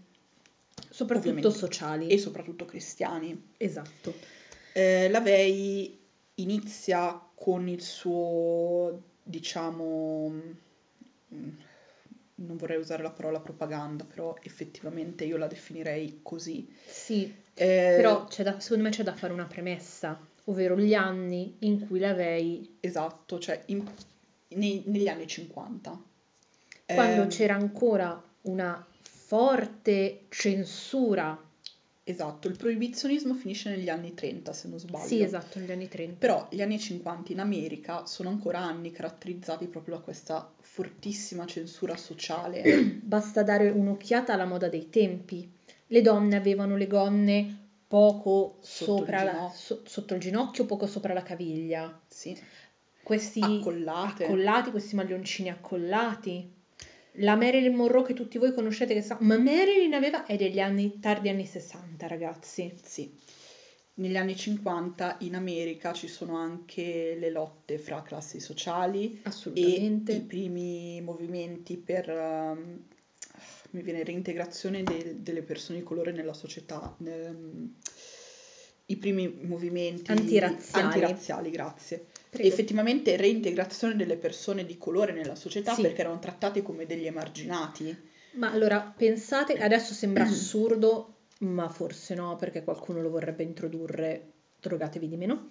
Soprattutto 0.89 1.29
Ovviamente. 1.31 1.59
sociali. 1.59 2.07
e 2.09 2.17
soprattutto 2.19 2.65
cristiani. 2.65 3.51
Esatto. 3.57 4.15
Eh, 4.73 5.09
Lavey 5.11 5.99
inizia 6.37 7.21
con 7.35 7.69
il 7.69 7.83
suo, 7.83 9.03
diciamo, 9.23 10.29
mm, 11.35 11.49
non 12.37 12.57
vorrei 12.57 12.79
usare 12.79 13.03
la 13.03 13.11
parola 13.11 13.41
propaganda, 13.41 14.05
però 14.05 14.37
effettivamente 14.43 15.25
io 15.25 15.37
la 15.37 15.47
definirei 15.47 16.21
così. 16.23 16.71
Sì, 16.87 17.25
Eh, 17.55 17.95
però 17.97 18.25
c'è 18.27 18.43
da- 18.43 18.61
secondo 18.61 18.85
me 18.85 18.91
c'è 18.91 19.03
da 19.03 19.15
fare 19.15 19.33
una 19.33 19.47
premessa, 19.47 20.19
ovvero 20.45 20.79
gli 20.79 20.95
anni 20.95 21.57
in 21.61 21.87
cui 21.87 21.99
la 21.99 22.13
Vei, 22.15 22.77
Esatto, 22.81 23.39
cioè 23.39 23.63
in- 23.67 23.85
nei- 24.49 24.83
negli 24.87 25.09
anni 25.09 25.27
50. 25.27 25.99
quando 26.87 27.23
Ehm, 27.23 27.29
c'era 27.29 27.55
ancora 27.55 28.23
una 28.43 28.87
forte 29.27 30.27
censura 30.29 31.41
Esatto, 32.09 32.47
il 32.47 32.57
proibizionismo 32.57 33.35
finisce 33.35 33.69
negli 33.69 33.89
anni 33.89 34.15
30, 34.15 34.53
se 34.53 34.69
non 34.69 34.79
sbaglio. 34.79 35.07
Sì, 35.09 35.23
esatto, 35.23 35.59
negli 35.59 35.73
anni 35.73 35.89
30. 35.89 36.15
Però 36.19 36.47
gli 36.53 36.63
anni 36.63 36.79
50 36.79 37.33
in 37.33 37.41
America 37.41 38.07
sono 38.07 38.29
ancora 38.29 38.61
anni 38.61 38.93
caratterizzati 38.93 39.67
proprio 39.67 39.97
da 39.97 40.01
questa 40.03 40.49
fortissima 40.61 41.47
censura 41.47 41.97
sociale. 41.97 42.63
Basta 43.03 43.43
dare 43.43 43.71
un'occhiata 43.71 44.33
alla 44.33 44.45
moda 44.45 44.69
dei 44.69 44.89
tempi. 44.89 45.51
Le 45.89 46.01
donne 46.01 46.37
avevano 46.37 46.77
le 46.77 46.87
gonne 46.87 47.59
poco 47.89 48.59
Sotto 48.61 48.99
sopra 48.99 49.19
il 49.19 49.25
la- 49.25 49.33
ginocchio. 49.33 49.57
so- 49.59 49.81
sotto 49.85 50.15
il 50.15 50.21
ginocchio, 50.21 50.65
poco 50.65 50.87
sopra 50.87 51.13
la 51.13 51.23
caviglia. 51.25 52.01
Sì, 52.07 52.41
Questi 53.03 53.43
accollati, 53.43 54.71
questi 54.71 54.95
maglioncini 54.95 55.49
accollati. 55.49 56.55
La 57.21 57.35
Marilyn 57.35 57.75
Monroe 57.75 58.03
che 58.05 58.15
tutti 58.15 58.37
voi 58.39 58.53
conoscete, 58.53 58.93
che 58.95 59.03
sa, 59.03 59.17
ma 59.21 59.39
Marilyn 59.39 59.95
aveva, 59.95 60.27
è 60.27 60.37
degli 60.37 60.59
anni 60.61 60.99
tardi 61.01 61.29
anni 61.29 61.47
60, 61.47 62.07
ragazzi. 62.07 62.73
Sì. 62.83 63.11
Negli 63.95 64.17
anni 64.17 64.37
50 64.37 65.17
in 65.21 65.35
America 65.35 65.95
ci 65.95 66.07
sono 66.09 66.37
anche 66.37 67.17
le 67.19 67.31
lotte 67.31 67.79
fra 67.79 68.03
classi 68.03 68.41
sociali 68.41 69.15
e 69.15 69.21
Assolutamente. 69.23 70.13
i 70.13 70.21
primi 70.21 71.01
movimenti 71.01 71.79
per 71.79 72.11
ehm, 72.11 72.83
mi 73.71 73.83
viene 73.83 74.05
reintegrazione 74.05 74.83
del- 74.83 75.17
delle 75.17 75.43
persone 75.43 75.79
di 75.79 75.85
colore 75.85 76.13
nella 76.13 76.35
società. 76.35 76.95
ehm, 77.03 77.73
I 78.89 78.97
primi 78.99 79.39
movimenti 79.41 80.11
Antirazziali. 80.13 80.85
antirazziali, 80.87 81.51
grazie. 81.51 82.07
Prego. 82.37 82.49
Effettivamente 82.53 83.17
reintegrazione 83.17 83.97
delle 83.97 84.17
persone 84.17 84.65
di 84.65 84.77
colore 84.79 85.13
nella 85.13 85.35
società 85.35 85.75
Sì. 85.75 85.83
perché 85.83 86.01
erano 86.03 86.19
trattate 86.19 86.63
come 86.63 86.87
degli 86.87 87.07
emarginati. 87.07 87.97
Ma 88.33 88.51
allora, 88.51 88.81
pensate, 88.97 89.55
adesso 89.55 89.95
sembra 89.95 90.25
assurdo, 90.25 91.15
ma 91.41 91.69
forse 91.69 92.15
no, 92.15 92.37
perché 92.37 92.63
qualcuno 92.63 93.01
lo 93.01 93.09
vorrebbe 93.11 93.43
introdurre, 93.43 94.33
drogatevi 94.61 95.09
di 95.09 95.17
meno. 95.17 95.51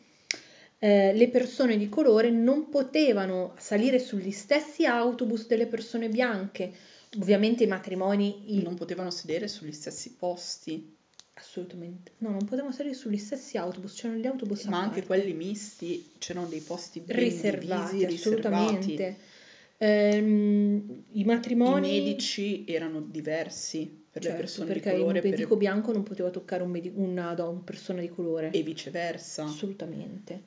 Eh, 0.78 1.14
le 1.14 1.30
persone 1.30 1.78
di 1.78 1.90
colore 1.90 2.30
non 2.30 2.70
potevano 2.70 3.54
salire 3.58 3.98
sugli 3.98 4.32
stessi 4.32 4.86
autobus 4.86 5.48
delle 5.48 5.68
persone 5.68 6.10
bianche. 6.10 6.72
Ovviamente 7.20 7.64
i 7.64 7.68
matrimoni, 7.68 8.58
i- 8.58 8.62
Non 8.62 8.76
potevano 8.76 9.10
sedere 9.10 9.48
sugli 9.48 9.72
stessi 9.72 10.14
posti, 10.16 10.95
assolutamente, 11.36 12.12
no, 12.20 12.30
non 12.32 12.46
potevano 12.46 12.72
salire 12.74 12.96
sugli 12.96 13.18
stessi 13.18 13.58
autobus, 13.58 13.94
c'erano 13.96 14.20
gli 14.20 14.26
autobus 14.26 14.64
ma 14.66 14.78
anche 14.80 15.02
parte. 15.02 15.06
quelli 15.06 15.34
misti, 15.34 16.12
c'erano 16.18 16.48
dei 16.48 16.62
posti 16.62 17.00
ben 17.02 17.16
riservati, 17.18 17.98
divisi, 17.98 18.06
riservati. 18.06 18.54
assolutamente. 18.56 19.18
Ehm, 19.78 21.04
I 21.12 21.20
I 21.20 21.24
matrimoni, 21.26 21.82
medici 22.02 22.64
erano 22.66 23.02
diversi 23.02 24.04
per 24.10 24.24
le 24.24 24.30
certo, 24.30 24.44
persone 24.44 24.74
di 24.74 24.80
perché 24.80 24.98
colore 24.98 25.20
un 25.20 25.30
medico 25.30 25.50
per- 25.50 25.58
bianco 25.58 25.92
non 25.92 26.04
poteva 26.04 26.30
toccare 26.30 26.64
un 26.64 26.70
medi- 26.72 26.92
una, 26.96 27.32
una 27.34 27.62
persona 27.64 28.00
di 28.00 28.10
colore. 28.10 28.52
e 28.52 28.64
viceversa. 28.64 29.44
Assolutamente. 29.44 30.42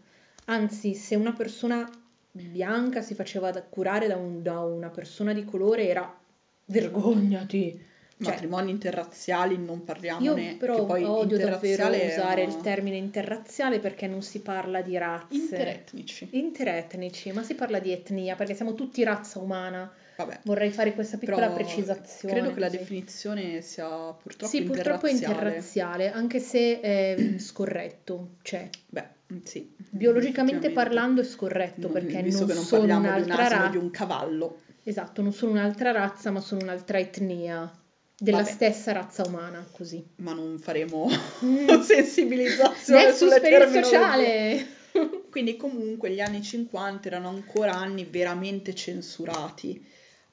Anzi, 0.47 0.95
se 0.95 1.15
una 1.15 1.33
persona 1.35 1.89
bianca 2.33 3.03
si 3.03 3.15
faceva 3.15 3.53
curare 3.63 4.07
da, 4.07 4.17
un- 4.17 4.43
da 4.43 4.61
una 4.61 4.89
persona 4.89 5.35
di 5.35 5.45
colore 5.45 5.87
era 5.87 6.19
vergognati. 6.67 7.79
Cioè, 8.21 8.33
Matrimoni 8.33 8.71
interrazziali 8.73 9.57
non 9.57 9.77
io 9.79 9.83
parliamone, 9.85 10.57
però 10.59 10.75
che 10.75 10.83
poi 10.83 11.05
odio 11.05 11.39
davvero 11.39 11.87
usare 11.87 12.43
il 12.43 12.57
termine 12.57 12.97
interrazziale 12.97 13.79
perché 13.79 14.09
non 14.09 14.23
si 14.23 14.41
parla 14.41 14.83
di 14.83 14.99
razze. 14.99 15.35
interetnici. 15.37 16.29
Interetnici, 16.33 17.31
ma 17.31 17.45
si 17.45 17.55
parla 17.55 17.79
di 17.79 17.93
etnia 17.93 18.35
perché 18.35 18.55
siamo 18.55 18.75
tutti 18.75 19.05
razza 19.05 19.39
umana. 19.39 19.89
Vabbè, 20.17 20.41
Vorrei 20.43 20.71
fare 20.71 20.95
questa 20.95 21.17
piccola 21.17 21.43
però 21.49 21.55
precisazione. 21.55 22.35
credo 22.35 22.53
che 22.53 22.59
la 22.59 22.67
così. 22.67 22.79
definizione 22.79 23.61
sia 23.61 23.87
purtroppo 23.87 24.47
Sì, 24.53 24.63
purtroppo 24.65 25.07
è 25.07 25.13
interrazziale. 25.13 26.11
anche 26.11 26.41
se 26.41 26.81
è 26.81 27.35
scorretto, 27.39 28.31
cioè 28.43 28.69
Beh, 28.89 29.05
sì. 29.45 29.73
biologicamente 29.91 30.71
parlando 30.71 31.21
è 31.21 31.25
scorretto 31.25 31.83
Non- 31.83 31.93
perché 31.93 32.21
non 32.21 32.31
non 32.47 32.49
sono 32.65 32.83
un'altra 32.97 33.47
razza. 33.47 33.69
di 33.69 33.77
un 33.77 33.93
cavallo. 33.93 34.59
Esatto, 34.83 35.23
non 35.23 35.33
sono 35.33 35.53
un'altra 35.53 35.93
razza, 35.93 36.33
ma 36.33 36.41
sono 36.41 36.63
un'altra 36.63 36.99
etnia 36.99 37.71
della 38.19 38.39
Vabbè. 38.39 38.51
stessa 38.51 38.93
razza 38.93 39.23
umana, 39.27 39.67
così. 39.71 40.05
ma 40.17 40.33
non 40.33 40.59
faremo 40.59 41.09
Mm. 41.45 41.69
sensibilizzazione 41.83 43.05
Nexus 43.05 43.19
sulle 43.19 43.41
sociale! 43.83 44.67
Quindi 45.31 45.57
comunque 45.57 46.11
gli 46.11 46.21
anni 46.21 46.43
50 46.43 47.09
erano 47.09 47.29
ancora 47.29 47.75
anni 47.75 48.05
veramente 48.05 48.75
censurati 48.75 49.85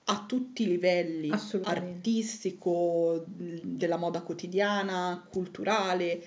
a 0.06 0.24
tutti 0.28 0.64
i 0.64 0.68
livelli, 0.68 1.32
artistico, 1.64 3.24
della 3.28 3.98
moda 3.98 4.22
quotidiana, 4.22 5.26
culturale 5.30 6.24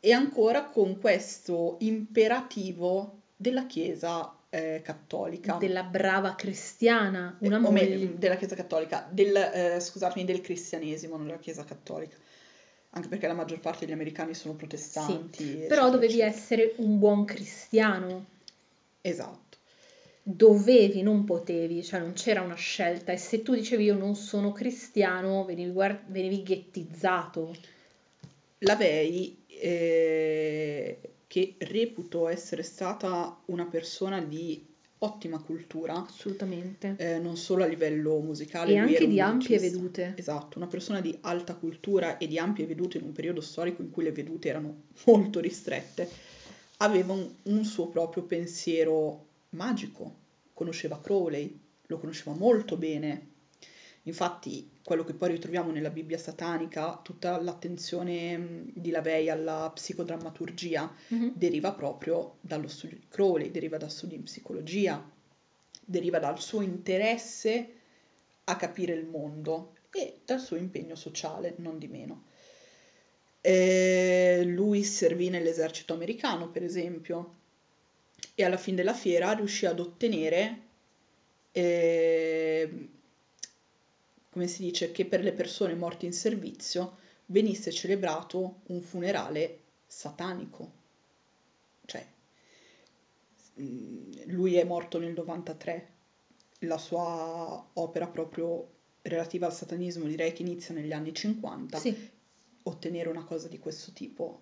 e 0.00 0.12
ancora 0.12 0.64
con 0.64 0.98
questo 1.00 1.76
imperativo 1.80 3.20
della 3.36 3.66
Chiesa 3.66 4.30
eh, 4.54 4.80
cattolica. 4.82 5.56
Della 5.56 5.82
brava 5.82 6.34
cristiana, 6.34 7.36
una 7.40 7.56
O 7.56 7.70
me- 7.70 7.88
moglie. 7.88 8.18
della 8.18 8.36
Chiesa 8.36 8.54
cattolica, 8.54 9.08
del, 9.10 9.34
eh, 9.36 9.80
scusatemi, 9.80 10.24
del 10.24 10.40
cristianesimo, 10.40 11.16
non 11.16 11.26
della 11.26 11.38
Chiesa 11.38 11.64
cattolica. 11.64 12.16
Anche 12.90 13.08
perché 13.08 13.26
la 13.26 13.34
maggior 13.34 13.58
parte 13.58 13.84
degli 13.84 13.94
americani 13.94 14.34
sono 14.34 14.54
protestanti. 14.54 15.44
Però 15.44 15.56
eccetera, 15.58 15.88
dovevi 15.88 16.12
eccetera. 16.20 16.28
essere 16.30 16.72
un 16.76 16.98
buon 17.00 17.24
cristiano. 17.24 18.26
Esatto. 19.00 19.42
Dovevi, 20.22 21.02
non 21.02 21.24
potevi, 21.24 21.82
cioè 21.82 21.98
non 22.00 22.12
c'era 22.12 22.40
una 22.40 22.54
scelta. 22.54 23.10
E 23.12 23.16
se 23.16 23.42
tu 23.42 23.52
dicevi 23.54 23.84
io 23.84 23.96
non 23.96 24.14
sono 24.14 24.52
cristiano, 24.52 25.44
venivi, 25.44 25.72
guard- 25.72 26.04
venivi 26.06 26.42
ghettizzato. 26.44 27.54
La 28.58 28.76
Vei, 28.76 29.42
eh, 29.48 30.98
che 31.26 31.56
reputo 31.58 32.28
essere 32.28 32.62
stata 32.62 33.40
una 33.46 33.66
persona 33.66 34.20
di 34.20 34.64
ottima 34.98 35.38
cultura, 35.38 36.04
Assolutamente. 36.06 36.94
eh, 36.96 37.18
non 37.18 37.36
solo 37.36 37.62
a 37.64 37.66
livello 37.66 38.18
musicale, 38.20 38.72
E 38.72 38.78
anche 38.78 39.06
di 39.06 39.20
ampie 39.20 39.58
vedute. 39.58 40.14
Esatto, 40.16 40.58
una 40.58 40.66
persona 40.66 41.00
di 41.00 41.16
alta 41.22 41.54
cultura 41.54 42.16
e 42.16 42.26
di 42.26 42.38
ampie 42.38 42.66
vedute 42.66 42.98
in 42.98 43.04
un 43.04 43.12
periodo 43.12 43.40
storico 43.40 43.82
in 43.82 43.90
cui 43.90 44.04
le 44.04 44.12
vedute 44.12 44.48
erano 44.48 44.84
molto 45.06 45.40
ristrette, 45.40 46.08
aveva 46.78 47.12
un, 47.12 47.28
un 47.42 47.64
suo 47.64 47.88
proprio 47.88 48.22
pensiero 48.22 49.26
magico, 49.50 50.14
conosceva 50.54 51.00
Crowley, 51.00 51.60
lo 51.86 51.98
conosceva 51.98 52.34
molto 52.34 52.76
bene. 52.76 53.32
Infatti, 54.06 54.70
quello 54.82 55.02
che 55.02 55.14
poi 55.14 55.30
ritroviamo 55.30 55.70
nella 55.70 55.88
Bibbia 55.90 56.18
satanica, 56.18 57.00
tutta 57.02 57.40
l'attenzione 57.40 58.66
di 58.74 58.90
Lavey 58.90 59.30
alla 59.30 59.70
psicodrammaturgia, 59.72 60.92
Mhm. 61.08 61.32
deriva 61.34 61.72
proprio 61.72 62.36
dallo 62.40 62.68
studio 62.68 62.98
di 62.98 63.06
Crowley, 63.08 63.50
deriva 63.50 63.78
da 63.78 63.88
studi 63.88 64.14
in 64.14 64.24
psicologia, 64.24 65.02
deriva 65.86 66.18
dal 66.18 66.38
suo 66.40 66.60
interesse 66.60 67.72
a 68.44 68.56
capire 68.56 68.92
il 68.92 69.06
mondo 69.06 69.72
e 69.90 70.20
dal 70.24 70.40
suo 70.40 70.56
impegno 70.56 70.96
sociale, 70.96 71.54
non 71.58 71.78
di 71.78 71.88
meno. 71.88 72.24
Eh, 73.40 74.42
lui 74.44 74.84
servì 74.84 75.28
nell'esercito 75.30 75.94
americano, 75.94 76.50
per 76.50 76.62
esempio, 76.62 77.34
e 78.34 78.44
alla 78.44 78.56
fine 78.56 78.76
della 78.76 78.94
fiera 78.94 79.32
riuscì 79.32 79.64
ad 79.66 79.78
ottenere, 79.80 80.60
eh, 81.52 82.88
come 84.34 84.48
si 84.48 84.62
dice, 84.62 84.90
che 84.90 85.04
per 85.04 85.22
le 85.22 85.32
persone 85.32 85.76
morte 85.76 86.06
in 86.06 86.12
servizio 86.12 86.96
venisse 87.26 87.70
celebrato 87.70 88.62
un 88.66 88.80
funerale 88.80 89.60
satanico. 89.86 90.72
Cioè, 91.84 92.04
mm, 93.60 94.12
lui 94.24 94.56
è 94.56 94.64
morto 94.64 94.98
nel 94.98 95.12
93, 95.12 95.88
la 96.62 96.78
sua 96.78 97.64
opera 97.74 98.08
proprio 98.08 98.70
relativa 99.02 99.46
al 99.46 99.54
satanismo 99.54 100.06
direi 100.06 100.32
che 100.32 100.42
inizia 100.42 100.74
negli 100.74 100.92
anni 100.92 101.14
50. 101.14 101.78
Sì, 101.78 102.10
Ottenere 102.64 103.08
una 103.08 103.22
cosa 103.22 103.46
di 103.46 103.60
questo 103.60 103.92
tipo 103.92 104.40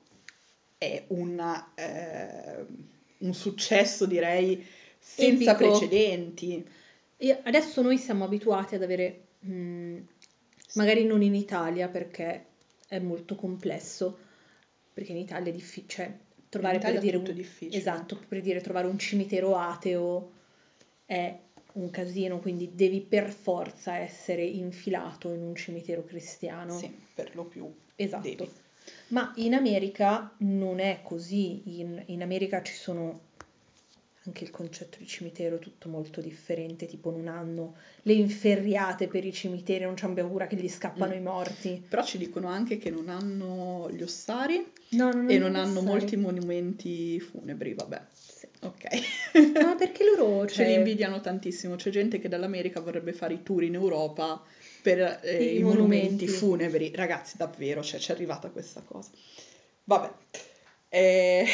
è 0.79 1.05
una, 1.09 1.75
eh, 1.75 2.65
un 3.19 3.35
successo 3.35 4.07
direi 4.07 4.65
senza 4.99 5.53
Epico. 5.53 5.69
precedenti. 5.69 6.67
E 7.19 7.41
adesso 7.43 7.83
noi 7.83 7.99
siamo 7.99 8.25
abituati 8.25 8.75
ad 8.75 8.83
avere, 8.83 9.27
mh, 9.43 9.99
magari 10.75 11.05
non 11.05 11.23
in 11.23 11.35
Italia 11.35 11.89
perché 11.89 12.47
è 12.89 12.99
molto 12.99 13.35
complesso, 13.35 14.19
perché 14.93 15.13
in 15.13 15.19
Italia 15.19 15.51
è 15.51 15.55
difficile, 15.55 15.87
cioè, 15.89 16.13
trovare 16.49 16.75
In 16.75 16.81
Italia 16.81 17.01
per 17.01 17.11
dire 17.11 17.17
un, 17.17 17.35
difficile. 17.35 17.79
esatto, 17.79 18.21
per 18.29 18.41
dire 18.41 18.61
trovare 18.61 18.87
un 18.87 18.99
cimitero 18.99 19.57
ateo 19.57 20.33
è 21.07 21.39
un 21.75 21.91
casino, 21.91 22.39
quindi 22.39 22.75
devi 22.75 23.01
per 23.01 23.31
forza 23.31 23.97
essere 23.97 24.45
infilato 24.45 25.33
in 25.33 25.43
un 25.43 25.55
cimitero 25.55 26.05
cristiano. 26.05 26.77
Sì, 26.77 26.95
per 27.15 27.35
lo 27.35 27.45
più. 27.45 27.73
Esatto. 27.97 28.29
devi. 28.29 28.51
Ma 29.09 29.33
in 29.37 29.55
America 29.55 30.35
non 30.39 30.81
è 30.81 31.01
così, 31.03 31.81
in, 31.81 32.03
in 32.07 32.23
America 32.23 32.63
ci 32.63 32.75
sono 32.75 33.21
anche 34.25 34.45
il 34.45 34.51
concetto 34.51 34.99
di 34.99 35.07
cimitero 35.07 35.57
è 35.57 35.59
tutto 35.59 35.89
molto 35.89 36.21
differente, 36.21 36.87
tipo 36.87 37.11
non 37.11 37.27
hanno 37.27 37.75
le 38.03 38.13
inferriate 38.13 39.09
per 39.09 39.25
i 39.25 39.33
cimiteri, 39.33 39.85
non 39.85 39.95
c'hanno 39.95 40.15
paura 40.15 40.47
che 40.47 40.57
gli 40.57 40.69
scappano 40.69 41.13
Mm. 41.13 41.17
i 41.17 41.21
morti. 41.21 41.85
Però 41.89 42.05
ci 42.05 42.19
dicono 42.19 42.47
anche 42.49 42.79
che 42.79 42.91
non 42.91 43.09
hanno 43.09 43.89
gli 43.91 44.03
ossari 44.03 44.65
No, 44.91 45.11
non 45.11 45.29
e 45.31 45.37
hanno 45.37 45.47
non 45.49 45.57
hanno 45.57 45.81
molti 45.83 46.17
monumenti 46.17 47.19
funebri, 47.19 47.75
vabbè. 47.75 48.01
Sì. 48.13 48.47
Ok. 48.61 48.85
Ma 49.61 49.75
perché 49.75 50.05
loro, 50.05 50.47
Ce 50.47 50.55
cioè, 50.55 50.67
li 50.69 50.75
invidiano 50.75 51.21
tantissimo. 51.21 51.75
C'è 51.75 51.91
gente 51.91 52.21
che 52.21 52.29
dall'America 52.29 52.79
vorrebbe 52.81 53.13
fare 53.13 53.35
i 53.35 53.43
tour 53.43 53.65
in 53.65 53.75
Europa 53.75 54.41
per 54.83 55.21
eh, 55.23 55.43
I 55.55 55.59
i, 55.59 55.63
monumenti 55.63 56.25
monumenti. 56.25 56.29
funebri. 56.29 56.93
Ragazzi, 56.95 57.37
davvero, 57.37 57.83
cioè, 57.83 57.99
ci 57.99 58.11
è 58.13 58.15
arrivata 58.15 58.51
questa 58.51 58.83
cosa. 58.83 59.11
Vabbè. 59.85 60.11
Eh, 60.89 61.45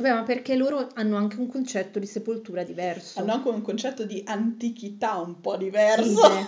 Vabbè, 0.00 0.14
ma 0.14 0.22
perché 0.22 0.56
loro 0.56 0.88
hanno 0.94 1.16
anche 1.16 1.38
un 1.38 1.46
concetto 1.46 1.98
di 1.98 2.06
sepoltura 2.06 2.62
diverso. 2.62 3.20
hanno 3.20 3.32
anche 3.32 3.48
un 3.48 3.60
concetto 3.60 4.04
di 4.04 4.22
antichità 4.24 5.16
un 5.18 5.40
po' 5.40 5.56
diverso. 5.56 6.02
Sì, 6.04 6.14
beh. 6.14 6.46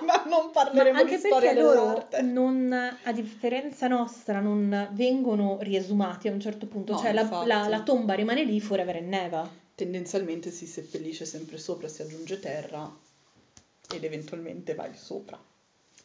Ma 0.06 0.22
non 0.26 0.44
Ma 0.46 0.50
parleremo 0.52 0.98
anche 0.98 1.16
di 1.16 1.20
storia 1.22 1.52
perché 1.52 1.60
loro, 1.62 2.08
non, 2.22 2.72
a 3.02 3.12
differenza 3.12 3.86
nostra, 3.88 4.40
non 4.40 4.88
vengono 4.92 5.58
riesumati 5.60 6.28
a 6.28 6.32
un 6.32 6.40
certo 6.40 6.66
punto, 6.66 6.92
No, 6.92 6.98
cioè 6.98 7.12
la, 7.12 7.28
la- 7.44 7.68
la 7.68 7.82
tomba 7.82 8.14
rimane 8.14 8.44
lì 8.44 8.60
forever 8.60 8.96
and 8.96 9.08
never. 9.08 9.48
Tendenzialmente 9.74 10.50
si 10.50 10.66
seppellisce 10.66 11.24
sempre 11.24 11.58
sopra, 11.58 11.88
si 11.88 12.02
aggiunge 12.02 12.38
terra 12.40 12.90
ed 13.92 14.04
eventualmente 14.04 14.74
vai 14.74 14.94
sopra. 14.94 15.38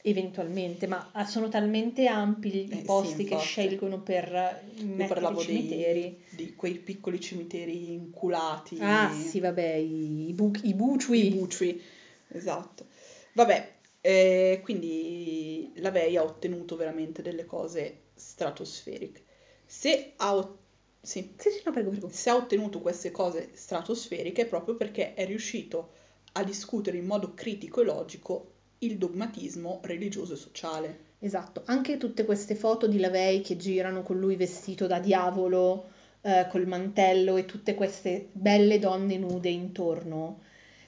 Eventualmente, 0.04 0.88
ma 0.88 1.10
ah, 1.14 1.26
sono 1.26 1.47
talmente 1.47 2.08
ampi 2.08 2.64
i 2.64 2.68
Eh, 2.70 2.76
sì, 2.78 2.86
posti 2.86 3.24
che 3.24 3.36
infatti. 3.36 3.45
scelgono 3.45 4.02
per 4.02 4.34
eh, 4.34 4.84
mettere 4.84 5.32
i 5.32 5.38
cimiteri. 5.38 6.02
dei, 6.02 6.18
di 6.30 6.56
quei 6.56 6.80
piccoli 6.80 7.20
cimiteri 7.20 7.93
inculati. 7.93 8.80
Ah, 8.80 9.12
sì, 9.12 9.39
vabbè, 9.39 9.74
i, 9.74 10.32
bu- 10.34 10.60
i 10.64 10.74
bucui. 10.74 11.28
I 11.28 11.30
bucci, 11.30 11.82
esatto. 12.30 12.88
Vabbè, 13.34 13.74
eh, 14.02 14.60
quindi 14.64 15.72
la 15.76 15.91
Vei 15.91 16.18
ha 16.18 16.24
ottenuto 16.24 16.76
veramente 16.76 17.22
delle 17.22 17.45
cose 17.45 18.06
stratosferiche. 18.16 19.24
Se 19.66 20.14
ha, 20.18 20.36
ot- 20.36 20.58
sì, 21.02 21.34
Sì, 21.38 21.49
sì, 21.52 21.62
no, 21.66 21.72
prego, 21.72 21.89
prego. 21.91 22.10
se 22.10 22.30
ha 22.30 22.36
ottenuto 22.36 22.80
queste 22.82 23.12
cose 23.12 23.52
stratosferiche 23.54 24.43
è 24.43 24.47
proprio 24.47 24.76
perché 24.76 25.14
è 25.14 25.26
riuscito 25.26 25.93
a 26.34 26.43
discutere 26.43 26.97
in 26.97 27.06
modo 27.06 27.34
critico 27.34 27.82
e 27.82 27.86
logico 27.86 28.51
il 28.84 28.97
dogmatismo 28.97 29.79
religioso 29.84 30.34
e 30.34 30.38
sociale. 30.38 30.99
Esatto, 31.19 31.61
anche 31.65 31.97
tutte 31.97 32.25
queste 32.25 32.55
foto 32.55 32.88
di 32.88 32.99
Lavey 32.99 33.41
che 33.41 33.57
girano 33.57 34.01
con 34.01 34.19
lui 34.19 34.36
vestito 34.36 34.88
da 34.88 34.99
diavolo, 34.99 35.89
eh, 36.21 36.47
col 36.49 36.67
mantello 36.67 37.38
e 37.38 37.45
tutte 37.45 37.75
queste 37.75 38.29
belle 38.32 38.79
donne 38.79 39.17
nude 39.17 39.49
intorno, 39.49 40.41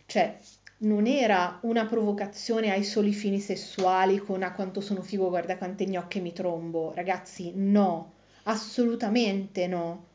cioè 0.05 0.37
non 0.79 1.05
era 1.05 1.59
una 1.63 1.85
provocazione 1.85 2.71
ai 2.71 2.83
soli 2.83 3.13
fini 3.13 3.39
sessuali 3.39 4.17
con 4.17 4.43
a 4.43 4.53
quanto 4.53 4.81
sono 4.81 5.01
figo, 5.01 5.29
guarda 5.29 5.57
quante 5.57 5.85
gnocche 5.85 6.19
mi 6.19 6.33
trombo. 6.33 6.93
Ragazzi, 6.93 7.51
no, 7.55 8.13
assolutamente 8.43 9.67
no. 9.67 10.07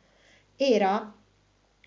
Era 0.56 1.14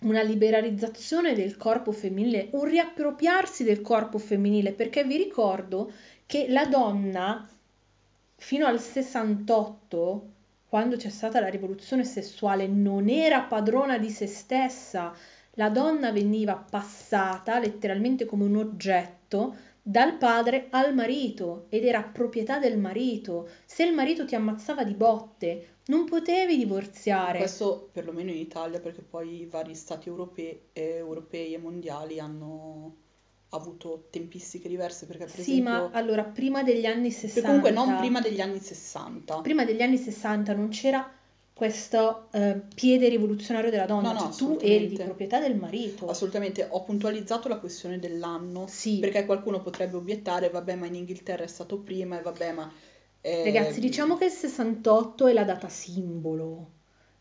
una 0.02 0.22
liberalizzazione 0.22 1.34
del 1.34 1.58
corpo 1.58 1.92
femminile, 1.92 2.50
un 2.52 2.64
riappropriarsi 2.64 3.64
del 3.64 3.82
corpo 3.82 4.18
femminile, 4.18 4.74
perché 4.74 5.04
vi 5.04 5.18
ricordo 5.18 5.92
che 6.26 6.48
la 6.50 6.66
donna 6.66 7.48
fino 8.36 8.66
al 8.66 8.80
68, 8.80 10.30
quando 10.68 10.96
c'è 10.96 11.10
stata 11.10 11.40
la 11.40 11.50
rivoluzione 11.50 12.04
sessuale, 12.04 12.68
non 12.68 13.10
era 13.10 13.42
padrona 13.42 13.98
di 14.00 14.10
se 14.10 14.26
stessa. 14.26 15.14
La 15.56 15.70
donna 15.70 16.12
veniva 16.12 16.56
passata 16.56 17.60
letteralmente 17.60 18.26
come 18.26 18.46
un 18.46 18.56
oggetto 18.56 19.56
dal 19.82 20.18
padre 20.18 20.68
al 20.70 20.94
marito 20.94 21.66
ed 21.70 21.86
era 21.86 22.04
proprietà 22.04 22.60
del 22.60 22.78
marito. 22.78 23.50
Se 23.66 23.84
il 23.84 23.94
marito 23.94 24.26
ti 24.26 24.36
ammazzava 24.36 24.84
di 24.84 24.94
botte, 24.94 25.78
non 25.86 26.06
potevi 26.06 26.58
divorziare. 26.58 27.40
Questo 27.40 27.90
perlomeno 27.92 28.30
in 28.30 28.38
Italia, 28.38 28.80
perché 28.80 29.02
poi 29.02 29.42
i 29.42 29.46
vari 29.46 29.76
stati 29.76 30.08
europei, 30.08 30.60
eh, 30.74 30.98
europei 30.98 31.54
e 31.54 31.58
mondiali 31.58 32.20
hanno 32.20 32.96
avuto 33.50 34.08
tempistiche 34.10 34.70
diverse, 34.70 35.06
perché 35.06 35.26
per 35.26 35.40
Sì, 35.42 35.62
ma 35.62 35.78
esempio... 35.78 35.98
allora 36.00 36.24
prima 36.24 36.64
degli 36.64 36.86
anni 36.86 37.10
Perché 37.10 37.28
60, 37.28 37.48
comunque 37.48 37.72
non 37.72 37.98
prima 37.98 38.22
degli 38.22 38.40
anni 38.40 38.60
60. 38.60 39.42
prima 39.42 39.66
degli 39.66 39.82
anni 39.82 39.98
60 39.98 40.54
non 40.54 40.70
c'era 40.70 41.12
questo 41.62 42.26
eh, 42.32 42.60
piede 42.74 43.08
rivoluzionario 43.08 43.70
della 43.70 43.86
donna, 43.86 44.14
No, 44.14 44.20
no, 44.20 44.32
cioè 44.34 44.36
tu 44.36 44.58
eri 44.60 44.88
di 44.88 44.96
proprietà 44.98 45.40
del 45.40 45.56
marito. 45.56 46.08
Assolutamente, 46.08 46.66
ho 46.68 46.82
puntualizzato 46.82 47.48
la 47.48 47.60
questione 47.60 48.00
dell'anno, 48.00 48.66
Sì. 48.68 48.98
perché 48.98 49.28
qualcuno 49.28 49.62
potrebbe 49.62 49.96
obiettare, 49.96 50.50
vabbè, 50.50 50.74
ma 50.74 50.88
in 50.88 50.96
Inghilterra 50.96 51.44
è 51.44 51.48
stato 51.48 51.78
prima, 51.78 52.18
e 52.18 52.24
vabbè, 52.24 52.52
ma... 52.54 52.72
eh, 53.22 53.44
Ragazzi, 53.44 53.80
diciamo 53.80 54.18
che 54.18 54.26
il 54.26 54.32
68 54.32 55.28
è 55.28 55.34
la 55.34 55.44
data 55.44 55.70
simbolo. 55.70 56.70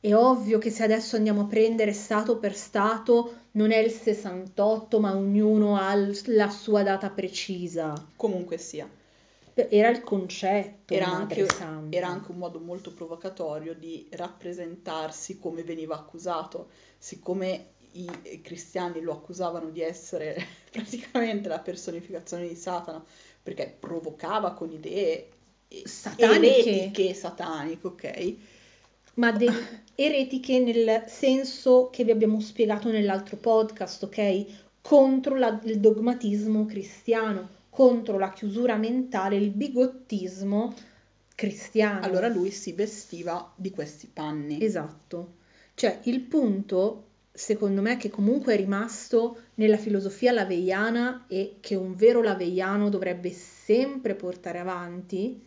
È 0.00 0.14
ovvio 0.14 0.56
che 0.56 0.70
se 0.70 0.84
adesso 0.84 1.16
andiamo 1.16 1.42
a 1.42 1.44
prendere 1.44 1.92
stato 1.92 2.38
per 2.38 2.54
stato 2.56 3.34
non 3.52 3.72
è 3.72 3.76
il 3.76 3.90
68, 3.90 5.00
ma 5.00 5.14
ognuno 5.14 5.76
ha 5.76 5.94
la 6.28 6.48
sua 6.48 6.82
data 6.82 7.10
precisa. 7.10 7.92
Comunque 8.16 8.56
sia, 8.56 8.88
Era 9.68 9.88
il 9.88 10.00
concetto, 10.02 10.94
era 10.94 11.06
anche, 11.06 11.46
era 11.90 12.08
anche 12.08 12.30
un 12.30 12.38
modo 12.38 12.58
molto 12.60 12.92
provocatorio 12.92 13.74
di 13.74 14.06
rappresentarsi 14.12 15.38
come 15.38 15.62
veniva 15.62 15.94
accusato, 15.94 16.68
siccome 16.98 17.74
i 17.92 18.40
cristiani 18.42 19.00
lo 19.00 19.12
accusavano 19.12 19.70
di 19.70 19.80
essere 19.80 20.36
praticamente 20.70 21.48
la 21.48 21.58
personificazione 21.58 22.46
di 22.46 22.54
Satana, 22.54 23.04
perché 23.42 23.74
provocava 23.78 24.52
con 24.52 24.70
idee 24.70 25.28
Sataniche. 25.84 26.60
eretiche 26.70 27.14
sataniche, 27.14 27.86
ok? 27.86 28.34
ma 29.14 29.32
de- 29.32 29.50
eretiche 29.94 30.58
nel 30.60 31.04
senso 31.06 31.90
che 31.90 32.04
vi 32.04 32.10
abbiamo 32.10 32.40
spiegato 32.40 32.90
nell'altro 32.90 33.36
podcast, 33.36 34.04
ok? 34.04 34.44
Contro 34.80 35.36
la- 35.36 35.60
il 35.64 35.78
dogmatismo 35.78 36.64
cristiano, 36.64 37.48
contro 37.70 38.18
la 38.18 38.30
chiusura 38.30 38.76
mentale, 38.76 39.36
il 39.36 39.50
bigottismo 39.50 40.74
cristiano. 41.34 42.04
Allora 42.04 42.28
lui 42.28 42.50
si 42.50 42.72
vestiva 42.72 43.52
di 43.56 43.70
questi 43.70 44.08
panni. 44.12 44.62
Esatto. 44.62 45.34
Cioè, 45.74 46.00
il 46.04 46.20
punto, 46.20 47.04
secondo 47.32 47.80
me, 47.80 47.96
che 47.96 48.10
comunque 48.10 48.52
è 48.54 48.56
rimasto 48.56 49.38
nella 49.54 49.78
filosofia 49.78 50.32
laveiana 50.32 51.24
e 51.28 51.56
che 51.60 51.74
un 51.76 51.94
vero 51.94 52.20
laveiano 52.22 52.90
dovrebbe 52.90 53.30
sempre 53.30 54.14
portare 54.14 54.58
avanti, 54.58 55.40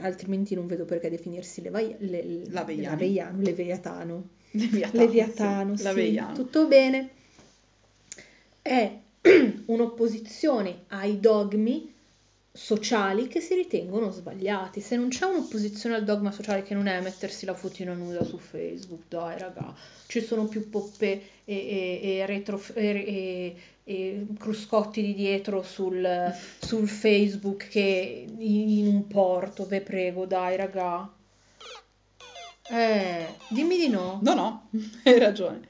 altrimenti 0.00 0.54
non 0.54 0.66
vedo 0.66 0.84
perché 0.84 1.08
definirsi 1.08 1.62
levai- 1.62 1.94
le- 2.00 2.22
le- 2.24 2.50
Laveiani. 2.50 2.82
laveiano, 2.84 3.40
leviatano. 3.40 4.28
Leviatano, 4.50 5.04
Leviatano, 5.04 5.70
sì, 5.72 5.76
sì, 5.78 5.82
Laveiano. 5.84 6.34
tutto 6.34 6.66
bene. 6.66 7.10
È 8.60 8.98
un'opposizione 9.66 10.84
ai 10.88 11.18
dogmi 11.20 11.90
sociali 12.54 13.28
che 13.28 13.40
si 13.40 13.54
ritengono 13.54 14.10
sbagliati. 14.10 14.80
Se 14.80 14.96
non 14.96 15.08
c'è 15.08 15.24
un'opposizione 15.26 15.94
al 15.96 16.04
dogma 16.04 16.30
sociale 16.32 16.62
che 16.62 16.74
non 16.74 16.86
è 16.86 17.00
mettersi 17.00 17.46
la 17.46 17.54
fotina 17.54 17.94
nuda 17.94 18.24
su 18.24 18.38
Facebook, 18.38 19.02
dai 19.08 19.38
raga, 19.38 19.74
ci 20.06 20.20
sono 20.20 20.46
più 20.46 20.68
poppe 20.68 21.06
e, 21.44 21.54
e- 21.54 22.00
e 22.18 22.26
retro, 22.26 22.60
e, 22.74 23.56
e- 23.84 24.26
cruscotti 24.38 25.02
di 25.02 25.14
dietro 25.14 25.62
sul, 25.62 26.06
sul 26.60 26.88
Facebook 26.88 27.68
che 27.68 28.26
in, 28.28 28.68
in 28.68 28.86
un 28.86 29.06
porto, 29.06 29.66
ve 29.66 29.80
prego, 29.80 30.26
dai 30.26 30.56
raga. 30.56 31.10
Eh, 32.70 33.26
dimmi 33.50 33.76
di 33.76 33.88
no. 33.88 34.18
No, 34.22 34.34
no, 34.34 34.68
hai 35.04 35.18
ragione. 35.18 35.68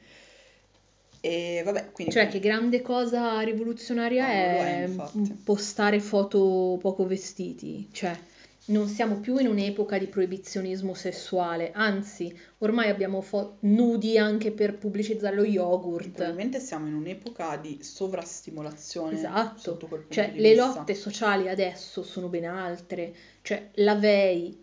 E 1.24 1.62
vabbè, 1.64 1.92
quindi... 1.92 2.12
Cioè, 2.12 2.26
che 2.26 2.40
grande 2.40 2.82
cosa 2.82 3.40
rivoluzionaria 3.42 4.26
No, 4.26 4.32
è, 4.32 4.82
è 4.82 4.86
infatti. 4.88 5.36
postare 5.44 6.00
foto 6.00 6.76
poco 6.80 7.06
vestiti. 7.06 7.88
Cioè, 7.92 8.18
non 8.64 8.88
siamo 8.88 9.20
più 9.20 9.38
in 9.38 9.46
un'epoca 9.46 9.98
di 9.98 10.06
proibizionismo 10.06 10.94
sessuale, 10.94 11.70
anzi, 11.72 12.36
ormai 12.58 12.88
abbiamo 12.90 13.20
fo- 13.20 13.56
nudi 13.60 14.18
anche 14.18 14.50
per 14.50 14.78
pubblicizzare 14.78 15.36
lo 15.36 15.44
yogurt. 15.44 16.10
Probabilmente 16.10 16.58
siamo 16.58 16.88
in 16.88 16.94
un'epoca 16.94 17.56
di 17.56 17.78
sovrastimolazione 17.82 19.14
Esatto. 19.16 19.60
sotto 19.60 19.86
quel 19.86 20.00
punto 20.00 20.14
Cioè, 20.14 20.32
le 20.34 20.50
vista. 20.54 20.66
lotte 20.74 20.94
sociali 20.94 21.48
adesso 21.48 22.02
sono 22.02 22.26
ben 22.28 22.46
altre. 22.46 23.14
Cioè, 23.42 23.70
la 23.74 23.94
Vei 23.94 24.60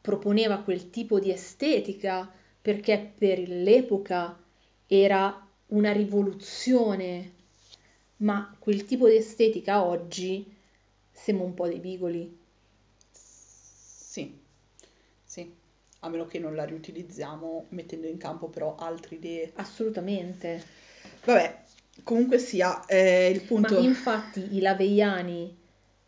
proponeva 0.00 0.58
quel 0.60 0.88
tipo 0.88 1.18
di 1.18 1.30
estetica 1.30 2.30
perché 2.62 3.12
per 3.18 3.38
l'epoca 3.48 4.38
era 4.86 5.46
una 5.70 5.92
rivoluzione, 5.92 7.32
ma 8.18 8.54
quel 8.58 8.84
tipo 8.84 9.08
di 9.08 9.16
estetica 9.16 9.84
oggi 9.84 10.56
sembra 11.10 11.44
un 11.44 11.54
po' 11.54 11.66
dei 11.66 11.80
bigoli. 11.80 12.38
Sì, 13.12 14.38
sì, 15.24 15.52
a 16.00 16.08
meno 16.08 16.26
che 16.26 16.38
non 16.38 16.54
la 16.54 16.64
riutilizziamo 16.64 17.66
mettendo 17.70 18.06
in 18.06 18.18
campo 18.18 18.48
però 18.48 18.76
altre 18.76 19.16
idee. 19.16 19.52
Assolutamente. 19.54 20.62
Vabbè, 21.24 21.62
comunque 22.02 22.38
sia, 22.38 22.84
eh, 22.86 23.30
il 23.30 23.42
punto... 23.42 23.74
Ma 23.74 23.80
infatti 23.80 24.56
i 24.56 24.60
laveiani 24.60 25.58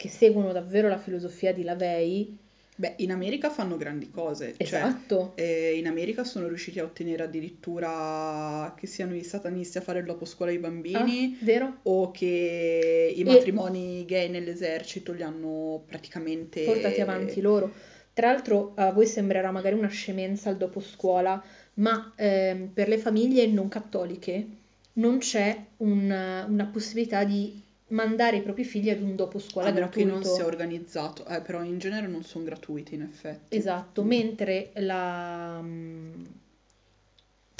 che 0.03 0.09
seguono 0.09 0.51
davvero 0.53 0.89
la 0.89 0.99
filosofia 0.99 1.55
di 1.55 1.63
Lavei, 1.63 2.37
Beh, 2.75 2.95
in 2.99 3.11
America 3.13 3.51
fanno 3.51 3.77
grandi 3.77 4.11
cose, 4.11 4.55
cioè 4.63 4.87
esatto, 4.87 5.33
eh, 5.37 5.77
in 5.77 5.87
America 5.87 6.25
sono 6.25 6.49
riusciti 6.49 6.79
a 6.81 6.85
ottenere 6.85 7.23
addirittura 7.23 8.75
che 8.77 8.87
siano 8.87 9.15
i 9.15 9.23
satanisti 9.23 9.79
a 9.79 9.83
fare 9.83 9.99
il 10.01 10.07
dopo 10.07 10.25
scuola 10.25 10.51
ai 10.51 10.57
ah, 10.57 10.61
bambini 10.61 11.37
vero? 11.43 11.81
o 11.83 12.11
che 12.11 13.15
i 13.15 13.21
E 13.21 13.25
matrimoni 13.25 14.05
gay 14.07 14.29
nell'esercito 14.31 15.13
li 15.13 15.23
hanno 15.23 15.83
praticamente... 15.87 16.65
portati 16.65 17.01
avanti 17.01 17.41
loro. 17.41 17.71
Tra 18.15 18.31
l'altro, 18.31 18.73
a 18.77 18.91
voi 18.91 19.07
sembrerà 19.07 19.51
magari 19.51 19.75
una 19.75 19.89
scemenza 19.89 20.51
il 20.51 20.57
dopo 20.57 20.81
scuola, 20.81 21.43
ma 21.75 22.13
ehm, 22.17 22.69
per 22.69 22.89
le 22.89 22.99
famiglie 22.99 23.47
non 23.47 23.69
cattoliche 23.69 24.47
non 24.95 25.19
c'è 25.19 25.59
un- 25.79 26.45
una 26.49 26.67
possibilità 26.67 27.25
di 27.25 27.61
mandare 27.93 28.37
i 28.39 28.43
propri 28.43 28.65
figli 28.65 28.91
ad 28.91 29.01
un 29.01 29.15
dopo 29.17 29.39
scuola 29.39 29.69
A 29.69 29.73
meno 29.73 29.89
che 29.89 30.01
non 30.05 30.15
gratuito. 30.15 30.35
sia 30.35 30.45
organizzato, 30.47 31.25
eh, 31.27 31.41
però 31.41 31.63
in 31.63 31.79
genere 31.79 32.07
non 32.07 32.23
sono 32.25 32.45
gratuiti 32.45 32.95
in 32.95 33.03
effetti. 33.03 33.57
Esatto, 33.57 34.03
mentre 34.03 34.71
la... 34.77 35.61
mm, 35.63 36.25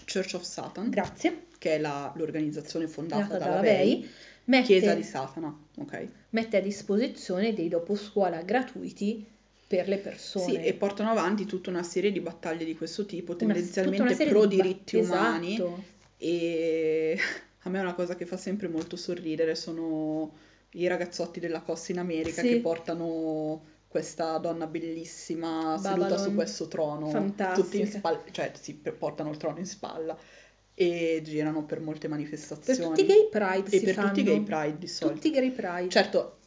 Church 0.05 0.35
of 0.35 0.43
Satan, 0.43 0.91
Grazie, 0.91 1.47
che 1.59 1.77
è 1.77 1.79
la- 1.79 2.13
l'organizzazione 2.17 2.87
fondata 2.89 3.23
nata 3.23 3.39
da 3.39 3.45
da 3.47 3.55
Lavey, 3.57 4.01
Lavei, 4.45 4.65
Chiesa 4.65 4.91
di 4.91 4.97
mette, 5.01 5.03
Satana, 5.11 5.57
ok? 5.79 6.09
mette 6.31 6.57
a 6.57 6.61
disposizione 6.61 7.53
dei 7.55 7.69
dopo 7.69 7.95
scuola 7.95 8.43
gratuiti 8.43 9.25
per 9.67 9.89
le 9.89 9.97
Sì, 9.97 10.01
e 10.01 10.03
persone. 10.11 10.73
portano 10.75 11.11
avanti 11.11 11.47
tutta 11.47 11.71
una 11.71 11.83
serie 11.83 12.11
di 12.13 12.21
battaglie 12.21 12.65
di 12.65 12.75
questo 12.77 13.07
tipo, 13.07 13.33
una 13.33 13.39
tendenzialmente 13.55 14.27
pro 14.27 14.45
di... 14.47 14.57
diritti 14.57 14.97
umani, 14.97 15.55
Esatto. 15.55 15.83
e 16.19 17.19
a 17.65 17.71
me 17.71 17.79
è 17.79 17.83
una 17.83 17.95
cosa 17.95 18.15
che 18.17 18.27
fa 18.27 18.37
sempre 18.37 18.69
molto 18.69 18.97
sorridere 18.97 19.55
sono 19.55 20.35
i 20.73 20.87
ragazzotti 20.87 21.41
della 21.41 21.61
costa 21.63 21.93
in 21.93 21.99
America 21.99 22.45
che 22.45 22.55
Sì, 22.55 22.61
portano 22.61 23.71
questa 23.89 24.39
donna 24.39 24.67
bellissima 24.67 25.77
seduta 25.79 26.17
su 26.17 26.33
Babylon, 26.33 26.35
questo 26.35 26.67
trono, 26.69 27.37
tutti 27.53 27.77
in 27.79 27.87
fantastica. 27.87 27.87
spalla, 27.87 28.25
cioè 28.31 28.53
si 28.59 28.75
portano 28.75 29.31
il 29.31 29.37
trono 29.37 29.59
in 29.59 29.67
spalla 29.67 30.19
e 30.75 31.21
girano 31.25 31.65
per 31.65 31.81
molte 31.81 32.09
Per 32.65 32.79
tutti 32.79 33.03
i 33.03 33.05
manifestazioni 33.05 33.07
gay 33.07 33.29
pride 33.29 33.71
e 33.71 33.81
per 33.81 33.99
tutti 33.99 34.21
i 34.21 34.23
gay 34.25 34.41
fanno. 34.41 34.45
pride 34.45 34.79
di 34.79 34.87
solito. 34.89 35.15
Tutti 35.15 35.29
i 35.29 35.31
gay 35.31 35.51
pride. 35.51 35.89
Certo, 35.89 36.39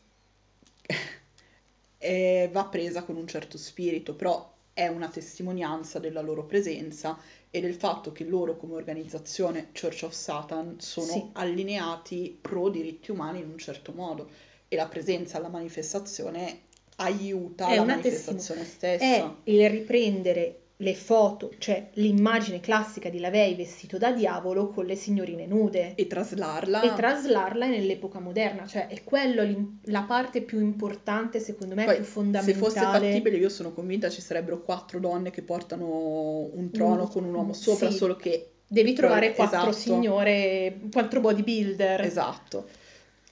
eh, 1.98 2.50
va 2.52 2.66
presa 2.66 3.04
con 3.04 3.16
un 3.16 3.28
certo 3.28 3.58
spirito, 3.58 4.16
però 4.16 4.54
è 4.74 4.88
una 4.88 5.10
testimonianza 5.10 6.00
della 6.00 6.22
loro 6.22 6.46
presenza 6.46 7.18
e 7.56 7.62
del 7.62 7.76
fatto 7.76 8.12
che 8.12 8.26
loro 8.26 8.58
come 8.58 8.74
organizzazione 8.76 9.70
Church 9.72 10.04
of 10.04 10.12
Satan 10.12 10.76
sono 10.80 11.06
Sì, 11.06 11.30
allineati 11.32 12.38
pro 12.42 12.68
diritti 12.68 13.12
umani 13.12 13.40
in 13.40 13.48
un 13.48 13.58
certo 13.58 13.94
modo 13.94 14.30
e 14.68 14.76
la 14.76 14.88
presenza 14.88 15.38
alla 15.38 15.48
manifestazione 15.48 16.64
aiuta 16.98 17.70
è 17.70 17.78
la 17.78 17.86
manifestazione 17.86 18.60
È 18.62 18.66
stessa. 18.66 19.40
il 19.46 19.70
riprendere 19.70 20.64
le 20.78 20.94
foto, 20.94 21.52
cioè 21.58 21.90
l'immagine 21.94 22.60
classica 22.60 23.10
di 23.10 23.20
Lavei 23.20 23.56
vestito 23.56 23.98
da 23.98 24.12
diavolo 24.12 24.68
con 24.68 24.86
le 24.86 24.96
signorine 24.96 25.46
nude 25.46 25.96
E 25.96 26.02
e 26.04 26.08
traslarla, 26.08 26.94
traslarla 26.94 27.66
nell'epoca 27.68 28.20
moderna, 28.20 28.68
cioè 28.68 28.88
è 28.88 29.02
quello 29.04 29.44
l'im- 29.44 29.80
la 29.86 30.04
parte 30.04 30.42
più 30.42 30.60
importante, 30.60 31.40
secondo 31.40 31.76
me, 31.76 31.86
poi 31.86 31.96
più 31.96 32.04
se 32.04 32.12
fosse 32.12 32.14
fondamentale. 32.14 33.12
fattibile 33.12 33.38
io 33.38 33.50
sono 33.50 33.72
convinta 33.72 34.10
ci 34.10 34.20
sarebbero 34.22 34.62
quattro 34.62 35.00
donne 35.00 35.32
che 35.32 35.44
portano 35.44 36.50
un 36.54 36.70
trono 36.72 37.04
Un- 37.04 37.10
con 37.10 37.24
un 37.24 37.34
uomo 37.34 37.54
sopra, 37.54 37.90
sì, 37.90 37.98
solo 37.98 38.16
che 38.18 38.52
devi 38.68 38.94
trovare 38.94 39.32
probabilmente 39.32 39.36
quattro 39.36 39.70
esatto, 39.70 39.96
signore, 39.96 40.80
quattro 40.92 41.20
bodybuilder. 41.22 42.02
esatto. 42.02 42.68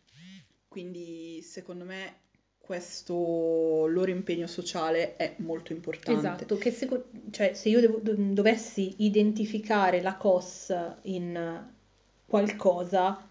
Quindi 0.68 1.40
secondo 1.42 1.84
me 1.84 2.26
questo 2.68 3.86
loro 3.86 4.10
impegno 4.10 4.46
sociale 4.46 5.16
è 5.16 5.32
molto 5.38 5.72
importante. 5.72 6.18
Esatto, 6.20 6.58
che 6.58 6.70
seco- 6.70 7.04
cioè, 7.30 7.54
se 7.54 7.70
io 7.70 7.80
devo- 7.80 7.96
do- 7.96 8.12
dovessi 8.14 8.96
identificare 8.98 10.02
la 10.02 10.16
COS 10.16 10.74
in 11.04 11.64
qualcosa, 12.26 13.26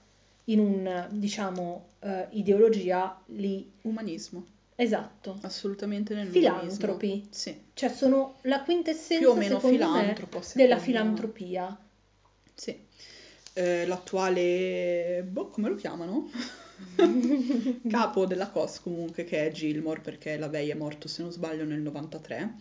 in 0.46 0.58
un, 0.60 1.08
diciamo, 1.12 1.90
eh, 2.00 2.26
ideologia, 2.32 3.22
lì, 3.28 3.72
Umanismo, 3.84 4.44
esatto, 4.76 5.38
assolutamente 5.44 6.16
nell'umanismo. 6.16 6.60
filantropi, 6.70 7.28
Sì, 7.30 7.56
cioè 7.76 7.90
sono 7.90 8.38
la 8.42 8.56
più 8.62 8.74
o 8.74 8.74
quintessenza, 8.74 9.34
meno 9.36 9.60
secondo 9.60 9.68
me, 9.92 10.02
filantropo, 10.02 10.42
della 10.56 10.80
filantropia. 10.80 11.78
Sì. 12.56 12.86
Eh, 13.54 13.86
l'attuale, 13.86 15.24
boh, 15.30 15.50
come 15.50 15.70
lo 15.70 15.76
chiamano? 15.76 16.28
Capo 17.88 18.26
della 18.26 18.50
COS 18.50 18.82
comunque, 18.82 19.24
che 19.24 19.46
è 19.46 19.52
Gilmore, 19.52 20.02
perché 20.02 20.38
la 20.38 20.48
Vey 20.48 20.70
è 20.70 20.76
morto, 20.76 21.08
se 21.08 21.22
non 21.22 21.32
sbaglio, 21.32 21.64
nel 21.64 21.82
93. 21.82 22.56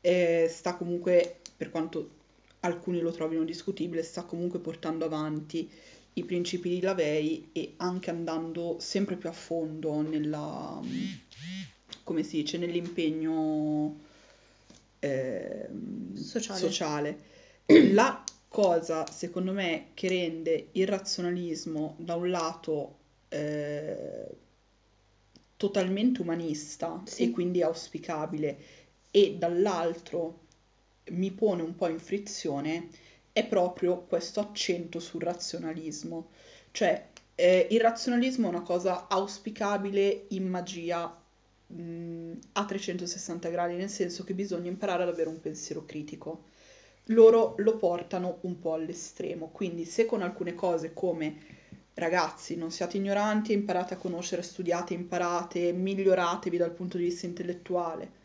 E 0.00 0.46
sta 0.50 0.76
comunque, 0.76 1.40
per 1.56 1.70
quanto 1.70 2.20
alcuni 2.60 3.00
lo 3.00 3.10
trovino 3.10 3.44
discutibile, 3.44 4.02
sta 4.02 4.22
comunque 4.22 4.58
portando 4.58 5.04
avanti 5.04 5.70
i 6.14 6.24
principi 6.24 6.68
di 6.68 6.80
Lavey 6.80 7.50
e 7.52 7.74
anche 7.78 8.10
andando 8.10 8.76
sempre 8.78 9.16
più 9.16 9.28
a 9.28 9.32
fondo 9.32 10.02
nella, 10.02 10.80
come 12.04 12.22
si 12.22 12.36
dice, 12.36 12.58
nell'impegno 12.58 13.98
ehm, 14.98 16.14
Sociale. 16.14 16.58
sociale. 16.58 17.18
La 17.92 18.22
cosa, 18.48 19.06
secondo 19.10 19.52
me, 19.52 19.88
che 19.94 20.08
rende 20.08 20.68
il 20.72 20.86
razionalismo 20.86 21.96
da 21.98 22.14
un 22.16 22.30
lato 22.30 22.98
eh, 23.32 24.26
totalmente 25.56 26.20
umanista 26.22 27.02
e 27.04 27.10
Sì, 27.10 27.30
quindi 27.30 27.62
auspicabile 27.62 28.58
e 29.10 29.36
dall'altro 29.38 30.40
mi 31.10 31.30
pone 31.30 31.62
un 31.62 31.74
po' 31.76 31.88
in 31.88 31.98
frizione 32.00 32.88
è 33.32 33.46
proprio 33.46 34.00
questo 34.02 34.40
accento 34.40 35.00
sul 35.00 35.22
razionalismo. 35.22 36.30
Cioè, 36.70 37.08
eh, 37.34 37.66
il 37.70 37.80
razionalismo 37.80 38.46
è 38.46 38.50
una 38.50 38.62
cosa 38.62 39.08
auspicabile 39.08 40.26
in 40.28 40.48
magia 40.48 41.16
mh, 41.66 42.32
a 42.52 42.64
360 42.64 43.48
gradi, 43.48 43.74
nel 43.76 43.88
senso 43.90 44.24
che 44.24 44.34
bisogna 44.34 44.68
imparare 44.70 45.02
ad 45.04 45.08
avere 45.08 45.28
un 45.28 45.40
pensiero 45.40 45.84
critico. 45.84 46.44
Loro 47.06 47.54
lo 47.58 47.76
portano 47.76 48.38
un 48.42 48.58
po' 48.58 48.74
all'estremo, 48.74 49.48
quindi 49.48 49.84
se 49.84 50.06
con 50.06 50.22
alcune 50.22 50.54
cose 50.54 50.92
come 50.92 51.36
ragazzi 51.94 52.56
non 52.56 52.70
siate 52.70 52.96
ignoranti, 52.96 53.52
imparate 53.52 53.94
a 53.94 53.98
conoscere, 53.98 54.42
studiate, 54.42 54.94
imparate, 54.94 55.72
miglioratevi 55.72 56.56
dal 56.56 56.72
punto 56.72 56.96
di 56.96 57.04
vista 57.04 57.26
intellettuale, 57.26 58.20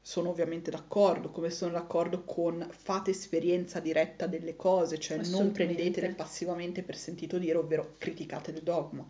sono 0.00 0.28
ovviamente 0.28 0.70
d'accordo, 0.70 1.30
come 1.30 1.50
sono 1.50 1.72
d'accordo 1.72 2.22
con 2.22 2.64
fate 2.70 3.10
esperienza 3.10 3.80
diretta 3.80 4.28
delle 4.28 4.54
cose, 4.54 4.98
cioè 4.98 5.18
non 5.26 5.50
prendetele 5.50 6.14
passivamente 6.14 6.84
per 6.84 6.96
sentito 6.96 7.38
dire, 7.38 7.58
ovvero 7.58 7.94
criticate 7.98 8.52
il 8.52 8.62
dogma. 8.62 9.04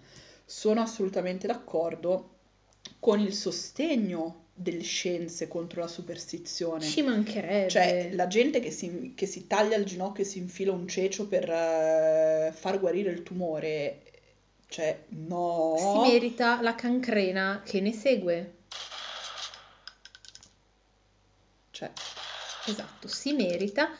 Sono 0.44 0.80
assolutamente 0.80 1.46
d'accordo 1.46 2.30
con 2.98 3.20
il 3.20 3.34
sostegno 3.34 4.45
delle 4.58 4.82
scienze 4.82 5.48
contro 5.48 5.80
la 5.82 5.86
superstizione. 5.86 6.82
Ci 6.82 6.94
Cioè, 7.02 7.02
mancherebbe. 7.04 8.14
la 8.14 8.26
gente 8.26 8.58
che 8.60 8.70
si, 8.70 9.12
che 9.14 9.26
si 9.26 9.46
taglia 9.46 9.76
il 9.76 9.84
ginocchio 9.84 10.24
e 10.24 10.26
si 10.26 10.38
infila 10.38 10.72
un 10.72 10.88
cecio 10.88 11.26
per 11.28 11.48
eh, 11.48 12.52
far 12.54 12.80
guarire 12.80 13.10
il 13.10 13.22
tumore, 13.22 14.00
cioè, 14.68 14.98
Si 15.08 15.14
no. 15.26 16.02
merita 16.08 16.60
la 16.62 16.74
cancrena 16.74 17.60
che 17.64 17.80
ne 17.80 17.92
segue. 17.92 18.54
Cioè, 21.70 21.90
Esatto, 22.68 23.06
si 23.08 23.32
merita 23.34 23.90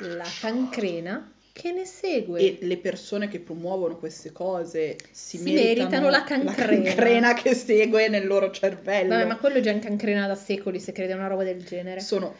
la 0.00 0.28
cancrena 0.40 1.32
che 1.54 1.70
ne 1.70 1.84
segue. 1.84 2.40
e 2.40 2.58
le 2.62 2.76
persone 2.78 3.28
che 3.28 3.38
promuovono 3.38 3.96
queste 3.96 4.32
cose 4.32 4.96
si 5.12 5.38
Si 5.38 5.44
meritano 5.44 6.00
meritano 6.00 6.04
la 6.10 6.18
la 6.18 6.24
cancrena. 6.24 6.82
cancrena 6.82 7.34
che 7.34 7.54
segue 7.54 8.08
nel 8.08 8.26
loro 8.26 8.46
Vabbè, 8.48 8.72
ma 8.74 8.82
cervello. 8.82 9.36
quello 9.38 9.56
è 9.58 9.60
già 9.60 9.70
in 9.70 9.78
cancrena 9.78 10.26
da 10.26 10.34
secoli, 10.34 10.80
se 10.80 10.90
crede 10.90 11.12
a 11.12 11.16
una 11.16 11.28
roba 11.28 11.44
del 11.44 11.64
genere. 11.64 12.00
Sono... 12.00 12.34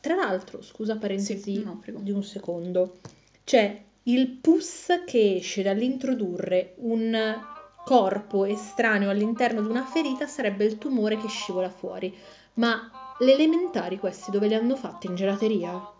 Tra 0.00 0.14
l'altro, 0.14 0.62
scusa 0.62 0.92
Sì, 0.94 0.98
parentesi 1.00 1.62
no, 1.64 1.80
prego. 1.82 1.98
di 1.98 2.12
un 2.12 2.22
secondo, 2.22 2.98
c'è 3.42 3.76
il 4.04 4.28
pus 4.28 4.86
che 5.04 5.36
esce 5.36 5.62
dall'introdurre 5.62 6.74
un 6.76 7.38
corpo 7.84 8.44
estraneo 8.44 9.10
all'interno 9.10 9.62
di 9.62 9.68
una 9.68 9.84
ferita 9.84 10.28
sarebbe 10.28 10.64
il 10.64 10.78
tumore 10.78 11.16
che 11.18 11.26
scivola 11.26 11.68
fuori. 11.70 12.16
Ma 12.54 12.88
le 13.18 13.32
elementari 13.32 13.98
questi 13.98 14.30
dove 14.30 14.46
le 14.46 14.54
hanno 14.54 14.76
fatte 14.76 15.08
in 15.08 15.16
gelateria? 15.16 15.98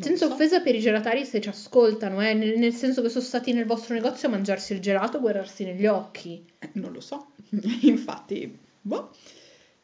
Senza 0.00 0.26
so. 0.26 0.32
offesa 0.32 0.60
per 0.60 0.74
i 0.74 0.80
gelatari 0.80 1.24
se 1.24 1.40
ci 1.40 1.48
ascoltano, 1.48 2.20
eh, 2.26 2.34
nel, 2.34 2.58
nel 2.58 2.72
senso 2.72 3.02
che 3.02 3.08
sono 3.08 3.24
stati 3.24 3.52
nel 3.52 3.66
vostro 3.66 3.94
negozio 3.94 4.28
a 4.28 4.30
mangiarsi 4.30 4.72
il 4.72 4.80
gelato 4.80 5.20
guardarsi 5.20 5.64
negli 5.64 5.86
occhi. 5.86 6.44
Eh, 6.58 6.70
non 6.74 6.92
lo 6.92 7.00
so. 7.00 7.32
Infatti, 7.82 8.58
boh. 8.80 9.10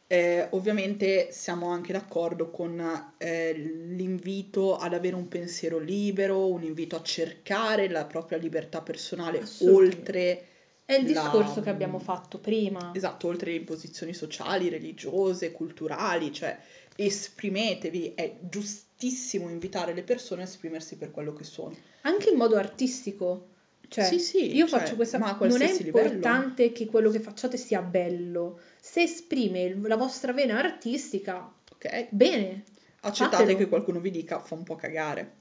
Eh, 0.07 0.47
ovviamente 0.51 1.29
siamo 1.31 1.69
anche 1.69 1.91
d'accordo 1.91 2.51
con 2.51 2.79
eh, 3.17 3.53
l'invito 3.53 4.77
ad 4.77 4.93
avere 4.93 5.15
un 5.15 5.27
pensiero 5.27 5.79
libero, 5.79 6.47
un 6.47 6.61
invito 6.61 6.95
a 6.95 7.01
cercare 7.01 7.89
la 7.89 8.05
propria 8.05 8.37
libertà 8.37 8.81
personale 8.81 9.41
oltre 9.61 10.45
È 10.85 10.93
il 10.93 11.11
la- 11.11 11.21
discorso 11.21 11.61
che 11.61 11.71
abbiamo 11.71 11.97
fatto 11.97 12.37
prima. 12.37 12.91
Esatto, 12.93 13.27
oltre 13.27 13.49
le 13.49 13.57
imposizioni 13.57 14.13
sociali, 14.13 14.69
religiose, 14.69 15.51
culturali, 15.51 16.31
cioè 16.31 16.55
esprimetevi, 16.95 18.13
è 18.15 18.35
giustissimo 18.41 18.83
invitare 19.11 19.93
le 19.93 20.03
persone 20.03 20.41
a 20.41 20.45
esprimersi 20.45 20.95
per 20.97 21.11
quello 21.11 21.33
che 21.33 21.43
sono. 21.43 21.75
Anche 22.01 22.29
in 22.29 22.37
modo 22.37 22.55
artistico. 22.55 23.47
Cioè, 23.87 24.05
Sì, 24.05 24.19
sì, 24.19 24.55
io 24.55 24.67
cioè, 24.67 24.79
faccio 24.79 24.95
questa 24.95 25.17
ma 25.19 25.27
Non 25.27 25.35
è 25.35 25.37
qualsiasi 25.37 25.83
livello. 25.83 26.07
importante 26.07 26.71
che 26.71 26.87
quello 26.87 27.11
che 27.11 27.19
facciate 27.19 27.57
sia 27.57 27.81
bello. 27.81 28.59
Se 28.79 29.03
esprime 29.03 29.75
la 29.83 29.95
vostra 29.95 30.33
vena 30.33 30.57
artistica, 30.57 31.51
Ok? 31.71 32.07
bene. 32.09 32.63
Accettate 33.01 33.37
Fatelo. 33.43 33.57
che 33.59 33.67
qualcuno 33.67 33.99
vi 33.99 34.09
dica 34.09 34.39
fa 34.39 34.55
un 34.55 34.63
po' 34.63 34.75
cagare, 34.75 35.31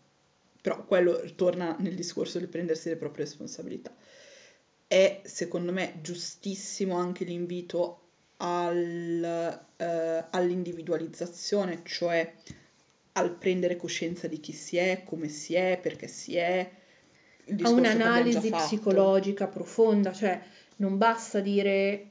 però 0.60 0.84
quello 0.84 1.22
torna 1.34 1.74
nel 1.78 1.94
discorso 1.94 2.38
del 2.38 2.48
prendersi 2.48 2.90
le 2.90 2.96
proprie 2.96 3.24
responsabilità. 3.24 3.94
È 4.86 5.22
secondo 5.24 5.72
me 5.72 5.98
giustissimo 6.02 6.96
anche 6.96 7.24
l'invito 7.24 8.00
al, 8.36 9.60
eh, 9.76 10.24
all'individualizzazione, 10.30 11.80
cioè 11.84 12.34
al 13.16 13.32
prendere 13.32 13.76
coscienza 13.76 14.26
di 14.28 14.40
chi 14.40 14.52
si 14.52 14.76
è, 14.76 15.02
come 15.04 15.28
si 15.28 15.54
è, 15.54 15.78
perché 15.80 16.06
si 16.06 16.36
è. 16.36 16.68
A 17.62 17.68
un'analisi 17.68 18.50
psicologica 18.50 19.46
profonda, 19.48 20.12
cioè 20.12 20.40
non 20.76 20.96
basta 20.98 21.40
dire 21.40 22.10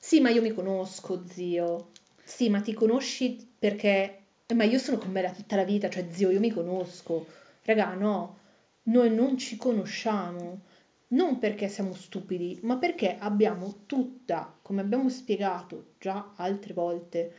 sì, 0.00 0.20
ma 0.20 0.30
io 0.30 0.40
mi 0.40 0.52
conosco, 0.52 1.22
zio. 1.28 1.90
Sì, 2.24 2.48
ma 2.48 2.60
ti 2.60 2.72
conosci 2.72 3.46
perché 3.58 4.18
"Eh, 4.46 4.54
ma 4.54 4.64
io 4.64 4.78
sono 4.78 4.96
con 4.96 5.10
me 5.10 5.20
da 5.20 5.30
tutta 5.30 5.56
la 5.56 5.64
vita, 5.64 5.90
cioè 5.90 6.06
zio, 6.10 6.30
io 6.30 6.40
mi 6.40 6.50
conosco. 6.50 7.26
Raga, 7.64 7.92
no, 7.94 8.38
noi 8.84 9.14
non 9.14 9.36
ci 9.36 9.56
conosciamo. 9.56 10.60
Non 11.08 11.38
perché 11.38 11.68
siamo 11.68 11.94
stupidi, 11.94 12.58
ma 12.62 12.76
perché 12.76 13.16
abbiamo 13.18 13.82
tutta, 13.86 14.54
come 14.62 14.80
abbiamo 14.82 15.08
spiegato 15.08 15.92
già 15.98 16.32
altre 16.36 16.74
volte, 16.74 17.32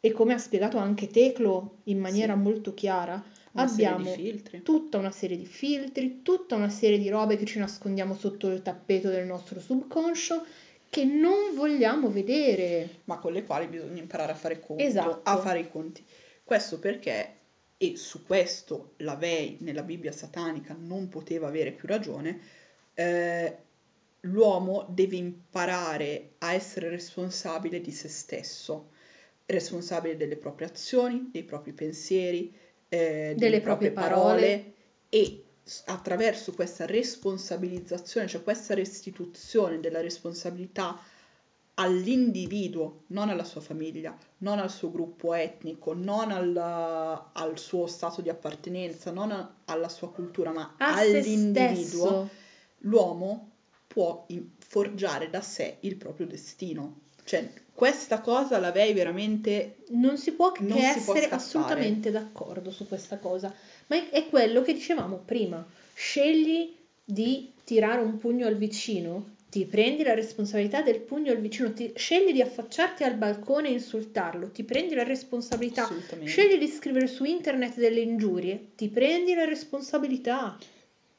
e 0.00 0.12
come 0.12 0.34
ha 0.34 0.38
spiegato 0.38 0.78
anche 0.78 1.08
Teclo 1.08 1.78
in 1.84 1.98
maniera 1.98 2.34
Sì. 2.34 2.40
molto 2.40 2.74
chiara, 2.74 3.22
Una 3.52 3.64
abbiamo 3.64 4.14
tutta 4.62 4.98
una 4.98 5.10
serie 5.10 5.36
di 5.36 5.46
filtri, 5.46 6.22
tutta 6.22 6.54
una 6.54 6.68
serie 6.68 6.98
di 6.98 7.08
robe 7.08 7.36
che 7.36 7.44
ci 7.46 7.58
nascondiamo 7.58 8.14
sotto 8.14 8.48
il 8.48 8.62
tappeto 8.62 9.08
del 9.08 9.26
nostro 9.26 9.58
subconscio 9.60 10.44
che 10.90 11.04
non 11.04 11.54
vogliamo 11.54 12.08
vedere. 12.10 13.00
ma 13.04 13.18
con 13.18 13.32
le 13.32 13.44
quali 13.44 13.66
bisogna 13.66 14.00
imparare 14.00 14.32
a 14.32 14.36
fare 14.36 14.60
conto, 14.60 14.82
Esatto. 14.82 15.20
a 15.24 15.36
fare 15.38 15.60
i 15.60 15.68
conti. 15.70 16.04
Questo 16.44 16.78
perché, 16.78 17.34
e 17.76 17.96
su 17.96 18.24
questo 18.24 18.92
la 18.98 19.14
Vei 19.16 19.56
nella 19.60 19.82
Bibbia 19.82 20.12
satanica 20.12 20.74
non 20.78 21.08
poteva 21.08 21.48
avere 21.48 21.72
più 21.72 21.88
ragione, 21.88 22.40
eh, 22.94 23.56
l'uomo 24.22 24.86
deve 24.88 25.16
imparare 25.16 26.30
a 26.38 26.52
essere 26.54 26.88
responsabile 26.88 27.80
di 27.80 27.90
se 27.92 28.08
stesso, 28.08 28.90
responsabile 29.48 30.16
delle 30.16 30.36
proprie 30.36 30.68
azioni, 30.68 31.28
dei 31.32 31.42
propri 31.44 31.72
pensieri, 31.72 32.54
eh, 32.88 33.34
Delle 33.36 33.60
proprie 33.60 33.90
parole. 33.90 34.72
e 35.08 35.42
s- 35.62 35.82
attraverso 35.86 36.52
questa 36.52 36.86
responsabilizzazione, 36.86 38.26
cioè 38.28 38.42
questa 38.42 38.74
restituzione 38.74 39.80
della 39.80 40.00
responsabilità 40.00 40.98
all'individuo, 41.74 43.04
non 43.08 43.28
alla 43.28 43.44
sua 43.44 43.60
famiglia, 43.60 44.16
non 44.38 44.58
al 44.58 44.70
suo 44.70 44.90
gruppo 44.90 45.32
etnico, 45.32 45.92
non 45.94 46.30
al, 46.32 46.56
al 46.56 47.58
suo 47.58 47.86
stato 47.86 48.20
di 48.20 48.28
appartenenza, 48.28 49.10
non 49.12 49.30
a- 49.30 49.60
alla 49.66 49.88
sua 49.88 50.10
cultura, 50.10 50.50
ma 50.50 50.74
A 50.78 50.96
all'individuo, 50.96 52.28
l'uomo 52.78 53.52
può 53.86 54.26
forgiare 54.58 55.30
da 55.30 55.40
sé 55.40 55.78
il 55.80 55.96
proprio 55.96 56.26
destino. 56.26 57.02
Cioè, 57.24 57.48
questa 57.78 58.20
cosa 58.20 58.58
la 58.58 58.72
Vei 58.72 58.92
veramente 58.92 59.76
Non 59.90 60.18
si 60.18 60.32
può 60.32 60.50
che 60.50 60.64
si 60.64 60.66
può 60.66 60.80
essere 60.82 61.20
scappare. 61.20 61.34
assolutamente 61.36 62.10
d'accordo 62.10 62.72
su 62.72 62.88
questa 62.88 63.18
cosa, 63.18 63.54
ma 63.86 64.10
è, 64.10 64.26
quello 64.28 64.62
che 64.62 64.72
dicevamo 64.72 65.22
prima. 65.24 65.64
Scegli 65.94 66.74
di 67.04 67.52
tirare 67.62 68.00
un 68.02 68.18
pugno 68.18 68.48
al 68.48 68.56
vicino, 68.56 69.36
ti 69.48 69.64
prendi 69.64 70.02
la 70.02 70.14
responsabilità 70.14 70.82
del 70.82 70.98
pugno 70.98 71.30
al 71.30 71.38
vicino, 71.38 71.72
ti- 71.72 71.92
scegli 71.94 72.32
di 72.32 72.42
affacciarti 72.42 73.04
al 73.04 73.14
balcone 73.14 73.68
e 73.68 73.74
insultarlo, 73.74 74.50
ti 74.50 74.64
prendi 74.64 74.96
la 74.96 75.04
responsabilità. 75.04 75.88
Scegli 76.24 76.58
di 76.58 76.66
scrivere 76.66 77.06
su 77.06 77.22
internet 77.22 77.76
delle 77.76 78.00
ingiurie, 78.00 78.70
ti 78.74 78.88
prendi 78.88 79.34
la 79.34 79.44
responsabilità. 79.44 80.58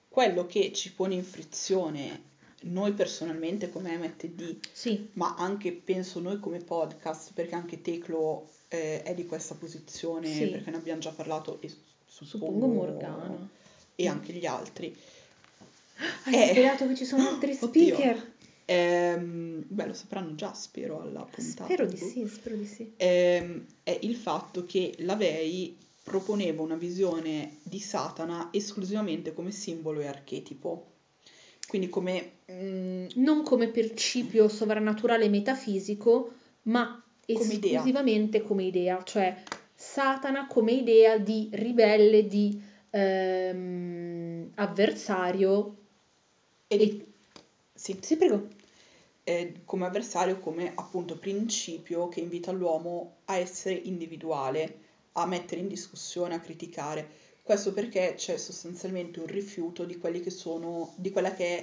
Quello 0.09 0.45
che 0.45 0.73
ci 0.73 0.91
pone 0.91 1.13
in 1.13 1.23
frizione 1.23 2.27
noi 2.63 2.91
personalmente 2.93 3.69
come 3.69 3.97
MTD 3.97 4.57
Sì, 4.71 5.09
ma 5.13 5.35
anche 5.37 5.71
penso 5.71 6.19
noi 6.19 6.39
come 6.39 6.59
podcast, 6.59 7.33
perché 7.33 7.55
anche 7.55 7.81
Teclo 7.81 8.49
eh, 8.67 9.01
è 9.03 9.13
di 9.15 9.25
questa 9.25 9.55
posizione, 9.55 10.27
Sì. 10.27 10.47
perché 10.47 10.69
ne 10.71 10.77
abbiamo 10.77 10.99
già 10.99 11.11
parlato 11.11 11.59
e 11.61 11.71
suppongo 12.05 12.67
Morgana. 12.67 13.49
e 13.95 14.07
anche 14.07 14.33
gli 14.33 14.45
altri. 14.45 14.95
Hai 16.25 16.33
Eh. 16.33 16.51
svelato 16.51 16.87
che 16.87 16.95
ci 16.95 17.05
sono 17.05 17.27
altri 17.29 17.57
Oddio. 17.59 17.95
speaker? 17.95 18.33
Ehm, 18.65 19.63
beh, 19.67 19.87
lo 19.87 19.93
sapranno 19.93 20.35
già, 20.35 20.53
spero, 20.53 21.01
alla 21.01 21.23
puntata. 21.23 21.63
Spero 21.65 21.85
di 21.85 21.97
sì, 21.97 22.27
spero 22.27 22.55
di 22.55 22.65
sì. 22.65 22.93
Ehm, 22.97 23.65
è 23.83 23.97
il 24.03 24.15
fatto 24.15 24.65
che 24.65 24.93
la 24.99 25.15
Vei 25.15 25.75
proponeva 26.03 26.61
una 26.61 26.75
visione 26.75 27.57
di 27.63 27.79
Satana 27.79 28.49
esclusivamente 28.51 29.33
come 29.33 29.51
simbolo 29.51 30.01
e 30.01 30.07
archetipo. 30.07 30.88
Quindi 31.69 31.89
come 31.89 32.31
mm, 32.51 33.07
non 33.15 33.43
come 33.43 33.67
principio 33.69 34.47
sovrannaturale 34.47 35.29
metafisico, 35.29 36.33
ma 36.63 37.01
Come 37.31 37.53
idea. 37.53 37.81
esclusivamente 37.81 38.41
come 38.41 38.63
idea, 38.63 39.03
cioè 39.03 39.35
Satana 39.75 40.47
come 40.47 40.71
idea 40.73 41.17
di 41.17 41.49
ribelle, 41.53 42.25
di 42.27 42.59
ehm, 42.89 44.51
avversario. 44.55 45.75
e 46.67 46.77
di- 46.77 47.05
sì, 47.73 47.97
Sì, 48.01 48.17
prego. 48.17 48.47
come 49.65 49.85
avversario, 49.85 50.39
come 50.39 50.71
appunto 50.75 51.17
principio 51.17 52.07
che 52.09 52.19
invita 52.19 52.51
l'uomo 52.51 53.17
a 53.25 53.37
essere 53.37 53.75
individuale, 53.75 54.77
a 55.13 55.25
mettere 55.25 55.61
in 55.61 55.67
discussione, 55.67 56.33
a 56.35 56.39
criticare. 56.39 57.18
Questo 57.49 57.73
perché 57.73 58.13
c'è 58.15 58.37
sostanzialmente 58.37 59.19
un 59.19 59.25
rifiuto 59.25 59.83
di 59.83 59.97
quelli 59.97 60.19
che 60.21 60.29
sono, 60.29 60.93
di 60.97 61.09
quella 61.09 61.33
che 61.33 61.57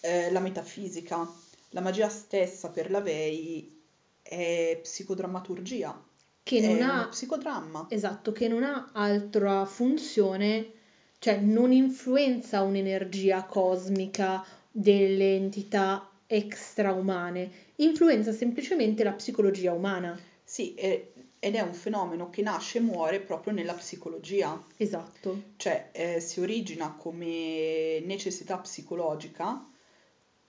è 0.00 0.26
eh, 0.26 0.32
la 0.32 0.40
metafisica. 0.40 1.24
La 1.68 1.80
magia 1.80 2.08
stessa 2.08 2.70
per 2.70 2.90
la 2.90 3.00
Vei 3.00 3.80
è 4.20 4.76
psicodrammaturgia, 4.82 5.96
Che 6.42 6.58
è 6.58 6.66
non 6.66 6.82
ha, 6.82 7.06
psicodramma. 7.08 7.86
esatto, 7.90 8.32
che 8.32 8.48
non 8.48 8.64
ha 8.64 8.90
altra 8.92 9.64
funzione, 9.66 10.72
cioè 11.20 11.38
non 11.38 11.70
influenza 11.70 12.62
un'energia 12.62 13.44
cosmica 13.44 14.44
delle 14.68 15.36
entità 15.36 16.10
extraumane, 16.26 17.50
influenza 17.76 18.32
semplicemente 18.32 19.04
la 19.04 19.12
psicologia 19.12 19.72
umana. 19.72 20.18
Sì, 20.42 20.74
è- 20.74 21.12
ed 21.42 21.54
è 21.54 21.60
un 21.60 21.72
fenomeno 21.72 22.28
che 22.28 22.42
nasce 22.42 22.78
e 22.78 22.82
muore 22.82 23.18
proprio 23.18 23.54
nella 23.54 23.72
psicologia. 23.72 24.62
Esatto. 24.76 25.42
cioè 25.56 25.88
eh, 25.92 26.20
si 26.20 26.40
origina 26.40 26.94
come 26.94 28.00
necessità 28.00 28.58
psicologica, 28.58 29.66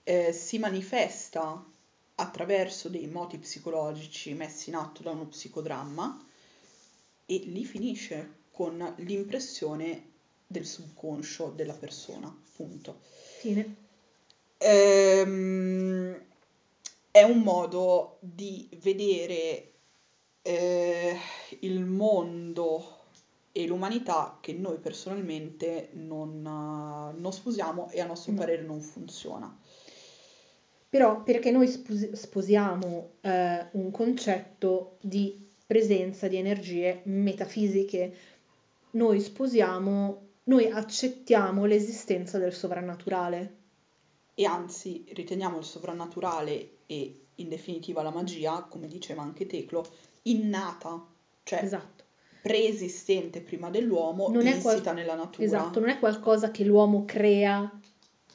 eh, 0.04 0.34
si 0.34 0.60
manifesta 0.60 1.66
attraverso 2.16 2.90
dei 2.90 3.08
moti 3.08 3.38
psicologici 3.38 4.34
messi 4.34 4.70
in 4.70 4.76
atto 4.76 5.02
da 5.02 5.12
uno 5.12 5.28
psicodramma 5.28 6.28
e 7.26 7.38
lì 7.46 7.64
finisce 7.64 8.40
con 8.52 8.94
l'impressione 8.98 10.10
del 10.46 10.66
subconscio 10.66 11.54
della 11.56 11.74
persona, 11.74 12.36
punto. 12.56 13.00
Fine. 13.40 13.76
Ehm, 14.58 16.22
è 17.10 17.24
un 17.24 17.40
modo 17.40 18.18
di 18.20 18.68
vedere 18.82 19.72
eh, 20.42 21.18
il 21.60 21.80
mondo 21.82 23.00
e 23.52 23.68
l'umanità 23.68 24.38
che 24.40 24.54
noi 24.54 24.78
personalmente 24.80 25.90
non, 25.94 26.38
eh, 26.46 27.20
non 27.20 27.34
sposiamo 27.34 27.90
e 27.90 28.00
a 28.00 28.06
nostro 28.06 28.32
No. 28.32 28.40
parere 28.40 28.64
non 28.64 28.80
funziona. 28.82 29.56
Però 30.90 31.24
perché 31.24 31.52
noi 31.52 31.68
spos- 31.68 32.12
sposiamo 32.12 33.12
eh, 33.22 33.66
un 33.72 33.92
concetto 33.92 34.98
di 35.02 35.50
presenza 35.66 36.28
di 36.28 36.36
energie 36.38 37.02
metafisiche, 37.06 38.14
noi 38.92 39.22
sposiamo, 39.22 40.28
noi 40.46 40.70
accettiamo 40.70 41.66
l'esistenza 41.66 42.38
del 42.38 42.54
sovrannaturale. 42.54 43.56
e 44.34 44.46
anzi 44.46 45.06
riteniamo 45.14 45.60
il 45.60 45.64
sovrannaturale 45.64 46.78
e 46.88 47.26
in 47.36 47.50
definitiva 47.50 48.02
la 48.02 48.12
magia, 48.12 48.66
come 48.70 48.88
diceva 48.88 49.22
anche 49.22 49.46
Teclo, 49.46 49.86
innata, 50.24 51.06
cioè 51.44 51.64
Esatto. 51.64 52.04
preesistente 52.42 53.42
prima 53.42 53.70
dell'uomo, 53.70 54.30
Non 54.30 54.46
insita 54.46 54.82
qual- 54.82 54.96
nella 54.96 55.16
natura. 55.16 55.46
Esatto, 55.46 55.80
non 55.80 55.90
è 55.90 56.00
qualcosa 56.00 56.52
che 56.52 56.64
l'uomo 56.64 57.06
crea 57.06 57.70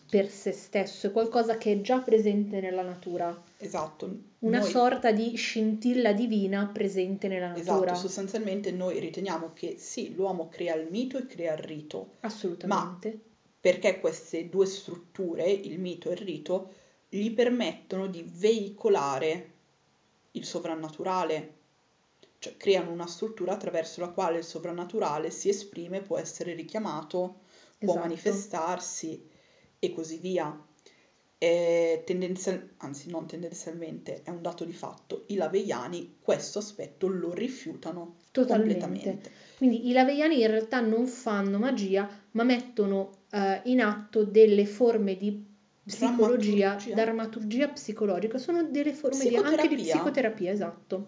per 0.09 0.29
se 0.31 0.53
stesso, 0.53 1.09
è 1.09 1.11
qualcosa 1.11 1.57
che 1.59 1.73
è 1.73 1.81
già 1.81 1.99
presente 1.99 2.61
nella 2.61 2.83
natura, 2.83 3.37
Esatto. 3.59 4.09
una 4.41 4.61
Noi- 4.61 4.71
sorta 4.71 5.11
di 5.11 5.35
scintilla 5.35 6.13
divina 6.13 6.71
presente 6.73 7.27
nella 7.27 7.49
natura. 7.49 7.87
Esatto, 7.87 7.95
sostanzialmente 7.99 8.71
noi 8.71 9.01
riteniamo 9.01 9.51
che 9.53 9.75
sì, 9.79 10.15
l'uomo 10.15 10.49
crea 10.49 10.77
il 10.77 10.87
mito 10.89 11.19
e 11.19 11.27
crea 11.27 11.55
il 11.55 11.59
rito, 11.59 12.11
Assolutamente. 12.21 13.19
perché 13.61 13.99
queste 13.99 14.49
due 14.49 14.67
strutture, 14.67 15.51
il 15.51 15.81
mito 15.81 16.09
e 16.11 16.13
il 16.13 16.19
rito, 16.19 16.71
gli 17.09 17.33
permettono 17.33 18.07
di 18.07 18.25
veicolare 18.25 19.51
il 20.33 20.45
sovrannaturale, 20.45 21.55
cioè 22.39 22.57
creano 22.57 22.91
una 22.91 23.07
struttura 23.07 23.53
attraverso 23.53 24.01
la 24.01 24.09
quale 24.09 24.39
il 24.39 24.45
sovrannaturale 24.45 25.31
si 25.31 25.49
esprime, 25.49 26.03
può 26.03 26.19
essere 26.19 26.55
richiamato, 26.55 27.41
può 27.79 27.93
Esatto. 27.93 27.99
manifestarsi 27.99 29.29
e 29.79 29.93
così 29.93 30.19
via. 30.19 30.59
E 31.39 32.03
tendenzial- 32.07 32.71
anzi, 32.79 33.11
non 33.11 33.27
tendenzialmente, 33.27 34.23
è 34.23 34.31
un 34.31 34.41
dato 34.41 34.65
di 34.65 34.73
fatto. 34.73 35.25
I 35.27 35.35
laveiani 35.35 36.17
questo 36.21 36.61
aspetto 36.61 37.09
lo 37.09 37.35
rifiutano 37.35 38.17
Totalmente. 38.31 38.79
completamente. 38.81 39.31
Quindi 39.59 39.89
i 39.89 39.93
laveiani 39.93 40.41
in 40.41 40.47
realtà 40.47 40.81
non 40.81 41.07
fanno 41.07 41.59
magia, 41.59 42.09
ma 42.33 42.43
mettono 42.43 43.11
eh, 43.33 43.61
in 43.65 43.81
atto 43.83 44.25
delle 44.25 44.65
forme 44.65 45.17
di 45.17 45.45
psicologia, 45.85 46.71
Drammaturgia. 46.77 46.95
drammaturgia 46.95 47.69
psicologica, 47.69 48.39
sono 48.39 48.63
delle 48.65 48.93
forme 48.95 49.19
di- 49.29 49.37
anche 49.37 49.69
di 49.69 49.75
Psicoterapia. 49.75 49.95
psicoterapia, 49.95 50.51
esatto, 50.53 51.07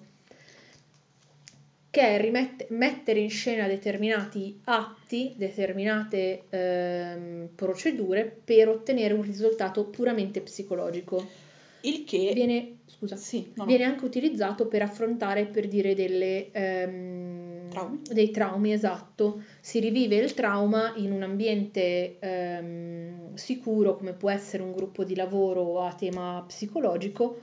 che 1.91 2.01
è 2.03 2.21
rimette- 2.21 2.67
mettere 2.71 3.21
in 3.21 3.31
scena 3.31 3.67
determinati 3.67 4.61
atti, 4.65 5.35
determinate 5.37 6.43
ehm, 6.51 7.49
procedure 7.55 8.25
per 8.45 8.69
ottenere 8.69 9.15
un 9.15 9.23
risultato 9.23 9.85
puramente 9.87 10.41
psicologico. 10.41 11.27
Il 11.83 12.05
che... 12.05 12.33
Viene, 12.35 12.79
scusa, 12.87 13.17
Sì, 13.17 13.53
no, 13.55 13.63
no. 13.63 13.65
viene 13.65 13.85
anche 13.85 14.05
utilizzato 14.05 14.67
per 14.67 14.83
affrontare, 14.83 15.47
per 15.47 15.69
dire, 15.69 15.95
delle, 15.95 16.51
ehm, 16.51 17.71
Traumi? 17.71 18.01
dei 18.13 18.31
traumi, 18.31 18.73
esatto. 18.73 19.43
Si 19.61 19.79
rivive 19.79 20.17
il 20.17 20.35
trauma 20.35 20.93
in 20.97 21.13
un 21.13 21.23
ambiente 21.23 22.19
ehm, 22.19 23.35
sicuro, 23.35 23.97
come 23.97 24.13
può 24.13 24.29
essere 24.31 24.63
un 24.63 24.73
gruppo 24.73 25.05
di 25.05 25.15
lavoro 25.15 25.81
a 25.81 25.93
tema 25.95 26.43
psicologico, 26.47 27.39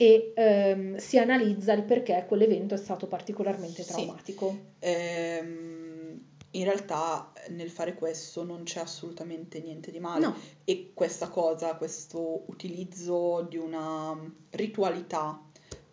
e 0.00 0.30
ehm, 0.32 0.96
si 0.96 1.18
analizza 1.18 1.72
il 1.72 1.84
perché 1.84 2.24
quell'evento 2.24 2.74
è 2.74 2.76
stato 2.78 3.08
particolarmente 3.08 3.84
Sì. 3.84 3.84
traumatico. 3.84 4.66
Ehm, 4.78 6.24
in 6.52 6.64
realtà 6.64 7.32
nel 7.48 7.68
fare 7.68 7.94
questo 7.94 8.42
non 8.44 8.62
c'è 8.62 8.80
assolutamente 8.80 9.60
niente 9.60 9.90
di 9.90 9.98
male 9.98 10.24
No, 10.24 10.48
e 10.64 10.92
questa 10.94 11.28
cosa, 11.28 11.74
questo 11.76 12.44
utilizzo 12.46 13.42
di 13.42 13.56
una 13.58 14.16
ritualità 14.50 15.44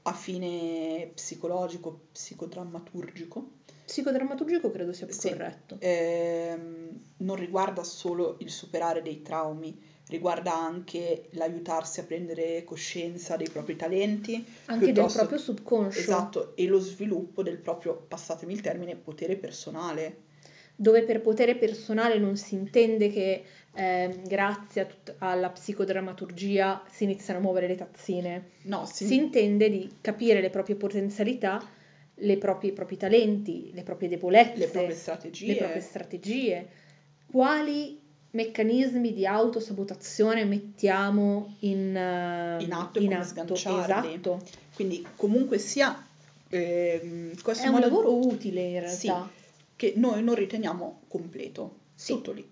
a 0.03 0.14
fine 0.14 1.12
psicologico, 1.14 2.06
psicodrammaturgico, 2.12 3.53
psicodrammaturgico 3.84 4.70
credo 4.70 4.93
sia 4.93 5.08
più 5.08 5.16
Sì. 5.16 5.18
corretto. 5.18 5.80
ehm, 5.80 6.99
non 7.18 7.36
riguarda 7.36 7.84
solo 7.84 8.36
il 8.39 8.49
superare 8.49 9.01
dei 9.01 9.22
traumi, 9.22 9.78
riguarda 10.08 10.56
anche 10.56 11.28
l'aiutarsi 11.32 11.99
a 11.99 12.03
prendere 12.03 12.64
coscienza 12.64 13.36
dei 13.38 13.49
propri 13.49 13.76
talenti, 13.76 14.45
Anche 14.66 14.91
del 14.91 15.06
proprio 15.12 15.38
subconscio. 15.38 15.99
esatto, 15.99 16.56
e 16.56 16.68
lo 16.68 16.80
sviluppo 16.80 17.41
del 17.43 17.58
proprio, 17.58 17.95
passatemi 18.08 18.53
il 18.53 18.62
termine, 18.62 18.95
potere 18.95 19.36
personale. 19.36 20.24
dove 20.78 21.03
per 21.03 21.22
potere 21.22 21.56
personale 21.56 22.18
non 22.20 22.36
si 22.36 22.53
intende 22.56 23.10
che 23.10 23.43
ehm, 23.78 24.28
grazie 24.28 24.86
tut- 24.86 25.16
alla 25.20 25.49
psicodrammaturgia 25.49 26.84
si 26.91 27.06
iniziano 27.06 27.39
a 27.39 27.41
muovere 27.41 27.68
le 27.68 27.76
tazzine, 27.76 28.43
No, 28.64 28.86
si- 28.86 29.06
si 29.06 29.16
intende 29.16 29.70
di 29.70 29.89
capire 30.01 30.41
le 30.41 30.49
proprie 30.49 30.76
potenzialità, 30.76 31.66
le 32.16 32.38
proprie- 32.38 32.72
i 32.72 32.74
propri 32.74 32.97
talenti, 32.97 33.72
le 33.74 33.84
proprie 33.84 34.10
debolezze, 34.10 34.58
le 34.58 34.68
proprie 34.68 34.95
strategie. 34.95 35.47
le 35.47 35.56
proprie 35.56 35.82
strategie, 35.82 36.68
quali 37.32 37.99
meccanismi 38.36 39.13
di 39.13 39.25
autosabotazione 39.25 40.43
mettiamo 40.43 41.55
in, 41.59 41.95
eh, 41.95 42.63
In 42.63 42.71
atto 42.73 42.99
in 42.99 43.13
atto. 43.13 43.53
Esatto. 43.53 44.43
Quindi 44.75 45.05
comunque 45.15 45.57
sia 45.57 46.03
ehm, 46.49 47.41
questo 47.41 47.63
È 47.63 47.67
un 47.67 47.73
modo 47.73 47.86
lavoro 47.88 48.15
utile 48.27 48.61
in 48.61 48.88
Sì. 48.88 49.07
realtà. 49.07 49.29
che 49.77 49.91
noi 49.97 50.23
non 50.23 50.36
riteniamo 50.36 51.01
completo, 51.09 51.79
Sì. 51.95 52.13
tutto 52.13 52.31
lì. 52.31 52.47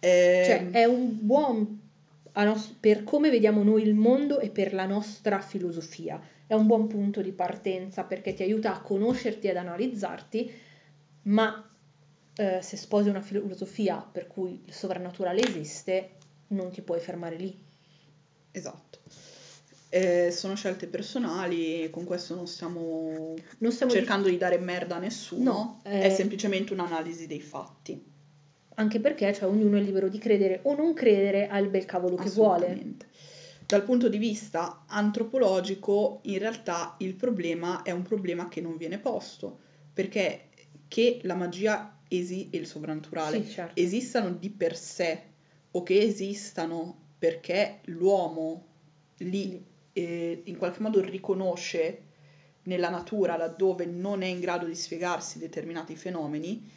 Cioè, 0.00 0.60
Ehm, 0.62 0.72
è 0.72 0.84
un 0.84 1.14
buon 1.20 1.80
nos- 2.34 2.74
per 2.80 3.02
come 3.04 3.28
vediamo 3.30 3.62
noi 3.62 3.82
il 3.82 3.94
mondo 3.94 4.38
e 4.40 4.48
per 4.48 4.72
la 4.72 4.86
nostra 4.86 5.40
filosofia. 5.40 6.18
È 6.46 6.54
un 6.54 6.66
buon 6.66 6.86
punto 6.86 7.20
di 7.20 7.32
partenza 7.32 8.04
perché 8.04 8.32
ti 8.32 8.42
aiuta 8.42 8.72
a 8.74 8.80
conoscerti 8.80 9.48
ed 9.48 9.56
analizzarti, 9.56 10.50
ma 11.24 11.67
eh, 12.38 12.60
se 12.62 12.76
sposi 12.76 13.08
una 13.08 13.20
filosofia 13.20 13.96
per 13.96 14.28
cui 14.28 14.62
il 14.64 14.72
sovrannaturale 14.72 15.40
esiste, 15.40 16.10
non 16.48 16.70
ti 16.70 16.82
puoi 16.82 17.00
fermare 17.00 17.36
lì. 17.36 17.58
Esatto. 18.52 19.00
Eh, 19.88 20.30
sono 20.30 20.54
scelte 20.54 20.86
personali, 20.86 21.88
con 21.90 22.04
questo 22.04 22.34
non 22.36 22.46
stiamo 22.46 23.34
Non 23.58 23.72
stiamo 23.72 23.90
cercando 23.90 24.28
di 24.28 24.36
dare 24.36 24.58
merda 24.58 24.96
a 24.96 24.98
nessuno, 25.00 25.42
No, 25.42 25.80
è 25.82 26.06
eh, 26.06 26.10
semplicemente 26.10 26.72
un'analisi 26.72 27.26
dei 27.26 27.40
fatti. 27.40 28.00
anche 28.74 29.00
perché 29.00 29.32
cioè, 29.34 29.48
ognuno 29.48 29.76
è 29.76 29.80
libero 29.80 30.08
di 30.08 30.18
credere 30.18 30.60
o 30.62 30.76
non 30.76 30.94
credere 30.94 31.48
al 31.48 31.68
bel 31.68 31.86
cavolo 31.86 32.14
che 32.14 32.30
vuole. 32.30 32.94
Dal 33.66 33.82
punto 33.82 34.08
di 34.08 34.18
vista 34.18 34.84
antropologico, 34.86 36.20
in 36.22 36.38
realtà 36.38 36.94
il 36.98 37.14
problema 37.14 37.82
è 37.82 37.90
un 37.90 38.02
problema 38.02 38.48
che 38.48 38.60
non 38.60 38.76
viene 38.76 38.98
posto, 38.98 39.58
perché 39.92 40.50
che 40.86 41.18
la 41.22 41.34
magia 41.34 41.97
esi- 42.08 42.48
e 42.50 42.58
il 42.58 42.66
sovrannaturale 42.66 43.42
Sì, 43.44 43.50
certo. 43.50 43.80
esistano 43.80 44.30
di 44.30 44.50
per 44.50 44.76
sé 44.76 45.22
o 45.72 45.82
che 45.82 46.00
esistano 46.00 46.96
perché 47.18 47.80
l'uomo 47.86 48.66
li 49.18 49.62
eh, 49.92 50.42
in 50.44 50.56
qualche 50.56 50.80
modo 50.80 51.00
riconosce 51.00 52.02
nella 52.62 52.88
natura 52.88 53.36
laddove 53.36 53.84
non 53.86 54.22
è 54.22 54.26
in 54.26 54.40
grado 54.40 54.66
di 54.66 54.74
spiegarsi 54.74 55.38
determinati 55.38 55.96
fenomeni, 55.96 56.70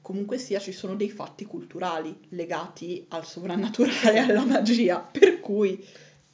comunque 0.00 0.38
sia 0.38 0.58
ci 0.60 0.72
sono 0.72 0.94
dei 0.94 1.10
fatti 1.10 1.44
culturali 1.44 2.16
legati 2.30 3.04
al 3.08 3.26
sovrannaturale 3.26 4.14
e 4.14 4.18
alla 4.18 4.44
magia, 4.44 4.98
per 5.00 5.40
cui 5.40 5.84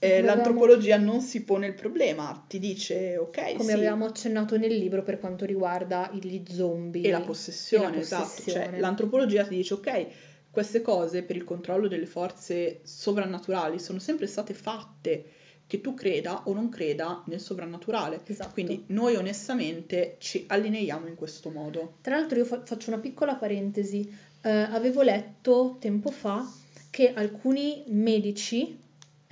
eh, 0.01 0.22
l'antropologia 0.22 0.96
non 0.96 1.20
si 1.20 1.44
pone 1.44 1.66
il 1.66 1.74
problema, 1.74 2.44
ti 2.48 2.59
dice 2.59 3.16
ok, 3.18 3.53
Come 3.57 3.70
sì, 3.70 3.72
avevamo 3.76 4.07
accennato 4.07 4.57
nel 4.57 4.74
libro 4.76 5.03
per 5.03 5.20
quanto 5.20 5.44
riguarda 5.44 6.11
gli 6.12 6.42
zombie. 6.48 7.07
e 7.07 7.11
la 7.11 7.20
possessione, 7.20 7.88
e 7.92 7.96
la 7.96 8.01
esatto, 8.01 8.22
possessione. 8.24 8.64
cioè 8.70 8.78
l'antropologia 8.80 9.44
ti 9.44 9.57
dice 9.57 9.74
ok, 9.74 10.07
queste 10.51 10.80
cose 10.80 11.22
per 11.22 11.36
il 11.36 11.44
controllo 11.44 11.86
delle 11.86 12.07
forze 12.07 12.80
sovrannaturali 12.82 13.78
sono 13.78 13.98
sempre 13.98 14.26
state 14.26 14.55
fatte, 14.55 15.24
che 15.66 15.80
tu 15.80 15.94
creda 15.94 16.42
o 16.46 16.53
non 16.53 16.68
creda 16.68 17.22
nel 17.26 17.38
sovrannaturale. 17.38 18.22
Esatto. 18.24 18.51
Quindi 18.55 18.82
noi 18.88 19.14
onestamente 19.14 20.16
ci 20.18 20.44
allineiamo 20.48 21.07
in 21.07 21.14
questo 21.14 21.51
modo. 21.51 21.98
Tra 22.01 22.16
l'altro 22.16 22.38
io 22.38 22.44
fa- 22.44 22.62
faccio 22.64 22.90
una 22.90 22.98
piccola 22.98 23.36
parentesi. 23.36 24.12
Eh, 24.42 24.51
avevo 24.51 25.03
letto 25.03 25.76
tempo 25.78 26.11
fa 26.11 26.44
che 26.90 27.12
alcuni 27.14 27.84
medici 27.86 28.76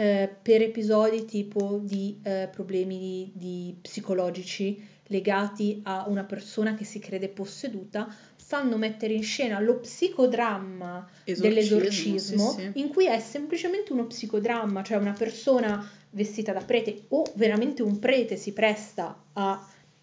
eh, 0.00 0.32
per 0.40 0.62
episodi 0.62 1.24
tipo 1.24 1.80
di 1.82 2.20
eh, 2.22 2.48
problemi 2.52 2.98
di, 2.98 3.32
di 3.34 3.76
psicologici 3.80 4.80
legati 5.08 5.80
a 5.82 6.04
una 6.06 6.22
persona 6.22 6.74
che 6.76 6.84
si 6.84 7.00
crede 7.00 7.28
posseduta 7.28 8.08
fanno 8.36 8.76
mettere 8.76 9.14
in 9.14 9.24
scena 9.24 9.58
lo 9.58 9.80
psicodramma 9.80 11.04
dell'esorcismo 11.24 12.50
sì, 12.52 12.70
sì. 12.72 12.78
in 12.78 12.88
cui 12.90 13.06
è 13.06 13.18
semplicemente 13.18 13.92
uno 13.92 14.06
psicodramma, 14.06 14.84
cioè 14.84 14.98
una 14.98 15.14
persona 15.14 15.84
vestita 16.10 16.52
da 16.52 16.60
prete 16.60 17.06
o 17.08 17.24
veramente 17.34 17.82
un 17.82 17.98
prete 17.98 18.36
si 18.36 18.52
presta 18.52 19.20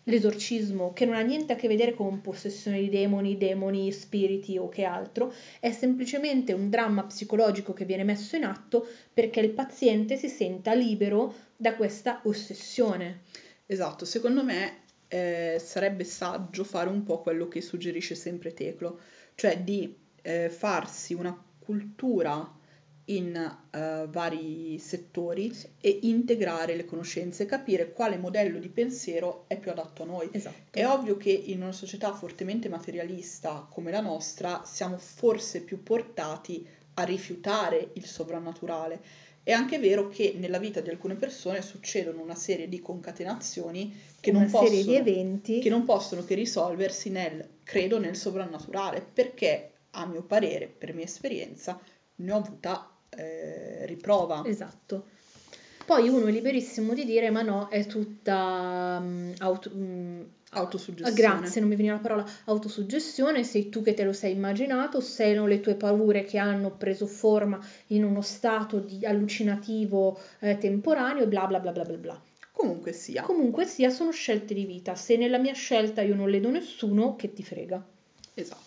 all'esorcismo 0.06 0.94
che 0.94 1.06
non 1.06 1.16
ha 1.16 1.22
niente 1.22 1.54
a 1.54 1.56
che 1.56 1.68
vedere 1.68 1.94
con 1.94 2.22
possessione 2.22 2.80
di 2.80 2.90
demoni, 2.90 3.38
demoni, 3.38 3.92
spiriti 3.92 4.58
o 4.58 4.70
che 4.70 4.84
altro, 4.84 5.34
è 5.60 5.72
semplicemente 5.72 6.54
un 6.54 6.70
dramma 6.70 7.04
psicologico 7.04 7.74
che 7.74 7.86
viene 7.86 8.04
messo 8.04 8.36
in 8.36 8.46
atto 8.46 8.88
perché 9.14 9.40
il 9.40 9.52
paziente 9.52 10.16
si 10.16 10.30
senta 10.30 10.74
libero 10.74 11.34
da 11.56 11.76
questa 11.76 12.22
ossessione. 12.24 13.22
Esatto, 13.66 14.06
secondo 14.06 14.44
me 14.44 14.84
eh, 15.08 15.58
sarebbe 15.60 16.04
saggio 16.04 16.64
fare 16.64 16.90
un 16.90 17.04
po' 17.04 17.22
quello 17.22 17.48
che 17.48 17.62
suggerisce 17.62 18.16
sempre 18.16 18.54
Teclo, 18.54 19.00
cioè 19.36 19.60
di 19.60 19.96
eh, 20.22 20.50
farsi 20.50 21.14
una 21.14 21.36
cultura 21.60 22.64
in 23.06 23.36
eh, 23.36 24.06
vari 24.10 24.80
settori 24.80 25.54
e 25.80 26.00
integrare 26.04 26.76
le 26.76 26.86
conoscenze, 26.86 27.46
capire 27.46 27.92
quale 27.92 28.18
modello 28.18 28.58
di 28.58 28.70
pensiero 28.70 29.46
è 29.48 29.60
più 29.60 29.72
adatto 29.72 30.04
a 30.04 30.06
noi. 30.06 30.30
Esatto. 30.32 30.56
È 30.72 30.86
ovvio 30.86 31.18
che 31.18 31.32
in 31.32 31.62
una 31.62 31.72
società 31.72 32.14
fortemente 32.14 32.70
materialista 32.70 33.68
come 33.70 33.92
la 33.92 34.02
nostra 34.02 34.64
siamo 34.66 34.98
forse 34.98 35.62
più 35.62 35.84
portati 35.84 36.66
a 36.96 37.04
rifiutare 37.04 37.90
il 37.94 38.06
sovrannaturale. 38.06 39.02
È 39.44 39.52
anche 39.52 39.78
vero 39.78 40.10
che 40.10 40.34
nella 40.38 40.58
vita 40.58 40.82
di 40.82 40.90
alcune 40.90 41.14
persone 41.14 41.62
succedono 41.62 42.20
una 42.20 42.34
serie 42.34 42.68
di 42.68 42.82
concatenazioni 42.82 43.96
che, 44.20 44.32
Una 44.32 44.40
non 44.40 44.50
serie 44.50 44.70
possono, 44.70 44.84
di 44.84 44.96
eventi 44.96 45.60
che 45.60 45.70
non 45.70 45.86
possono 45.86 46.26
che 46.26 46.34
risolversi 46.34 47.12
nel 47.12 47.48
credo 47.64 48.00
nel 48.00 48.16
sovrannaturale, 48.16 49.06
perché 49.14 49.74
a 49.92 50.08
mio 50.08 50.24
parere, 50.24 50.66
per 50.68 50.96
mia 50.96 51.06
esperienza, 51.06 51.80
ne 52.16 52.32
ho 52.32 52.38
avuta 52.38 52.95
eh, 53.16 53.86
riprova. 53.86 54.44
Esatto. 54.46 55.14
Poi 55.86 56.10
uno 56.10 56.26
è 56.26 56.32
liberissimo 56.32 56.94
di 56.94 57.06
dire, 57.06 57.30
ma 57.30 57.44
no, 57.44 57.68
è 57.70 57.86
tutta 57.86 59.00
mm, 59.00 59.34
auto- 59.38 59.72
ah, 60.50 60.60
Autosuggestione. 60.60 61.14
Grazie, 61.14 61.60
non 61.60 61.70
mi 61.70 61.76
veniva 61.76 61.96
la 61.96 62.02
parola 62.02 62.26
autosuggestione, 62.46 63.44
sei 63.44 63.70
tu 63.70 63.84
che 63.84 63.94
te 63.94 64.04
lo 64.04 64.14
sei 64.14 64.34
immaginato, 64.34 65.00
sono 65.00 65.46
le 65.46 65.60
tue 65.60 65.76
paure 65.76 66.24
che 66.24 66.38
hanno 66.38 66.72
preso 66.72 67.06
forma 67.06 67.60
in 67.88 68.04
uno 68.04 68.22
stato 68.22 68.80
di 68.80 69.06
allucinativo 69.06 70.20
eh, 70.40 70.58
temporaneo, 70.58 71.28
bla 71.28 71.46
bla 71.46 71.60
bla 71.60 71.72
bla 71.72 71.84
bla 71.84 71.98
bla. 71.98 72.22
Comunque 72.52 72.94
sia. 72.94 73.22
Comunque 73.24 73.66
sia, 73.66 73.90
sono 73.90 74.12
scelte 74.12 74.54
di 74.54 74.66
vita. 74.66 74.96
Se 74.96 75.18
nella 75.18 75.38
mia 75.38 75.54
scelta 75.54 76.02
io 76.02 76.16
non 76.16 76.30
ledo 76.30 76.50
nessuno, 76.50 77.16
che 77.16 77.34
ti 77.34 77.44
frega. 77.44 77.86
Esatto. 78.34 78.65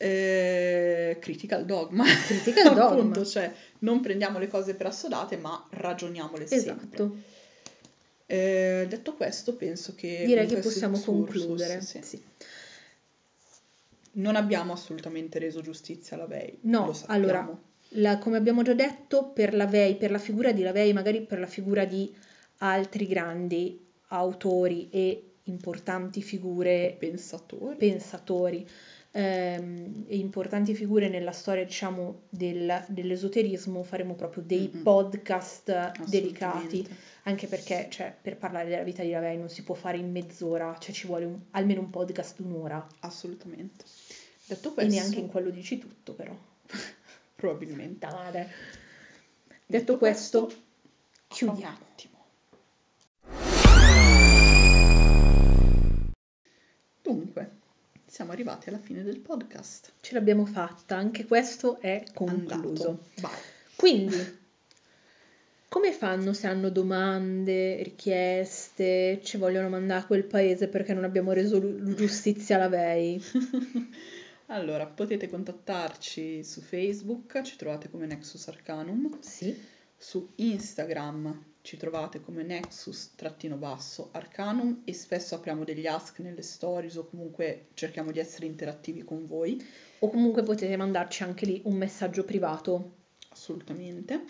Eh, 0.00 1.16
critical 1.20 1.64
dogma. 1.64 2.04
Critical 2.04 2.74
dogma. 2.74 2.86
Appunto, 3.02 3.24
cioè 3.26 3.52
non 3.80 4.00
prendiamo 4.00 4.38
le 4.38 4.46
cose 4.48 4.74
per 4.74 4.86
assodate, 4.86 5.36
ma 5.36 5.66
ragioniamole 5.70 6.46
sempre. 6.46 6.72
Esatto. 6.86 7.16
Eh, 8.26 8.86
detto 8.88 9.14
questo, 9.14 9.54
penso 9.56 9.94
che 9.96 10.22
Direi 10.24 10.46
che 10.46 10.58
possiamo 10.58 10.98
concludere. 11.00 11.80
sì. 11.80 12.00
Sì. 12.02 12.22
Non 14.12 14.36
abbiamo 14.36 14.72
assolutamente 14.72 15.38
reso 15.38 15.60
giustizia 15.60 16.16
alla 16.16 16.26
Vei. 16.26 16.58
No, 16.62 16.96
allora, 17.06 17.48
La- 17.90 18.18
come 18.18 18.36
abbiamo 18.36 18.62
già 18.62 18.74
detto, 18.74 19.26
per 19.28 19.54
la 19.54 19.66
Vei, 19.66 19.96
per 19.96 20.10
la 20.10 20.18
figura 20.18 20.52
di 20.52 20.62
Lavei, 20.62 20.92
magari 20.92 21.22
per 21.22 21.38
la 21.38 21.46
figura 21.46 21.84
di 21.84 22.12
altri 22.58 23.06
grandi 23.06 23.84
autori 24.08 24.88
e 24.90 25.22
importanti 25.44 26.20
figure, 26.22 26.96
pensatori. 26.98 27.76
pensatori 27.76 28.68
ehm, 29.20 30.04
e 30.06 30.16
importanti 30.16 30.74
figure 30.74 31.08
nella 31.08 31.32
storia, 31.32 31.64
diciamo, 31.64 32.22
del- 32.28 32.84
dell'esoterismo, 32.88 33.82
faremo 33.82 34.14
proprio 34.14 34.42
dei 34.46 34.70
Mm-mm. 34.72 34.82
podcast 34.82 36.08
dedicati, 36.08 36.86
anche 37.24 37.46
perché, 37.48 37.88
cioè, 37.90 38.14
per 38.20 38.36
parlare 38.36 38.68
della 38.68 38.84
vita 38.84 39.02
di 39.02 39.10
Lavei 39.10 39.36
non 39.36 39.48
si 39.48 39.62
può 39.64 39.74
fare 39.74 39.96
in 39.98 40.10
mezz'ora, 40.10 40.76
cioè 40.78 40.94
ci 40.94 41.06
vuole 41.06 41.24
un- 41.24 41.38
almeno 41.50 41.80
un 41.80 41.90
podcast 41.90 42.40
di 42.40 42.46
un'ora. 42.46 42.86
Assolutamente. 43.00 43.84
Detto 44.46 44.70
E 44.70 44.72
questo, 44.74 44.92
neanche 44.92 45.18
in 45.18 45.26
quello 45.28 45.50
dici 45.50 45.78
tutto, 45.78 46.14
però. 46.14 46.34
probabilmente. 47.34 48.06
Dare. 48.06 48.50
Detto 49.66 49.98
questo, 49.98 50.50
chiudiamo. 51.26 51.58
Un 51.58 51.64
attimo. 51.82 52.16
Dunque, 57.02 57.50
siamo 58.08 58.32
arrivati 58.32 58.70
alla 58.70 58.78
fine 58.78 59.02
del 59.02 59.18
podcast. 59.18 59.92
Ce 60.00 60.14
l'abbiamo 60.14 60.46
fatta, 60.46 60.96
anche 60.96 61.26
questo 61.26 61.78
è 61.80 62.04
concluso. 62.14 63.04
Quindi, 63.76 64.16
come 65.68 65.92
fanno 65.92 66.32
se 66.32 66.46
hanno 66.46 66.70
domande, 66.70 67.82
richieste, 67.82 69.20
ci 69.22 69.36
vogliono 69.36 69.68
mandare 69.68 70.00
a 70.00 70.06
quel 70.06 70.24
paese 70.24 70.68
perché 70.68 70.94
non 70.94 71.04
abbiamo 71.04 71.32
reso 71.32 71.58
lu- 71.58 71.94
giustizia 71.94 72.56
alla 72.56 72.68
VEI? 72.68 73.22
Allora, 74.50 74.86
potete 74.86 75.28
contattarci 75.28 76.42
su 76.42 76.62
Facebook, 76.62 77.42
ci 77.42 77.56
trovate 77.56 77.90
come 77.90 78.06
Nexus 78.06 78.48
Arcanum, 78.48 79.18
Sì, 79.20 79.54
su 79.94 80.32
Instagram 80.36 81.47
ci 81.68 81.76
trovate 81.76 82.22
come 82.22 82.42
Nexus-Arcanum 82.44 84.80
e 84.84 84.94
spesso 84.94 85.34
apriamo 85.34 85.64
degli 85.64 85.86
ask 85.86 86.18
nelle 86.20 86.40
stories 86.40 86.96
o 86.96 87.04
comunque 87.04 87.66
cerchiamo 87.74 88.10
di 88.10 88.18
essere 88.18 88.46
interattivi 88.46 89.04
con 89.04 89.26
voi, 89.26 89.62
o 89.98 90.08
comunque 90.08 90.42
potete 90.42 90.74
mandarci 90.78 91.24
anche 91.24 91.44
lì 91.44 91.60
un 91.64 91.74
messaggio 91.74 92.24
privato. 92.24 92.92
assolutamente. 93.28 94.24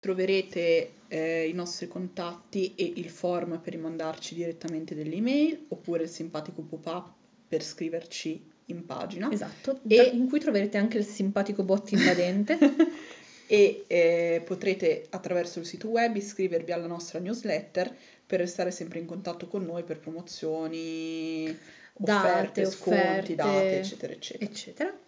troverete 0.00 0.92
eh, 1.08 1.46
i 1.46 1.52
nostri 1.52 1.86
contatti 1.86 2.74
e 2.74 2.92
il 2.96 3.10
form 3.10 3.60
per 3.60 3.74
rimandarci 3.74 4.34
direttamente 4.34 4.94
delle 4.94 5.14
email 5.14 5.66
oppure 5.68 6.04
il 6.04 6.08
simpatico 6.08 6.62
pop-up 6.62 7.12
per 7.46 7.62
scriverci 7.62 8.48
in 8.66 8.86
pagina 8.86 9.30
Esatto, 9.30 9.80
E- 9.86 10.10
in 10.14 10.28
cui 10.28 10.40
troverete 10.40 10.78
anche 10.78 10.98
il 10.98 11.04
simpatico 11.04 11.62
bot 11.62 11.90
invadente. 11.92 12.58
e 13.46 13.84
eh, 13.88 14.42
potrete 14.44 15.06
attraverso 15.10 15.58
il 15.58 15.66
sito 15.66 15.88
web 15.88 16.14
iscrivervi 16.14 16.70
alla 16.70 16.86
nostra 16.86 17.18
newsletter 17.18 17.92
per 18.24 18.38
restare 18.38 18.70
sempre 18.70 19.00
in 19.00 19.06
contatto 19.06 19.48
con 19.48 19.64
noi 19.64 19.82
per 19.82 19.98
promozioni, 19.98 21.46
offerte, 21.94 22.62
Date, 22.62 22.64
sconti, 22.66 23.00
offerte, 23.00 23.34
date, 23.34 23.78
eccetera, 23.80 24.12
eccetera. 24.12 24.50
eccetera. 24.50 24.98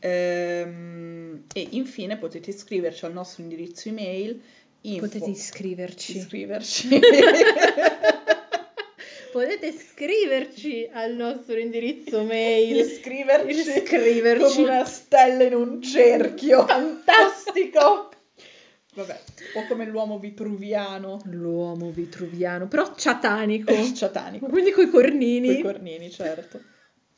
Ehm, 0.00 1.44
e 1.54 1.66
infine 1.70 2.16
potete 2.18 2.50
iscriverci 2.50 3.04
al 3.04 3.12
nostro 3.12 3.42
indirizzo 3.42 3.88
email 3.88 4.40
info 4.82 5.06
Potete 5.06 5.30
iscriverci. 5.30 6.16
iscriverci 6.18 6.88
Potete 9.32 9.72
scriverci 9.72 10.88
al 10.90 11.14
nostro 11.14 11.58
indirizzo 11.58 12.22
mail. 12.24 12.76
iscriverci 12.78 13.58
Iscriverci. 13.60 14.54
come 14.56 14.68
una 14.70 14.84
stella 14.84 15.42
in 15.44 15.54
un 15.54 15.82
cerchio 15.82 16.64
fantastico 16.66 18.08
vabbè 18.94 19.20
un 19.38 19.46
po' 19.52 19.66
come 19.68 19.84
l'uomo 19.86 20.18
vitruviano 20.18 21.20
L'uomo 21.26 21.90
vitruviano, 21.90 22.66
però 22.68 22.94
ciatanico. 22.96 23.72
ciatanico 23.94 24.46
Quindi 24.46 24.70
coi 24.72 24.88
cornini. 24.90 25.48
Coi 25.54 25.62
cornini, 25.62 26.10
certo. 26.10 26.60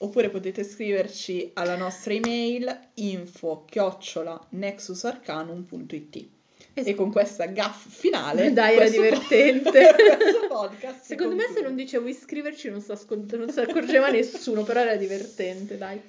Oppure 0.02 0.30
potete 0.30 0.64
scriverci 0.64 1.50
alla 1.54 1.76
nostra 1.76 2.14
email 2.14 2.88
info 2.94 3.64
chiocciola 3.66 4.46
nexusarcanum.it 4.50 6.28
e 6.72 6.94
con 6.94 7.10
questa 7.12 7.46
gaff 7.46 7.86
finale 7.86 8.50
Dai, 8.54 8.76
era 8.76 8.88
divertente. 8.88 9.94
podcast 10.48 11.02
Secondo 11.02 11.34
me 11.34 11.48
se 11.52 11.60
non 11.60 11.74
dicevo 11.74 12.08
iscriverci 12.08 12.70
non 12.70 12.80
si 12.80 12.90
ascol- 12.92 13.26
non 13.36 13.50
si 13.50 13.60
accorgeva 13.60 14.10
nessuno, 14.10 14.62
però 14.62 14.80
era 14.80 14.96
divertente, 14.96 15.76
dai. 15.76 16.00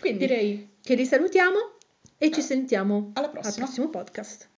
quindi 0.00 0.26
Direi 0.26 0.76
che 0.80 0.94
li 0.94 1.04
salutiamo 1.04 1.72
e 2.16 2.30
ci 2.30 2.40
sentiamo 2.40 3.10
alla 3.12 3.26
al 3.26 3.32
prossima 3.32 3.64
prossimo 3.66 3.90
podcast. 3.90 4.48